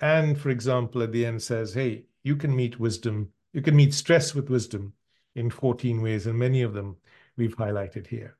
And 0.00 0.38
for 0.38 0.50
example, 0.50 1.02
at 1.02 1.12
the 1.12 1.24
end 1.24 1.40
says, 1.40 1.72
hey, 1.72 2.04
you 2.24 2.36
can 2.36 2.54
meet 2.54 2.80
wisdom, 2.80 3.32
you 3.52 3.62
can 3.62 3.76
meet 3.76 3.94
stress 3.94 4.34
with 4.34 4.50
wisdom 4.50 4.92
in 5.34 5.50
14 5.50 6.02
ways, 6.02 6.26
and 6.26 6.38
many 6.38 6.62
of 6.62 6.74
them 6.74 6.96
we've 7.36 7.56
highlighted 7.56 8.08
here. 8.08 8.37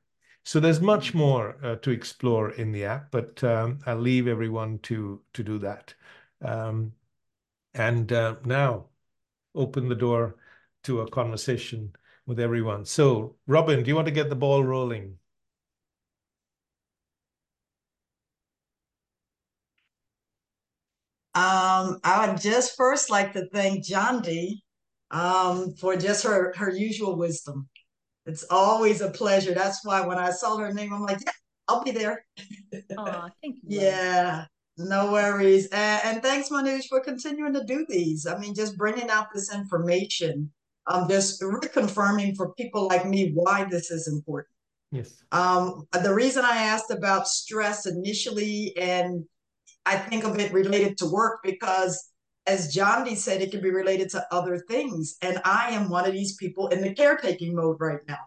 So 0.49 0.59
there's 0.59 0.81
much 0.81 1.13
more 1.13 1.63
uh, 1.63 1.75
to 1.75 1.91
explore 1.91 2.49
in 2.49 2.71
the 2.71 2.83
app, 2.83 3.11
but 3.11 3.43
um, 3.43 3.77
I'll 3.85 3.99
leave 3.99 4.27
everyone 4.27 4.79
to 4.79 5.21
to 5.33 5.43
do 5.43 5.59
that. 5.59 5.93
Um, 6.41 6.93
and 7.75 8.11
uh, 8.11 8.37
now, 8.43 8.87
open 9.53 9.89
the 9.89 9.95
door 9.95 10.37
to 10.85 11.01
a 11.01 11.11
conversation 11.11 11.95
with 12.25 12.39
everyone. 12.39 12.83
So, 12.85 13.35
Robin, 13.45 13.83
do 13.83 13.89
you 13.89 13.95
want 13.95 14.07
to 14.07 14.11
get 14.11 14.29
the 14.29 14.35
ball 14.35 14.63
rolling? 14.63 15.19
Um, 21.35 21.99
I 22.03 22.25
would 22.27 22.41
just 22.41 22.75
first 22.75 23.11
like 23.11 23.33
to 23.33 23.47
thank 23.53 23.85
Jondi 23.85 24.61
um, 25.11 25.75
for 25.75 25.95
just 25.95 26.23
her 26.23 26.55
her 26.57 26.71
usual 26.71 27.17
wisdom. 27.17 27.69
It's 28.29 28.45
always 28.49 29.01
a 29.01 29.09
pleasure. 29.09 29.53
That's 29.53 29.83
why 29.83 30.05
when 30.05 30.17
I 30.17 30.29
saw 30.29 30.57
her 30.57 30.71
name, 30.71 30.93
I'm 30.93 31.01
like, 31.01 31.19
yeah, 31.25 31.31
I'll 31.67 31.83
be 31.83 31.91
there. 31.91 32.25
Oh, 32.97 33.27
thank 33.41 33.57
you. 33.63 33.81
yeah, 33.81 34.45
no 34.77 35.11
worries. 35.11 35.67
And, 35.67 36.01
and, 36.03 36.23
thanks, 36.23 36.49
Manoj, 36.49 36.87
for 36.87 36.99
continuing 36.99 37.53
to 37.53 37.63
do 37.63 37.85
these. 37.89 38.27
I 38.27 38.37
mean, 38.37 38.53
just 38.53 38.77
bringing 38.77 39.09
out 39.09 39.27
this 39.33 39.53
information, 39.53 40.51
um, 40.87 41.09
just 41.09 41.41
reconfirming 41.41 42.35
for 42.35 42.53
people 42.53 42.87
like 42.87 43.07
me 43.07 43.31
why 43.33 43.65
this 43.65 43.91
is 43.91 44.07
important. 44.07 44.53
Yes. 44.91 45.23
Um, 45.31 45.87
the 45.91 46.13
reason 46.13 46.45
I 46.45 46.57
asked 46.57 46.91
about 46.91 47.27
stress 47.27 47.85
initially, 47.85 48.75
and 48.77 49.25
I 49.85 49.97
think 49.97 50.23
of 50.23 50.39
it 50.39 50.53
related 50.53 50.97
to 50.99 51.05
work 51.07 51.39
because 51.43 52.08
as 52.49 52.75
Jondi 52.75 53.15
said, 53.15 53.41
it 53.41 53.51
can 53.51 53.61
be 53.61 53.69
related 53.69 54.09
to 54.09 54.25
other 54.31 54.57
things. 54.57 55.17
And 55.21 55.39
I 55.45 55.69
am 55.69 55.87
one 55.87 56.07
of 56.07 56.13
these 56.13 56.35
people 56.35 56.67
in 56.69 56.81
the 56.81 56.95
caretaking 56.95 57.55
mode 57.55 57.77
right 57.79 57.99
now. 58.07 58.17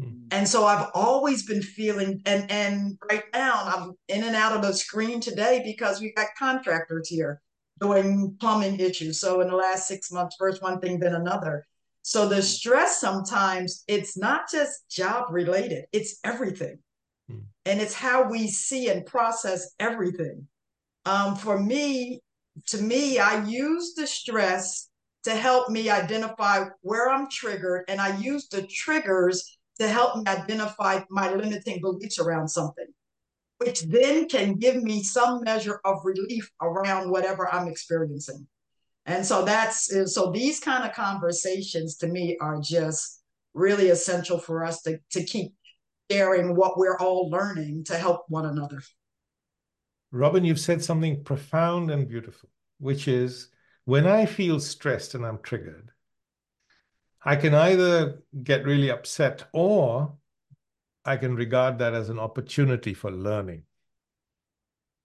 Mm-hmm. 0.00 0.28
And 0.30 0.48
so 0.48 0.64
I've 0.66 0.88
always 0.94 1.44
been 1.44 1.62
feeling, 1.62 2.22
and 2.24 2.48
and 2.50 2.96
right 3.10 3.24
now 3.32 3.54
I'm 3.66 3.92
in 4.08 4.22
and 4.22 4.36
out 4.36 4.54
of 4.54 4.62
the 4.62 4.72
screen 4.72 5.20
today 5.20 5.62
because 5.64 6.00
we've 6.00 6.14
got 6.14 6.28
contractors 6.38 7.08
here 7.08 7.42
doing 7.80 8.36
plumbing 8.38 8.78
issues. 8.78 9.20
So 9.20 9.40
in 9.40 9.48
the 9.48 9.56
last 9.56 9.88
six 9.88 10.12
months, 10.12 10.36
first 10.38 10.62
one 10.62 10.80
thing, 10.80 11.00
then 11.00 11.14
another. 11.14 11.66
So 12.02 12.28
the 12.28 12.42
stress 12.42 13.00
sometimes 13.00 13.82
it's 13.88 14.16
not 14.16 14.50
just 14.50 14.88
job 14.88 15.24
related, 15.30 15.86
it's 15.92 16.20
everything. 16.24 16.78
Mm-hmm. 17.30 17.40
And 17.66 17.80
it's 17.80 17.94
how 17.94 18.30
we 18.30 18.46
see 18.46 18.88
and 18.88 19.04
process 19.04 19.74
everything. 19.80 20.46
Um, 21.04 21.34
for 21.34 21.58
me, 21.58 22.20
to 22.68 22.78
me, 22.78 23.18
I 23.18 23.44
use 23.44 23.94
the 23.94 24.06
stress 24.06 24.88
to 25.24 25.34
help 25.34 25.70
me 25.70 25.88
identify 25.88 26.66
where 26.80 27.10
I'm 27.10 27.28
triggered, 27.30 27.84
and 27.88 28.00
I 28.00 28.16
use 28.18 28.48
the 28.48 28.66
triggers 28.66 29.58
to 29.78 29.88
help 29.88 30.16
me 30.16 30.24
identify 30.26 31.00
my 31.10 31.32
limiting 31.32 31.80
beliefs 31.80 32.18
around 32.18 32.48
something, 32.48 32.86
which 33.58 33.82
then 33.82 34.28
can 34.28 34.56
give 34.56 34.82
me 34.82 35.02
some 35.02 35.42
measure 35.42 35.80
of 35.84 36.04
relief 36.04 36.50
around 36.60 37.10
whatever 37.10 37.52
I'm 37.52 37.68
experiencing. 37.68 38.46
And 39.06 39.24
so 39.24 39.44
that's 39.44 39.92
so 40.12 40.30
these 40.30 40.60
kind 40.60 40.84
of 40.84 40.94
conversations 40.94 41.96
to 41.98 42.06
me 42.06 42.36
are 42.40 42.60
just 42.60 43.22
really 43.54 43.88
essential 43.88 44.38
for 44.38 44.64
us 44.64 44.82
to, 44.82 44.98
to 45.10 45.24
keep 45.24 45.52
sharing 46.10 46.54
what 46.54 46.78
we're 46.78 46.98
all 46.98 47.30
learning 47.30 47.84
to 47.84 47.96
help 47.96 48.22
one 48.28 48.46
another. 48.46 48.80
Robin, 50.12 50.44
you've 50.44 50.60
said 50.60 50.84
something 50.84 51.24
profound 51.24 51.90
and 51.90 52.06
beautiful, 52.06 52.50
which 52.78 53.08
is 53.08 53.48
when 53.86 54.06
I 54.06 54.26
feel 54.26 54.60
stressed 54.60 55.14
and 55.14 55.24
I'm 55.24 55.38
triggered, 55.42 55.90
I 57.24 57.36
can 57.36 57.54
either 57.54 58.22
get 58.42 58.66
really 58.66 58.90
upset 58.90 59.44
or 59.52 60.12
I 61.04 61.16
can 61.16 61.34
regard 61.34 61.78
that 61.78 61.94
as 61.94 62.10
an 62.10 62.18
opportunity 62.18 62.94
for 62.94 63.10
learning 63.10 63.62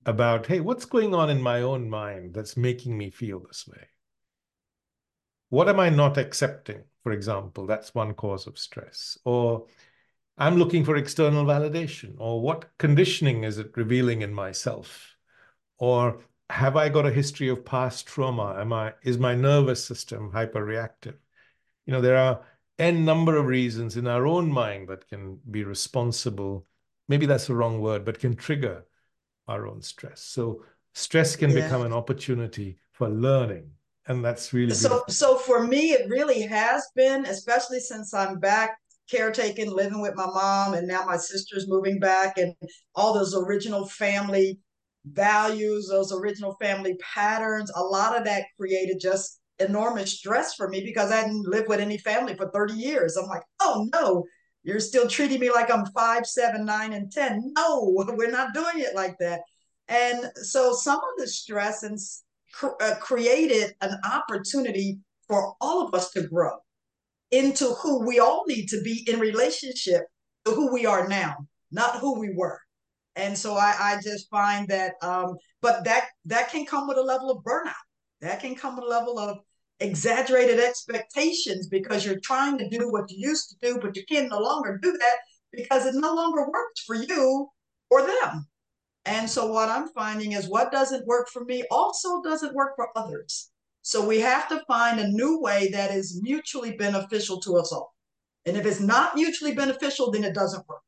about, 0.06 0.46
hey, 0.46 0.60
what's 0.60 0.86
going 0.86 1.16
on 1.16 1.30
in 1.30 1.42
my 1.42 1.62
own 1.62 1.90
mind 1.90 2.34
that's 2.34 2.58
making 2.58 2.98
me 2.98 3.10
feel 3.10 3.40
this 3.40 3.68
way? 3.68 3.88
What 5.50 5.70
am 5.70 5.80
I 5.80 5.90
not 5.90 6.18
accepting? 6.18 6.84
For 7.04 7.14
example, 7.14 7.66
that's 7.66 7.96
one 7.96 8.14
cause 8.14 8.48
of 8.48 8.60
stress. 8.60 9.18
Or 9.24 9.68
I'm 10.38 10.58
looking 10.58 10.86
for 10.86 10.96
external 10.96 11.46
validation, 11.46 12.16
or 12.20 12.42
what 12.42 12.78
conditioning 12.78 13.44
is 13.44 13.58
it 13.58 13.76
revealing 13.76 14.22
in 14.22 14.34
myself? 14.34 15.16
Or 15.80 16.20
have 16.50 16.78
I 16.78 16.90
got 16.90 17.06
a 17.06 17.12
history 17.12 17.50
of 17.50 17.66
past 17.66 18.08
trauma? 18.08 18.56
Am 18.60 18.72
I 18.72 18.94
is 19.04 19.18
my 19.18 19.36
nervous 19.36 19.84
system 19.84 20.32
hyperreactive? 20.32 21.16
You 21.86 21.94
know, 21.94 22.02
there 22.02 22.18
are 22.18 22.42
n 22.78 23.04
number 23.04 23.36
of 23.36 23.48
reasons 23.48 23.98
in 23.98 24.08
our 24.08 24.28
own 24.28 24.52
mind 24.52 24.90
that 24.90 25.08
can 25.08 25.40
be 25.50 25.64
responsible. 25.64 26.66
Maybe 27.08 27.26
that's 27.26 27.48
the 27.48 27.56
wrong 27.56 27.82
word, 27.82 28.06
but 28.06 28.20
can 28.20 28.36
trigger 28.36 28.86
our 29.48 29.66
own 29.68 29.82
stress. 29.82 30.22
So 30.22 30.64
stress 30.94 31.36
can 31.36 31.52
yeah. 31.52 31.64
become 31.64 31.82
an 31.82 31.94
opportunity 31.94 32.80
for 32.92 33.10
learning 33.10 33.72
and 34.08 34.24
that's 34.24 34.54
really 34.54 34.74
so 34.74 34.90
beautiful. 34.90 35.14
so 35.14 35.38
for 35.38 35.68
me 35.68 35.92
it 35.92 36.10
really 36.10 36.42
has 36.42 36.90
been 36.96 37.26
especially 37.26 37.80
since 37.80 38.14
i'm 38.14 38.40
back 38.40 38.80
caretaking, 39.10 39.72
living 39.72 40.02
with 40.02 40.16
my 40.16 40.26
mom, 40.26 40.74
and 40.74 40.88
now 40.88 41.06
my 41.06 41.18
sister's 41.18 41.68
moving 41.68 42.00
back, 42.00 42.38
and 42.38 42.54
all 42.96 43.14
those 43.14 43.36
original 43.36 43.88
family 43.88 44.60
values, 45.06 45.88
those 45.90 46.12
original 46.12 46.56
family 46.62 46.96
patterns, 47.02 47.72
a 47.76 47.82
lot 47.82 48.18
of 48.18 48.26
that 48.26 48.46
created 48.58 49.00
just 49.00 49.40
enormous 49.60 50.14
stress 50.14 50.54
for 50.54 50.70
me 50.70 50.82
because 50.84 51.12
I 51.12 51.18
hadn't 51.18 51.48
lived 51.48 51.68
with 51.68 51.80
any 51.80 51.98
family 51.98 52.36
for 52.36 52.50
30 52.52 52.74
years. 52.74 53.18
I'm 53.18 53.28
like, 53.28 53.44
oh 53.62 53.88
no, 53.94 54.26
you're 54.64 54.80
still 54.80 55.08
treating 55.08 55.40
me 55.40 55.52
like 55.52 55.72
I'm 55.72 55.86
five, 55.88 56.26
seven, 56.26 56.66
nine, 56.66 56.94
and 56.94 57.12
10. 57.12 57.54
No, 57.56 57.94
we're 58.08 58.32
not 58.32 58.54
doing 58.54 58.80
it 58.80 58.96
like 58.96 59.18
that. 59.20 59.42
And 59.88 60.30
so 60.36 60.74
some 60.74 60.98
of 60.98 61.18
the 61.18 61.28
stress 61.28 61.84
and 61.84 61.98
uh, 62.82 62.96
created 63.00 63.74
an 63.82 63.98
opportunity 64.04 65.00
for 65.28 65.54
all 65.62 65.86
of 65.86 65.94
us 65.94 66.12
to 66.12 66.28
grow 66.28 66.58
into 67.32 67.66
who 67.82 68.06
we 68.06 68.20
all 68.20 68.44
need 68.48 68.68
to 68.70 68.82
be 68.82 69.06
in 69.08 69.20
relationship 69.20 70.04
to 70.46 70.52
who 70.52 70.72
we 70.72 70.86
are 70.86 71.08
now, 71.08 71.36
not 71.72 72.00
who 72.00 72.20
we 72.20 72.34
were. 72.34 72.60
And 73.16 73.38
so 73.38 73.56
I, 73.56 73.76
I 73.80 74.00
just 74.02 74.30
find 74.30 74.68
that, 74.68 74.94
um, 75.02 75.36
but 75.62 75.84
that 75.86 76.08
that 76.26 76.52
can 76.52 76.66
come 76.66 76.88
with 76.88 76.98
a 76.98 77.02
level 77.02 77.32
of 77.32 77.44
burnout. 77.44 77.74
That 78.22 78.40
can 78.40 78.56
come 78.56 78.76
with 78.76 78.86
a 78.86 78.88
level 78.88 79.20
of 79.20 79.40
exaggerated 79.80 80.60
expectations 80.60 81.68
because 81.68 82.06
you're 82.06 82.20
trying 82.24 82.58
to 82.58 82.70
do 82.70 82.92
what 82.92 83.10
you 83.12 83.30
used 83.30 83.50
to 83.50 83.56
do, 83.62 83.80
but 83.80 83.96
you 83.96 84.04
can 84.08 84.30
no 84.30 84.40
longer 84.40 84.80
do 84.82 84.92
that 84.92 85.16
because 85.52 85.86
it 85.86 85.96
no 85.96 86.14
longer 86.14 86.48
works 86.48 86.82
for 86.86 86.96
you 86.96 87.50
or 87.90 88.02
them. 88.02 88.48
And 89.06 89.30
so 89.30 89.48
what 89.48 89.70
I'm 89.70 89.88
finding 89.90 90.34
is 90.34 90.50
what 90.50 90.72
doesn't 90.72 91.08
work 91.08 91.30
for 91.30 91.46
me 91.46 91.64
also 91.72 92.22
doesn't 92.22 92.54
work 92.54 92.74
for 92.76 92.90
others. 92.96 93.50
So 93.88 94.06
we 94.06 94.20
have 94.20 94.50
to 94.50 94.66
find 94.68 95.00
a 95.00 95.08
new 95.08 95.40
way 95.40 95.70
that 95.72 95.92
is 95.92 96.20
mutually 96.22 96.74
beneficial 96.74 97.40
to 97.40 97.56
us 97.56 97.72
all. 97.72 97.96
And 98.46 98.58
if 98.58 98.66
it's 98.66 98.82
not 98.82 99.16
mutually 99.16 99.56
beneficial, 99.56 100.12
then 100.12 100.26
it 100.26 100.34
doesn't 100.34 100.68
work. 100.68 100.82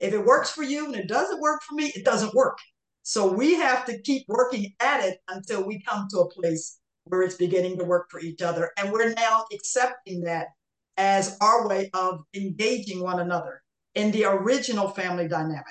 If 0.00 0.14
it 0.14 0.24
works 0.24 0.50
for 0.50 0.64
you 0.64 0.86
and 0.86 0.96
it 0.96 1.06
doesn't 1.06 1.40
work 1.40 1.62
for 1.62 1.76
me, 1.76 1.92
it 1.94 2.04
doesn't 2.04 2.34
work. 2.34 2.58
So 3.04 3.32
we 3.32 3.54
have 3.54 3.84
to 3.84 4.02
keep 4.02 4.24
working 4.26 4.74
at 4.80 5.04
it 5.04 5.18
until 5.28 5.64
we 5.64 5.80
come 5.88 6.08
to 6.10 6.18
a 6.18 6.28
place 6.28 6.80
where 7.04 7.22
it's 7.22 7.36
beginning 7.36 7.78
to 7.78 7.84
work 7.84 8.08
for 8.10 8.18
each 8.18 8.42
other. 8.42 8.72
And 8.76 8.90
we're 8.90 9.14
now 9.14 9.44
accepting 9.52 10.22
that 10.22 10.48
as 10.96 11.36
our 11.40 11.68
way 11.68 11.88
of 11.94 12.24
engaging 12.34 13.00
one 13.00 13.20
another 13.20 13.62
in 13.94 14.10
the 14.10 14.24
original 14.24 14.88
family 14.88 15.28
dynamic. 15.28 15.66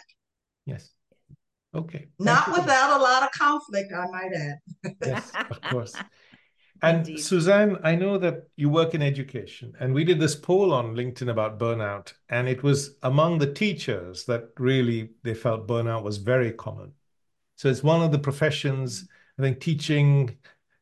Yes. 0.66 0.92
Okay. 1.76 2.08
Not 2.20 2.48
without 2.54 2.98
a 2.98 3.04
lot 3.04 3.24
of 3.24 3.32
conflict, 3.32 3.92
I 3.94 4.06
might 4.10 4.32
add. 4.34 4.94
yes, 5.06 5.30
of 5.36 5.60
course. 5.64 5.94
And 6.82 7.00
Indeed. 7.00 7.20
Suzanne, 7.20 7.78
I 7.84 7.96
know 7.96 8.18
that 8.18 8.48
you 8.56 8.70
work 8.70 8.94
in 8.94 9.02
education, 9.02 9.74
and 9.80 9.94
we 9.94 10.06
did 10.06 10.20
this 10.20 10.36
poll 10.36 10.74
on 10.74 10.96
LinkedIn 10.96 11.30
about 11.30 11.60
burnout, 11.60 12.14
and 12.30 12.48
it 12.48 12.64
was 12.64 12.96
among 13.04 13.38
the 13.38 13.54
teachers 13.54 14.26
that 14.26 14.50
really 14.58 15.12
they 15.24 15.34
felt 15.34 15.68
burnout 15.68 16.04
was 16.04 16.18
very 16.18 16.54
common. 16.54 16.94
So 17.56 17.68
it's 17.68 17.84
one 17.84 18.02
of 18.02 18.14
the 18.14 18.20
professions, 18.20 19.08
I 19.38 19.42
think, 19.42 19.60
teaching, 19.60 20.38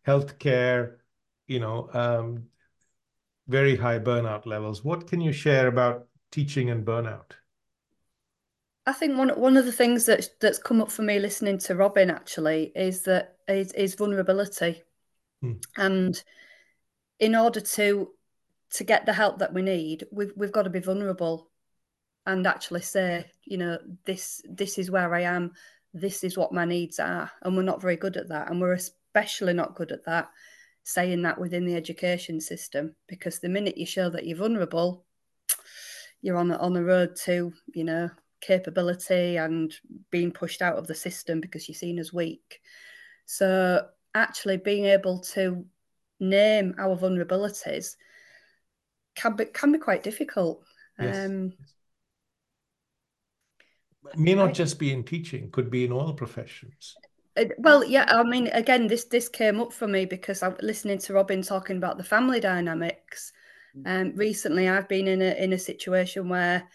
healthcare, 0.05 0.97
you 1.47 1.59
know, 1.59 1.89
um, 1.93 2.43
very 3.47 3.75
high 3.75 3.97
burnout 3.97 4.45
levels. 4.45 4.83
What 4.83 5.07
can 5.07 5.19
you 5.19 5.31
share 5.31 5.67
about 5.67 6.07
teaching 6.31 6.69
and 6.69 6.85
burnout? 6.85 7.31
I 8.85 8.93
think 8.93 9.17
one 9.17 9.29
one 9.29 9.57
of 9.57 9.65
the 9.65 9.71
things 9.71 10.05
that 10.05 10.29
that's 10.39 10.59
come 10.59 10.81
up 10.81 10.91
for 10.91 11.01
me 11.01 11.19
listening 11.19 11.57
to 11.59 11.75
Robin 11.75 12.09
actually 12.09 12.71
is 12.75 13.01
that 13.03 13.35
is, 13.47 13.73
is 13.73 13.95
vulnerability, 13.95 14.83
hmm. 15.41 15.53
and 15.77 16.23
in 17.19 17.35
order 17.35 17.59
to 17.59 18.09
to 18.69 18.83
get 18.83 19.05
the 19.05 19.13
help 19.13 19.39
that 19.39 19.53
we 19.53 19.61
need, 19.61 20.05
we've 20.11 20.33
we've 20.35 20.51
got 20.51 20.63
to 20.63 20.69
be 20.69 20.79
vulnerable, 20.79 21.49
and 22.25 22.45
actually 22.45 22.81
say, 22.81 23.25
you 23.43 23.57
know, 23.57 23.77
this 24.05 24.41
this 24.49 24.77
is 24.77 24.91
where 24.91 25.13
I 25.13 25.21
am, 25.21 25.53
this 25.93 26.23
is 26.23 26.37
what 26.37 26.53
my 26.53 26.65
needs 26.65 26.99
are, 26.99 27.31
and 27.41 27.55
we're 27.55 27.63
not 27.63 27.81
very 27.81 27.95
good 27.95 28.17
at 28.17 28.29
that, 28.29 28.49
and 28.49 28.59
we're 28.59 28.73
especially 28.73 29.53
not 29.53 29.75
good 29.75 29.91
at 29.91 30.05
that 30.05 30.29
saying 30.83 31.21
that 31.21 31.37
within 31.37 31.65
the 31.65 31.75
education 31.75 32.39
system 32.39 32.95
because 33.07 33.39
the 33.39 33.49
minute 33.49 33.77
you 33.77 33.85
show 33.85 34.09
that 34.09 34.25
you're 34.25 34.37
vulnerable, 34.37 35.05
you're 36.21 36.37
on 36.37 36.51
on 36.51 36.73
the 36.73 36.83
road 36.83 37.15
to 37.15 37.51
you 37.73 37.83
know 37.83 38.09
capability 38.39 39.37
and 39.37 39.73
being 40.11 40.31
pushed 40.31 40.61
out 40.61 40.77
of 40.77 40.87
the 40.87 40.95
system 40.95 41.41
because 41.41 41.67
you're 41.67 41.75
seen 41.75 41.99
as 41.99 42.13
weak. 42.13 42.61
So 43.25 43.85
actually 44.17 44.57
being 44.57 44.85
able 44.85 45.19
to 45.19 45.65
name 46.19 46.75
our 46.77 46.97
vulnerabilities 46.97 47.95
can 49.15 49.35
be 49.35 49.45
can 49.45 49.71
be 49.71 49.77
quite 49.77 50.03
difficult. 50.03 50.63
Yes. 50.99 51.25
Um, 51.25 51.53
may 54.15 54.35
not 54.35 54.53
just 54.53 54.79
be 54.79 54.93
in 54.93 55.03
teaching, 55.03 55.51
could 55.51 55.69
be 55.69 55.85
in 55.85 55.91
all 55.91 56.13
professions. 56.13 56.95
Uh, 57.35 57.45
well, 57.57 57.83
yeah, 57.83 58.05
I 58.07 58.23
mean, 58.23 58.47
again, 58.47 58.87
this 58.87 59.05
this 59.05 59.29
came 59.29 59.59
up 59.59 59.73
for 59.73 59.87
me 59.87 60.05
because 60.05 60.41
I'm 60.41 60.55
listening 60.61 60.99
to 60.99 61.13
Robin 61.13 61.41
talking 61.41 61.77
about 61.77 61.97
the 61.97 62.03
family 62.03 62.39
dynamics. 62.39 63.33
Um, 63.85 64.13
recently, 64.15 64.67
I've 64.67 64.87
been 64.87 65.07
in 65.07 65.21
a 65.21 65.43
in 65.43 65.53
a 65.53 65.59
situation 65.59 66.29
where 66.29 66.67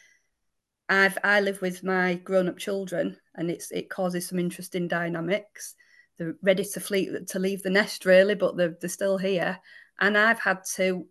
I've 0.89 1.19
I 1.25 1.41
live 1.41 1.61
with 1.61 1.83
my 1.83 2.15
grown 2.15 2.49
up 2.49 2.59
children, 2.59 3.17
and 3.35 3.51
it's 3.51 3.73
it 3.73 3.91
causes 3.91 4.29
some 4.29 4.39
interesting 4.39 4.89
dynamics. 4.89 5.75
They're 6.19 6.37
ready 6.43 6.65
to 6.65 6.81
flee 6.81 7.11
to 7.29 7.39
leave 7.39 7.63
the 7.63 7.71
nest, 7.71 8.05
really, 8.05 8.35
but 8.35 8.57
they're 8.57 8.77
they're 8.81 8.91
still 8.91 9.19
here, 9.19 9.59
and 10.01 10.17
I've 10.17 10.41
had 10.41 10.61
to 10.77 11.07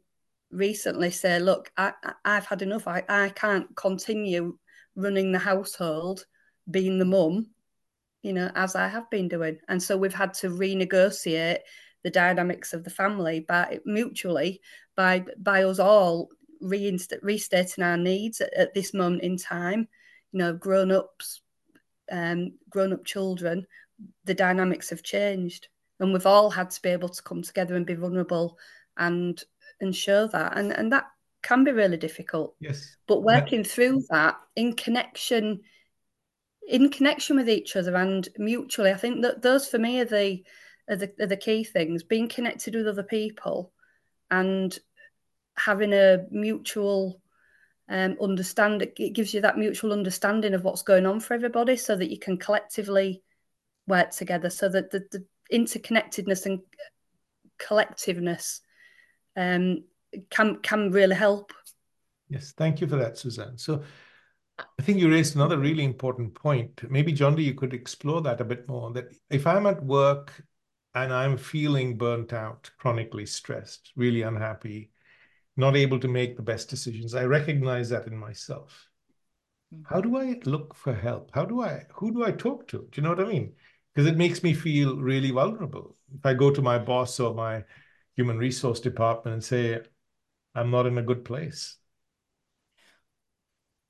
recently 0.51 1.11
say, 1.11 1.39
look, 1.39 1.71
I 1.77 1.93
I've 2.23 2.45
had 2.45 2.61
enough. 2.61 2.87
I 2.87 3.03
I 3.09 3.29
can't 3.29 3.75
continue 3.75 4.57
running 4.95 5.31
the 5.31 5.39
household, 5.39 6.25
being 6.69 6.99
the 6.99 7.05
mum 7.05 7.47
you 8.21 8.33
know, 8.33 8.51
as 8.55 8.75
I 8.75 8.87
have 8.87 9.09
been 9.09 9.27
doing. 9.27 9.57
And 9.67 9.81
so 9.81 9.97
we've 9.97 10.13
had 10.13 10.33
to 10.35 10.49
renegotiate 10.49 11.59
the 12.03 12.09
dynamics 12.09 12.73
of 12.73 12.83
the 12.83 12.89
family 12.89 13.41
by 13.41 13.79
mutually 13.85 14.61
by 14.95 15.25
by 15.37 15.63
us 15.63 15.79
all 15.79 16.29
reinst- 16.63 17.19
restating 17.21 17.83
our 17.83 17.97
needs 17.97 18.41
at, 18.41 18.53
at, 18.53 18.73
this 18.73 18.93
moment 18.93 19.23
in 19.23 19.37
time. 19.37 19.87
You 20.31 20.39
know, 20.39 20.53
grown 20.53 20.91
ups, 20.91 21.41
um, 22.11 22.53
grown 22.69 22.93
up 22.93 23.05
children, 23.05 23.65
the 24.25 24.33
dynamics 24.33 24.89
have 24.89 25.03
changed, 25.03 25.67
and 25.99 26.13
we've 26.13 26.25
all 26.25 26.49
had 26.49 26.69
to 26.71 26.81
be 26.81 26.89
able 26.89 27.09
to 27.09 27.23
come 27.23 27.41
together 27.41 27.75
and 27.75 27.85
be 27.85 27.95
vulnerable 27.95 28.57
and 28.97 29.43
and 29.79 29.95
show 29.95 30.27
that, 30.27 30.57
and 30.57 30.71
and 30.71 30.91
that 30.91 31.05
can 31.41 31.63
be 31.63 31.71
really 31.71 31.97
difficult. 31.97 32.55
Yes, 32.59 32.95
but 33.07 33.23
working 33.23 33.63
through 33.63 34.03
that 34.09 34.37
in 34.55 34.73
connection 34.73 35.61
in 36.67 36.89
connection 36.89 37.35
with 37.35 37.49
each 37.49 37.75
other 37.75 37.95
and 37.95 38.29
mutually. 38.37 38.91
I 38.91 38.95
think 38.95 39.21
that 39.23 39.41
those 39.41 39.67
for 39.67 39.77
me 39.77 39.99
are 39.99 40.05
the 40.05 40.43
are 40.89 40.95
the, 40.95 41.11
are 41.19 41.27
the 41.27 41.37
key 41.37 41.63
things. 41.63 42.03
Being 42.03 42.27
connected 42.29 42.75
with 42.75 42.87
other 42.87 43.03
people 43.03 43.73
and 44.29 44.77
having 45.57 45.93
a 45.93 46.25
mutual 46.31 47.21
um, 47.89 48.15
understand 48.21 48.81
it 48.81 49.13
gives 49.13 49.33
you 49.33 49.41
that 49.41 49.57
mutual 49.57 49.91
understanding 49.91 50.53
of 50.53 50.63
what's 50.63 50.81
going 50.81 51.05
on 51.05 51.19
for 51.19 51.33
everybody 51.33 51.75
so 51.75 51.95
that 51.95 52.09
you 52.09 52.17
can 52.17 52.37
collectively 52.37 53.21
work 53.91 54.09
together 54.09 54.49
so 54.49 54.67
that 54.69 54.89
the, 54.89 55.01
the 55.11 55.23
interconnectedness 55.53 56.45
and 56.45 56.59
collectiveness 57.59 58.61
um, 59.35 59.83
can 60.29 60.55
can 60.57 60.91
really 60.91 61.15
help 61.15 61.53
yes 62.29 62.53
thank 62.57 62.81
you 62.81 62.87
for 62.87 62.95
that 62.95 63.17
suzanne 63.17 63.57
so 63.57 63.83
I 64.77 64.83
think 64.83 64.99
you 64.99 65.09
raised 65.09 65.35
another 65.35 65.57
really 65.57 65.83
important 65.83 66.35
point. 66.35 66.83
Maybe, 66.89 67.13
John, 67.13 67.37
you 67.37 67.53
could 67.53 67.73
explore 67.73 68.21
that 68.21 68.41
a 68.41 68.45
bit 68.45 68.67
more. 68.67 68.91
That 68.91 69.05
if 69.29 69.47
I'm 69.47 69.65
at 69.65 69.83
work 69.83 70.43
and 70.93 71.13
I'm 71.13 71.37
feeling 71.37 71.97
burnt 71.97 72.33
out, 72.33 72.69
chronically 72.77 73.25
stressed, 73.25 73.91
really 73.95 74.21
unhappy, 74.21 74.91
not 75.57 75.75
able 75.75 75.99
to 75.99 76.07
make 76.07 76.35
the 76.35 76.43
best 76.43 76.69
decisions, 76.69 77.15
I 77.15 77.25
recognize 77.25 77.89
that 77.89 78.07
in 78.07 78.15
myself. 78.15 78.87
How 79.85 80.01
do 80.01 80.17
I 80.17 80.39
look 80.45 80.75
for 80.75 80.93
help? 80.93 81.31
How 81.33 81.45
do 81.45 81.61
I, 81.61 81.85
who 81.93 82.11
do 82.11 82.25
I 82.25 82.31
talk 82.31 82.67
to? 82.69 82.79
Do 82.79 82.89
you 82.93 83.03
know 83.03 83.09
what 83.09 83.21
I 83.21 83.25
mean? 83.25 83.53
Because 83.93 84.09
it 84.09 84.17
makes 84.17 84.41
me 84.41 84.53
feel 84.53 84.97
really 84.97 85.31
vulnerable. 85.31 85.97
If 86.17 86.25
I 86.25 86.33
go 86.33 86.51
to 86.51 86.61
my 86.61 86.77
boss 86.79 87.19
or 87.19 87.33
my 87.33 87.63
human 88.15 88.37
resource 88.37 88.79
department 88.79 89.33
and 89.33 89.43
say, 89.43 89.81
I'm 90.55 90.71
not 90.71 90.85
in 90.85 90.97
a 90.97 91.03
good 91.03 91.25
place, 91.25 91.77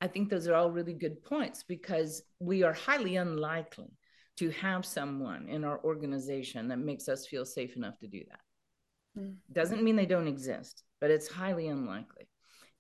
I 0.02 0.08
think 0.08 0.30
those 0.30 0.48
are 0.48 0.56
all 0.56 0.72
really 0.72 0.94
good 0.96 1.24
points 1.24 1.64
because 1.64 2.24
we 2.40 2.64
are 2.64 2.74
highly 2.74 3.18
unlikely 3.18 3.92
to 4.38 4.50
have 4.50 4.84
someone 4.84 5.48
in 5.48 5.64
our 5.64 5.80
organization 5.84 6.68
that 6.70 6.80
makes 6.80 7.08
us 7.08 7.28
feel 7.28 7.46
safe 7.46 7.76
enough 7.76 8.00
to 8.00 8.08
do 8.08 8.24
that. 8.28 9.22
Mm. 9.22 9.36
Doesn't 9.52 9.84
mean 9.84 9.96
they 9.96 10.08
don't 10.08 10.28
exist, 10.28 10.84
but 11.00 11.12
it's 11.12 11.28
highly 11.28 11.68
unlikely. 11.68 12.28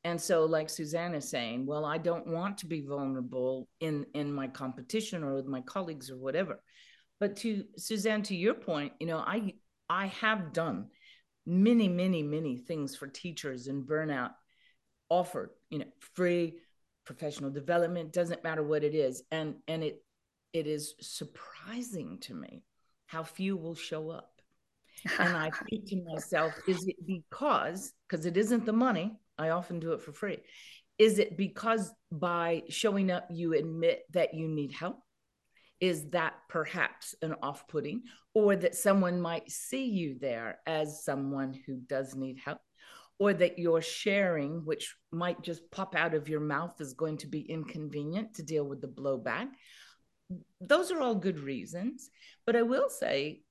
And 0.03 0.19
so, 0.19 0.45
like 0.45 0.67
Suzanne 0.67 1.13
is 1.13 1.29
saying, 1.29 1.67
well, 1.67 1.85
I 1.85 1.99
don't 1.99 2.25
want 2.25 2.57
to 2.59 2.65
be 2.65 2.81
vulnerable 2.81 3.69
in 3.79 4.07
in 4.15 4.33
my 4.33 4.47
competition 4.47 5.23
or 5.23 5.35
with 5.35 5.45
my 5.45 5.61
colleagues 5.61 6.09
or 6.09 6.17
whatever. 6.17 6.63
But 7.21 7.35
to 7.37 7.65
Suzanne, 7.77 8.23
to 8.23 8.35
your 8.35 8.55
point, 8.55 8.93
you 8.99 9.05
know, 9.05 9.19
I 9.19 9.53
I 9.87 10.07
have 10.07 10.53
done 10.53 10.87
many, 11.45 11.87
many, 11.87 12.23
many 12.23 12.57
things 12.57 12.95
for 12.95 13.07
teachers 13.07 13.67
in 13.67 13.85
burnout, 13.85 14.31
offered, 15.07 15.51
you 15.69 15.79
know, 15.79 15.85
free 16.15 16.55
professional 17.05 17.51
development 17.51 18.11
doesn't 18.11 18.43
matter 18.43 18.63
what 18.63 18.83
it 18.83 18.95
is. 18.95 19.21
And 19.29 19.57
and 19.67 19.83
it 19.83 20.03
it 20.51 20.65
is 20.65 20.95
surprising 20.99 22.17
to 22.21 22.33
me 22.33 22.63
how 23.05 23.23
few 23.23 23.55
will 23.55 23.75
show 23.75 24.09
up. 24.09 24.41
And 25.19 25.37
i 25.37 25.51
think 25.69 25.85
to 25.89 26.03
myself 26.03 26.53
is 26.67 26.83
it 26.87 26.95
because 27.05 27.93
because 28.07 28.25
it 28.25 28.37
isn't 28.37 28.65
the 28.65 28.73
money 28.73 29.17
i 29.37 29.49
often 29.49 29.79
do 29.79 29.93
it 29.93 30.01
for 30.01 30.11
free 30.11 30.37
is 30.99 31.17
it 31.17 31.37
because 31.37 31.91
by 32.11 32.61
showing 32.69 33.09
up 33.09 33.27
you 33.31 33.53
admit 33.53 34.03
that 34.11 34.35
you 34.35 34.47
need 34.47 34.71
help 34.71 34.99
is 35.81 36.09
that 36.11 36.35
perhaps 36.47 37.15
an 37.23 37.35
off 37.41 37.67
putting 37.67 38.03
or 38.33 38.55
that 38.55 38.75
someone 38.75 39.19
might 39.19 39.49
see 39.51 39.85
you 39.85 40.15
there 40.19 40.59
as 40.67 41.03
someone 41.03 41.59
who 41.65 41.75
does 41.87 42.15
need 42.15 42.37
help 42.37 42.59
or 43.19 43.33
that 43.33 43.59
you're 43.59 43.81
sharing, 43.81 44.63
which 44.65 44.95
might 45.11 45.41
just 45.41 45.69
pop 45.71 45.95
out 45.95 46.13
of 46.13 46.29
your 46.29 46.39
mouth, 46.39 46.79
is 46.79 46.93
going 46.93 47.17
to 47.17 47.27
be 47.27 47.41
inconvenient 47.41 48.33
to 48.33 48.43
deal 48.43 48.63
with 48.63 48.81
the 48.81 48.87
blowback. 48.87 49.47
Those 50.59 50.91
are 50.91 51.01
all 51.01 51.15
good 51.15 51.39
reasons. 51.39 52.09
But 52.45 52.55
I 52.55 52.61
will 52.61 52.89
say, 52.89 53.41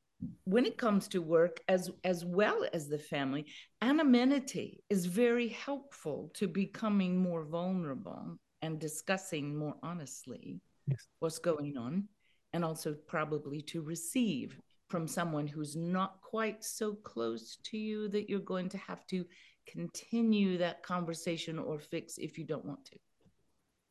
when 0.44 0.66
it 0.66 0.76
comes 0.76 1.08
to 1.08 1.22
work 1.22 1.60
as 1.68 1.90
as 2.04 2.24
well 2.24 2.66
as 2.72 2.88
the 2.88 2.98
family 2.98 3.46
anonymity 3.80 4.82
is 4.90 5.06
very 5.06 5.48
helpful 5.48 6.30
to 6.34 6.46
becoming 6.46 7.16
more 7.16 7.44
vulnerable 7.44 8.36
and 8.60 8.78
discussing 8.78 9.56
more 9.56 9.76
honestly 9.82 10.60
yes. 10.86 11.06
what's 11.20 11.38
going 11.38 11.78
on 11.78 12.06
and 12.52 12.64
also 12.64 12.94
probably 13.06 13.60
to 13.62 13.82
receive 13.82 14.58
from 14.88 15.06
someone 15.06 15.46
who's 15.46 15.76
not 15.76 16.20
quite 16.20 16.64
so 16.64 16.94
close 16.94 17.58
to 17.62 17.78
you 17.78 18.08
that 18.08 18.28
you're 18.28 18.40
going 18.40 18.68
to 18.68 18.78
have 18.78 19.06
to 19.06 19.24
continue 19.66 20.58
that 20.58 20.82
conversation 20.82 21.58
or 21.58 21.78
fix 21.78 22.18
if 22.18 22.36
you 22.36 22.44
don't 22.44 22.64
want 22.64 22.84
to. 22.86 22.96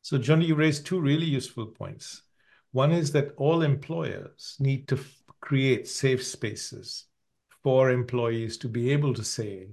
So, 0.02 0.18
Jondi, 0.18 0.46
you 0.46 0.54
raised 0.54 0.86
two 0.86 1.00
really 1.00 1.26
useful 1.26 1.66
points. 1.66 2.22
One 2.72 2.92
is 2.92 3.12
that 3.12 3.34
all 3.36 3.62
employers 3.62 4.56
need 4.60 4.88
to 4.88 4.98
create 5.40 5.88
safe 5.88 6.24
spaces 6.24 7.06
for 7.62 7.90
employees 7.90 8.56
to 8.58 8.68
be 8.68 8.92
able 8.92 9.14
to 9.14 9.24
say, 9.24 9.70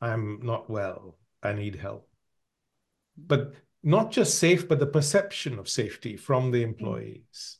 I'm 0.00 0.40
not 0.42 0.70
well, 0.70 1.18
I 1.42 1.52
need 1.52 1.76
help. 1.76 2.08
But 3.16 3.54
not 3.82 4.10
just 4.10 4.38
safe, 4.38 4.66
but 4.68 4.80
the 4.80 4.86
perception 4.86 5.58
of 5.58 5.68
safety 5.68 6.16
from 6.16 6.50
the 6.50 6.62
mm. 6.62 6.68
employees 6.68 7.58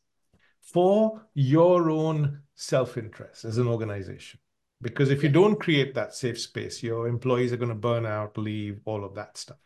for 0.75 1.23
your 1.35 1.89
own 1.89 2.41
self 2.57 2.99
interest 2.99 3.45
as 3.45 3.59
an 3.59 3.69
organization. 3.69 4.41
Because 4.83 5.09
if 5.09 5.23
you 5.23 5.29
don't 5.29 5.61
create 5.61 5.95
that 5.95 6.15
safe 6.15 6.39
space, 6.41 6.83
your 6.83 7.07
employees 7.07 7.53
are 7.53 7.57
going 7.57 7.69
to 7.69 7.77
burn 7.77 8.05
out, 8.05 8.37
leave, 8.37 8.81
all 8.85 9.05
of 9.05 9.15
that 9.15 9.39
stuff. 9.39 9.61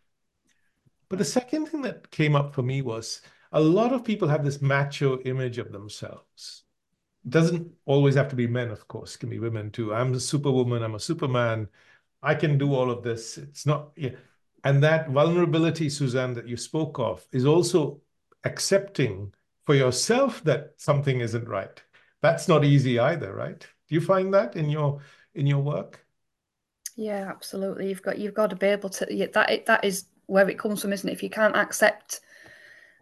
But 1.09 1.18
the 1.18 1.24
second 1.24 1.66
thing 1.66 1.80
that 1.80 2.11
came 2.11 2.36
up 2.36 2.54
for 2.54 2.62
me 2.62 2.82
was 2.82 3.22
a 3.52 3.61
lot 3.61 3.94
of 3.94 4.04
people 4.04 4.28
have 4.28 4.44
this 4.44 4.61
macho 4.61 5.18
image 5.20 5.56
of 5.56 5.72
themselves. 5.72 6.64
It 7.24 7.30
doesn't 7.30 7.72
always 7.86 8.14
have 8.14 8.28
to 8.28 8.36
be 8.36 8.46
men, 8.46 8.70
of 8.70 8.86
course, 8.86 9.14
it 9.14 9.18
can 9.18 9.30
be 9.30 9.38
women 9.38 9.70
too. 9.70 9.94
I'm 9.94 10.12
a 10.12 10.20
superwoman, 10.20 10.82
I'm 10.82 10.94
a 10.94 11.00
superman, 11.00 11.68
I 12.22 12.34
can 12.34 12.59
do 12.59 12.74
all 12.74 12.90
of 12.90 13.02
this. 13.02 13.38
It's 13.38 13.64
not, 13.64 13.92
yeah. 13.96 14.16
And 14.62 14.82
that 14.82 15.09
vulnerability, 15.09 15.88
Suzanne, 15.88 16.34
that 16.34 16.46
you 16.46 16.59
spoke 16.59 16.98
of, 16.98 17.26
is 17.32 17.46
also 17.46 18.02
accepting 18.44 19.32
for 19.69 19.75
yourself 19.75 20.43
that 20.45 20.73
something 20.79 21.21
isn't 21.21 21.47
right. 21.47 21.83
That's 22.23 22.49
not 22.49 22.64
easy 22.64 22.99
either, 22.99 23.35
right? 23.35 23.61
Do 23.61 23.95
you 23.95 24.01
find 24.01 24.33
that 24.33 24.57
in 24.57 24.71
your 24.71 25.01
in 25.35 25.47
your 25.47 25.59
work? 25.59 26.07
Yeah, 26.97 27.29
absolutely. 27.29 27.91
You've 27.91 28.03
got 28.03 28.16
you've 28.16 28.33
got 28.33 28.49
to 28.49 28.57
be 28.57 28.69
able 28.69 28.89
to 28.89 29.07
yeah, 29.11 29.27
that 29.35 29.66
that 29.66 29.85
is 29.85 30.07
where 30.25 30.49
it 30.49 30.59
comes 30.59 30.81
from, 30.81 30.95
isn't 30.95 31.07
it? 31.07 31.12
If 31.12 31.23
you 31.23 31.29
can't 31.29 31.55
accept 31.55 32.21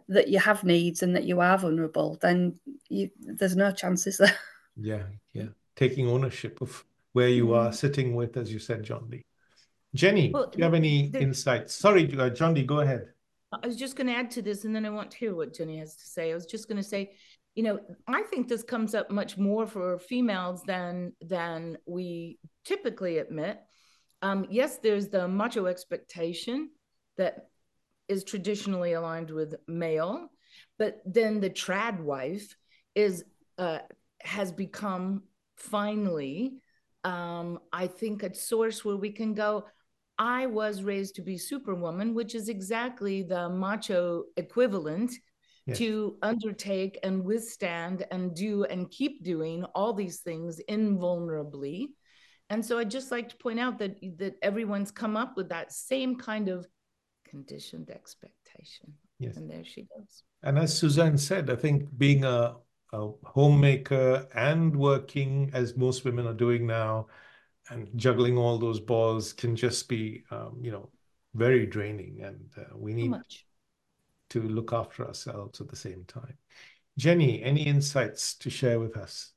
that 0.09 0.27
you 0.27 0.39
have 0.39 0.65
needs 0.65 1.03
and 1.03 1.15
that 1.15 1.23
you 1.23 1.39
are 1.39 1.57
vulnerable, 1.57 2.17
then 2.21 2.59
you, 2.89 3.11
there's 3.17 3.55
no 3.55 3.71
chances 3.71 4.17
there. 4.17 4.35
Yeah, 4.75 5.03
yeah. 5.31 5.51
Taking 5.77 6.09
ownership 6.09 6.59
of 6.61 6.83
where 7.13 7.29
you 7.29 7.53
are 7.53 7.71
sitting 7.71 8.13
with, 8.13 8.35
as 8.35 8.51
you 8.51 8.59
said, 8.59 8.83
Jondi. 8.83 9.23
Jenny, 9.95 10.31
well, 10.31 10.49
do 10.49 10.57
you 10.57 10.65
have 10.65 10.73
any 10.73 11.07
the, 11.07 11.21
insights? 11.21 11.73
Sorry, 11.73 12.03
uh, 12.03 12.29
Jondi, 12.29 12.65
go 12.65 12.81
ahead. 12.81 13.13
I 13.51 13.65
was 13.65 13.77
just 13.77 13.95
going 13.95 14.07
to 14.07 14.13
add 14.13 14.31
to 14.31 14.41
this, 14.41 14.65
and 14.65 14.75
then 14.75 14.85
I 14.85 14.89
want 14.89 15.11
to 15.11 15.17
hear 15.17 15.33
what 15.33 15.53
Jenny 15.53 15.77
has 15.79 15.95
to 15.95 16.05
say. 16.05 16.31
I 16.31 16.35
was 16.35 16.45
just 16.45 16.67
going 16.67 16.77
to 16.77 16.87
say, 16.87 17.15
you 17.55 17.63
know, 17.63 17.79
I 18.07 18.23
think 18.23 18.47
this 18.47 18.61
comes 18.63 18.93
up 18.93 19.09
much 19.09 19.37
more 19.37 19.65
for 19.65 19.97
females 19.97 20.63
than 20.63 21.13
than 21.21 21.77
we 21.85 22.39
typically 22.65 23.17
admit. 23.19 23.59
Um, 24.21 24.47
yes, 24.49 24.77
there's 24.77 25.07
the 25.07 25.27
macho 25.27 25.65
expectation 25.65 26.69
that 27.17 27.47
is 28.07 28.23
traditionally 28.23 28.93
aligned 28.93 29.31
with 29.31 29.55
male, 29.67 30.29
but 30.77 31.01
then 31.05 31.39
the 31.39 31.49
trad 31.49 32.01
wife 32.01 32.55
is 32.95 33.23
uh, 33.57 33.79
has 34.21 34.51
become 34.51 35.23
finally, 35.55 36.59
um, 37.03 37.59
I 37.71 37.87
think, 37.87 38.23
a 38.23 38.35
source 38.35 38.83
where 38.83 38.97
we 38.97 39.11
can 39.11 39.33
go. 39.33 39.65
I 40.19 40.47
was 40.47 40.83
raised 40.83 41.15
to 41.15 41.21
be 41.21 41.37
superwoman, 41.37 42.13
which 42.13 42.35
is 42.35 42.49
exactly 42.49 43.23
the 43.23 43.49
macho 43.49 44.23
equivalent 44.35 45.13
yes. 45.65 45.77
to 45.77 46.17
undertake 46.21 46.97
and 47.03 47.23
withstand 47.23 48.05
and 48.11 48.35
do 48.35 48.63
and 48.63 48.89
keep 48.89 49.23
doing 49.23 49.63
all 49.75 49.93
these 49.93 50.21
things 50.21 50.59
invulnerably. 50.67 51.89
And 52.49 52.65
so 52.65 52.79
I'd 52.79 52.89
just 52.89 53.11
like 53.11 53.29
to 53.29 53.37
point 53.37 53.59
out 53.59 53.77
that 53.79 53.97
that 54.17 54.35
everyone's 54.41 54.91
come 54.91 55.17
up 55.17 55.35
with 55.37 55.49
that 55.49 55.71
same 55.71 56.15
kind 56.15 56.47
of 56.47 56.65
conditioned 57.27 57.89
expectation. 57.89 58.93
Yes. 59.19 59.37
And 59.37 59.49
there 59.49 59.65
she 59.65 59.87
goes. 59.95 60.23
And 60.43 60.57
as 60.57 60.77
Suzanne 60.77 61.17
said, 61.17 61.49
I 61.49 61.55
think 61.55 61.85
being 61.97 62.23
a, 62.23 62.55
a 62.93 63.09
homemaker 63.25 64.27
and 64.33 64.75
working 64.75 65.49
as 65.53 65.75
most 65.75 66.05
women 66.05 66.27
are 66.27 66.33
doing 66.33 66.65
now 66.65 67.07
and 67.69 67.89
juggling 67.95 68.37
all 68.37 68.57
those 68.57 68.79
balls 68.79 69.33
can 69.33 69.55
just 69.55 69.89
be, 69.89 70.23
um, 70.31 70.57
you 70.61 70.71
know, 70.71 70.89
very 71.35 71.65
draining. 71.65 72.21
And 72.23 72.49
uh, 72.57 72.75
we 72.75 72.93
need 72.93 73.13
to 74.29 74.41
look 74.41 74.73
after 74.73 75.05
ourselves 75.05 75.61
at 75.61 75.67
the 75.67 75.75
same 75.75 76.03
time. 76.07 76.37
Jenny, 76.97 77.43
any 77.43 77.63
insights 77.63 78.35
to 78.35 78.49
share 78.49 78.79
with 78.79 78.97
us? 78.97 79.31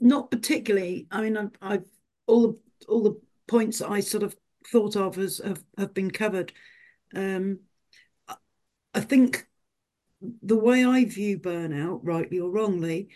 Not 0.00 0.30
particularly. 0.30 1.06
I 1.10 1.22
mean, 1.22 1.36
I've, 1.36 1.50
I've 1.60 1.84
all 2.26 2.42
the 2.42 2.58
all 2.88 3.02
the 3.02 3.20
points 3.46 3.80
I 3.80 4.00
sort 4.00 4.22
of 4.22 4.36
thought 4.66 4.96
of 4.96 5.18
as 5.18 5.38
have, 5.44 5.62
have 5.78 5.94
been 5.94 6.10
covered. 6.10 6.52
Um, 7.14 7.60
I 8.96 9.00
think 9.00 9.46
the 10.42 10.56
way 10.56 10.84
I 10.84 11.04
view 11.04 11.38
burnout, 11.38 12.00
rightly 12.02 12.40
or 12.40 12.50
wrongly, 12.50 13.10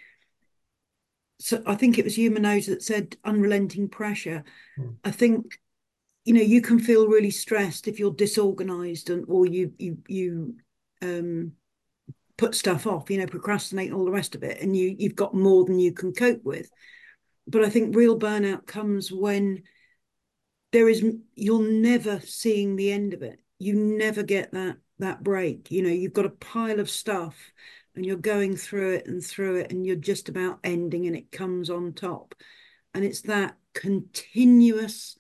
so 1.41 1.62
I 1.66 1.74
think 1.74 1.99
it 1.99 2.05
was 2.05 2.18
you, 2.18 2.30
Manoj, 2.30 2.66
that 2.66 2.82
said 2.82 3.16
unrelenting 3.24 3.88
pressure. 3.88 4.45
Mm. 4.78 4.97
I 5.05 5.11
think 5.11 5.59
you 6.24 6.34
know 6.34 6.43
you 6.43 6.61
can 6.61 6.78
feel 6.78 7.09
really 7.09 7.30
stressed 7.30 7.88
if 7.88 7.99
you're 7.99 8.12
disorganized 8.12 9.11
and 9.11 9.24
or 9.28 9.47
you 9.47 9.72
you 9.78 9.99
you 10.07 10.55
um 11.03 11.53
put 12.36 12.55
stuff 12.55 12.86
off 12.86 13.11
you 13.11 13.18
know 13.18 13.26
procrastinate 13.26 13.93
all 13.93 14.05
the 14.05 14.11
rest 14.11 14.34
of 14.34 14.43
it 14.43 14.61
and 14.61 14.76
you 14.76 14.95
you've 14.99 15.16
got 15.16 15.34
more 15.34 15.64
than 15.64 15.78
you 15.78 15.93
can 15.93 16.12
cope 16.12 16.45
with 16.45 16.70
but 17.47 17.64
i 17.64 17.68
think 17.68 17.97
real 17.97 18.18
burnout 18.18 18.66
comes 18.66 19.11
when 19.11 19.62
there 20.72 20.88
is 20.88 21.05
you're 21.34 21.68
never 21.70 22.20
seeing 22.20 22.76
the 22.76 22.93
end 22.93 23.12
of 23.12 23.22
it 23.22 23.41
you 23.59 23.74
never 23.74 24.22
get 24.22 24.53
that 24.53 24.76
that 24.99 25.22
break 25.22 25.70
you 25.70 25.82
know 25.82 25.88
you've 25.88 26.12
got 26.12 26.26
a 26.26 26.30
pile 26.30 26.80
of 26.80 26.91
stuff 26.91 27.53
and 27.95 28.07
you're 28.07 28.16
going 28.16 28.57
through 28.57 28.95
it 28.95 29.07
and 29.07 29.24
through 29.24 29.57
it 29.57 29.72
and 29.72 29.84
you're 29.84 29.97
just 29.97 30.28
about 30.28 30.61
ending 30.64 31.07
and 31.07 31.16
it 31.16 31.32
comes 31.32 31.70
on 31.70 31.93
top. 31.93 32.34
And 32.95 33.05
it's 33.05 33.22
that 33.22 33.57
continuous 33.74 35.16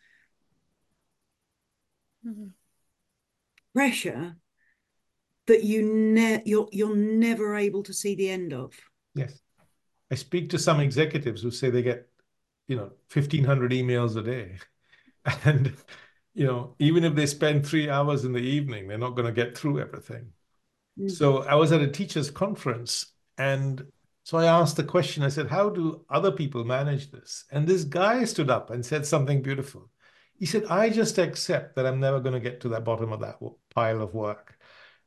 mm-hmm. 2.26 2.48
pressure 3.74 4.36
that 5.46 5.64
you 5.64 5.82
ne- 5.82 6.42
you're 6.44 6.68
you're 6.72 6.96
never 6.96 7.56
able 7.56 7.82
to 7.84 7.92
see 7.92 8.14
the 8.14 8.30
end 8.30 8.52
of. 8.52 8.72
Yes. 9.14 9.40
I 10.10 10.14
speak 10.16 10.50
to 10.50 10.58
some 10.58 10.80
executives 10.80 11.42
who 11.42 11.50
say 11.50 11.70
they 11.70 11.82
get 11.82 12.08
you 12.68 12.76
know 12.76 12.92
1500 13.12 13.72
emails 13.72 14.16
a 14.16 14.22
day. 14.22 14.58
And 15.44 15.76
you 16.34 16.46
know 16.46 16.74
even 16.78 17.04
if 17.04 17.14
they 17.14 17.26
spend 17.26 17.66
three 17.66 17.90
hours 17.90 18.24
in 18.24 18.32
the 18.32 18.40
evening 18.40 18.88
they're 18.88 18.96
not 18.96 19.16
going 19.16 19.26
to 19.26 19.32
get 19.32 19.56
through 19.56 19.80
everything 19.80 20.32
mm. 20.98 21.10
so 21.10 21.42
i 21.44 21.54
was 21.54 21.72
at 21.72 21.80
a 21.80 21.88
teachers 21.88 22.30
conference 22.30 23.12
and 23.38 23.84
so 24.24 24.38
i 24.38 24.44
asked 24.46 24.76
the 24.76 24.84
question 24.84 25.22
i 25.22 25.28
said 25.28 25.48
how 25.48 25.68
do 25.68 26.04
other 26.10 26.30
people 26.30 26.64
manage 26.64 27.10
this 27.10 27.44
and 27.52 27.66
this 27.66 27.84
guy 27.84 28.24
stood 28.24 28.50
up 28.50 28.70
and 28.70 28.84
said 28.84 29.04
something 29.04 29.42
beautiful 29.42 29.90
he 30.34 30.46
said 30.46 30.64
i 30.70 30.88
just 30.88 31.18
accept 31.18 31.76
that 31.76 31.86
i'm 31.86 32.00
never 32.00 32.20
going 32.20 32.34
to 32.34 32.40
get 32.40 32.60
to 32.60 32.68
the 32.68 32.80
bottom 32.80 33.12
of 33.12 33.20
that 33.20 33.38
pile 33.74 34.02
of 34.02 34.14
work 34.14 34.58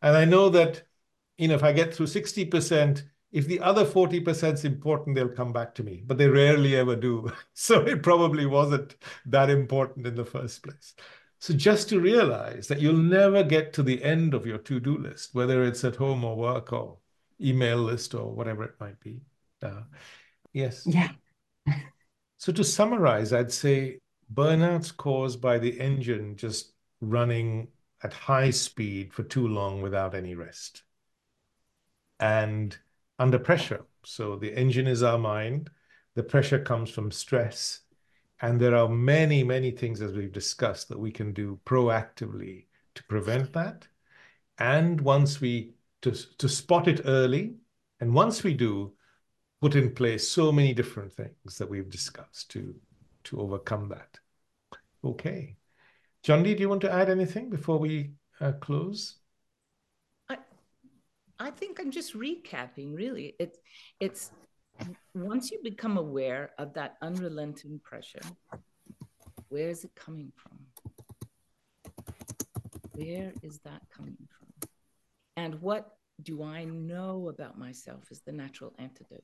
and 0.01 0.15
i 0.15 0.25
know 0.25 0.49
that 0.49 0.83
you 1.37 1.47
know 1.47 1.55
if 1.55 1.63
i 1.63 1.71
get 1.71 1.93
through 1.93 2.07
60% 2.07 3.03
if 3.33 3.47
the 3.47 3.59
other 3.61 3.83
40% 3.83 4.53
is 4.53 4.63
important, 4.63 5.15
they'll 5.15 5.27
come 5.27 5.51
back 5.51 5.73
to 5.75 5.83
me, 5.83 6.03
but 6.05 6.19
they 6.19 6.27
rarely 6.27 6.75
ever 6.75 6.95
do. 6.95 7.31
So 7.55 7.81
it 7.81 8.03
probably 8.03 8.45
wasn't 8.45 8.95
that 9.25 9.49
important 9.49 10.05
in 10.05 10.15
the 10.15 10.23
first 10.23 10.63
place. 10.63 10.93
So 11.43 11.53
just 11.53 11.89
to 11.89 11.99
realize 11.99 12.69
that 12.69 12.79
you'll 12.79 12.93
never 12.93 13.43
get 13.43 13.73
to 13.73 13.83
the 13.83 14.01
end 14.01 14.33
of 14.33 14.45
your 14.45 14.59
to-do 14.59 14.97
list, 14.97 15.35
whether 15.35 15.65
it's 15.65 15.83
at 15.83 15.97
home 15.97 16.23
or 16.23 16.37
work 16.37 16.71
or 16.71 16.99
email 17.41 17.79
list 17.79 18.15
or 18.15 18.33
whatever 18.33 18.63
it 18.63 18.79
might 18.79 18.97
be. 19.01 19.19
Uh, 19.61 19.81
yes. 20.53 20.87
Yeah. 20.87 21.09
so 22.37 22.53
to 22.53 22.63
summarize, 22.63 23.33
I'd 23.33 23.51
say 23.51 23.99
burnout's 24.33 24.93
caused 24.93 25.41
by 25.41 25.59
the 25.59 25.77
engine 25.81 26.37
just 26.37 26.71
running 27.01 27.67
at 28.03 28.13
high 28.13 28.51
speed 28.51 29.13
for 29.13 29.23
too 29.23 29.49
long 29.49 29.81
without 29.81 30.15
any 30.15 30.35
rest. 30.35 30.83
And 32.21 32.77
under 33.19 33.37
pressure. 33.37 33.83
So 34.05 34.37
the 34.37 34.57
engine 34.57 34.87
is 34.87 35.03
our 35.03 35.17
mind. 35.17 35.69
The 36.15 36.23
pressure 36.23 36.59
comes 36.59 36.89
from 36.89 37.11
stress. 37.11 37.81
And 38.43 38.59
there 38.59 38.75
are 38.75 38.89
many, 38.89 39.41
many 39.41 39.71
things, 39.71 40.01
as 40.01 40.11
we've 40.11 40.33
discussed, 40.33 40.89
that 40.89 40.99
we 40.99 41.11
can 41.11 41.31
do 41.31 41.61
proactively 41.65 42.65
to 42.93 43.03
prevent 43.05 43.53
that. 43.53 43.87
And 44.59 44.99
once 44.99 45.39
we, 45.39 45.75
to, 46.01 46.11
to 46.11 46.49
spot 46.49 46.89
it 46.89 47.01
early, 47.05 47.55
and 48.01 48.13
once 48.13 48.43
we 48.43 48.53
do, 48.53 48.91
put 49.61 49.75
in 49.75 49.95
place 49.95 50.27
so 50.27 50.51
many 50.51 50.73
different 50.73 51.13
things 51.13 51.57
that 51.57 51.69
we've 51.69 51.89
discussed 51.89 52.51
to, 52.51 52.75
to 53.23 53.39
overcome 53.39 53.87
that. 53.87 54.19
Okay. 55.05 55.55
Jondi, 56.21 56.53
do 56.53 56.63
you 56.63 56.67
want 56.67 56.81
to 56.81 56.91
add 56.91 57.09
anything 57.09 57.49
before 57.49 57.77
we 57.77 58.11
uh, 58.41 58.51
close? 58.59 59.19
I 60.27 60.37
I 61.39 61.49
think 61.49 61.79
I'm 61.79 61.91
just 61.91 62.13
recapping. 62.13 62.93
Really, 62.93 63.35
it's 63.39 63.59
it's 64.01 64.31
once 65.13 65.51
you 65.51 65.59
become 65.63 65.97
aware 65.97 66.51
of 66.57 66.73
that 66.73 66.97
unrelenting 67.01 67.79
pressure, 67.83 68.21
where 69.49 69.69
is 69.69 69.83
it 69.83 69.95
coming 69.95 70.31
from? 70.35 70.59
Where 72.93 73.33
is 73.41 73.59
that 73.59 73.81
coming 73.95 74.17
from? 74.29 74.69
And 75.35 75.61
what 75.61 75.97
do 76.21 76.43
I 76.43 76.65
know 76.65 77.29
about 77.29 77.57
myself 77.57 78.03
is 78.11 78.21
the 78.21 78.31
natural 78.31 78.73
antidote. 78.77 79.23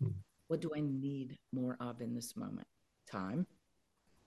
Hmm. 0.00 0.10
What 0.48 0.60
do 0.60 0.70
I 0.76 0.80
need 0.80 1.38
more 1.52 1.76
of 1.80 2.00
in 2.00 2.14
this 2.14 2.36
moment? 2.36 2.66
Time, 3.10 3.46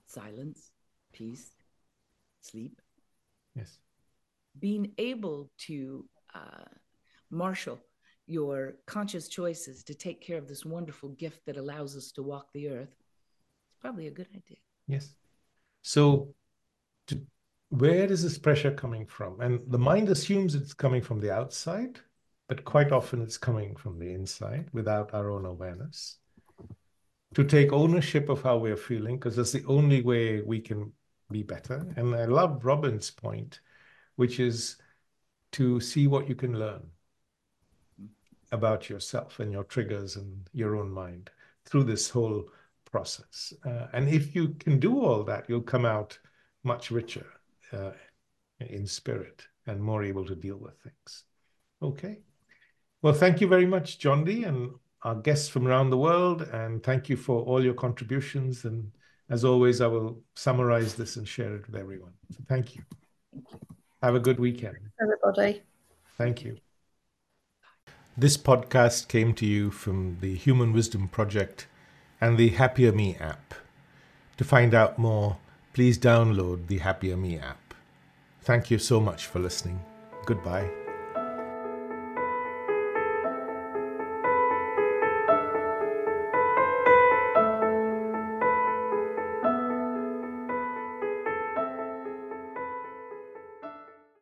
silence, 0.07 0.71
peace, 1.13 1.51
sleep. 2.41 2.81
Yes. 3.55 3.79
Being 4.59 4.91
able 4.97 5.51
to 5.67 6.05
uh, 6.33 6.69
marshal 7.29 7.79
your 8.27 8.75
conscious 8.85 9.27
choices 9.27 9.83
to 9.83 9.93
take 9.93 10.21
care 10.21 10.37
of 10.37 10.47
this 10.47 10.65
wonderful 10.65 11.09
gift 11.09 11.45
that 11.45 11.57
allows 11.57 11.95
us 11.95 12.11
to 12.13 12.23
walk 12.23 12.47
the 12.53 12.69
earth, 12.69 12.89
it's 13.69 13.79
probably 13.79 14.07
a 14.07 14.11
good 14.11 14.27
idea. 14.29 14.57
Yes. 14.87 15.15
So, 15.83 16.33
to, 17.07 17.21
where 17.69 18.11
is 18.11 18.23
this 18.23 18.37
pressure 18.37 18.71
coming 18.71 19.05
from? 19.05 19.41
And 19.41 19.59
the 19.67 19.77
mind 19.77 20.09
assumes 20.09 20.55
it's 20.55 20.73
coming 20.73 21.01
from 21.01 21.19
the 21.19 21.31
outside, 21.31 21.99
but 22.47 22.65
quite 22.65 22.91
often 22.91 23.21
it's 23.21 23.37
coming 23.37 23.75
from 23.75 23.99
the 23.99 24.11
inside 24.11 24.69
without 24.73 25.13
our 25.13 25.29
own 25.29 25.45
awareness. 25.45 26.17
To 27.35 27.43
take 27.43 27.73
ownership 27.73 28.29
of 28.29 28.41
how 28.41 28.57
we're 28.57 28.77
feeling, 28.77 29.17
because 29.17 29.35
that's 29.35 29.51
the 29.51 29.65
only 29.67 30.01
way 30.01 30.41
we 30.41 30.61
can 30.61 30.91
be 31.29 31.43
better. 31.43 31.85
And 31.97 32.15
I 32.15 32.25
love 32.25 32.63
Robin's 32.63 33.11
point, 33.11 33.59
which 34.15 34.39
is 34.39 34.77
to 35.51 35.79
see 35.79 36.07
what 36.07 36.29
you 36.29 36.35
can 36.35 36.57
learn 36.57 36.81
about 38.51 38.89
yourself 38.89 39.39
and 39.39 39.51
your 39.51 39.63
triggers 39.63 40.15
and 40.15 40.49
your 40.53 40.75
own 40.75 40.91
mind 40.91 41.29
through 41.65 41.83
this 41.83 42.09
whole 42.09 42.45
process. 42.85 43.53
Uh, 43.65 43.87
and 43.93 44.07
if 44.09 44.35
you 44.35 44.49
can 44.59 44.79
do 44.79 45.01
all 45.01 45.23
that, 45.23 45.45
you'll 45.49 45.61
come 45.61 45.85
out 45.85 46.17
much 46.63 46.91
richer 46.91 47.25
uh, 47.73 47.91
in 48.59 48.85
spirit 48.85 49.43
and 49.67 49.81
more 49.81 50.03
able 50.03 50.25
to 50.25 50.35
deal 50.35 50.57
with 50.57 50.77
things. 50.81 51.23
Okay. 51.81 52.19
Well, 53.01 53.13
thank 53.13 53.41
you 53.41 53.47
very 53.47 53.65
much, 53.65 53.99
Jondi, 53.99 54.47
and 54.47 54.71
our 55.03 55.15
guests 55.15 55.47
from 55.47 55.67
around 55.67 55.89
the 55.89 55.97
world. 55.97 56.43
And 56.43 56.83
thank 56.83 57.09
you 57.09 57.17
for 57.17 57.43
all 57.43 57.63
your 57.63 57.73
contributions. 57.73 58.65
And 58.65 58.91
as 59.29 59.43
always, 59.43 59.81
I 59.81 59.87
will 59.87 60.21
summarize 60.35 60.95
this 60.95 61.17
and 61.17 61.27
share 61.27 61.55
it 61.55 61.67
with 61.67 61.75
everyone. 61.75 62.13
So 62.31 62.43
thank 62.47 62.75
you. 62.75 62.83
Thank 63.33 63.45
you. 63.51 63.59
Have 64.01 64.15
a 64.15 64.19
good 64.19 64.39
weekend. 64.39 64.77
Everybody. 65.01 65.63
Thank 66.17 66.43
you. 66.43 66.57
This 68.17 68.37
podcast 68.37 69.09
came 69.09 69.33
to 69.33 69.45
you 69.45 69.71
from 69.71 70.19
the 70.21 70.35
Human 70.35 70.71
Wisdom 70.71 71.09
Project 71.09 71.67
and 72.21 72.37
the 72.37 72.51
HappierMe 72.51 73.19
app. 73.19 73.53
To 74.37 74.45
find 74.45 74.73
out 74.73 74.97
more, 74.97 75.35
please 75.73 75.97
download 75.97 76.67
the 76.67 76.79
HappierMe 76.79 77.43
app. 77.43 77.73
Thank 78.41 78.71
you 78.71 78.79
so 78.79 79.01
much 79.01 79.25
for 79.25 79.39
listening. 79.39 79.81
Goodbye. 80.25 80.84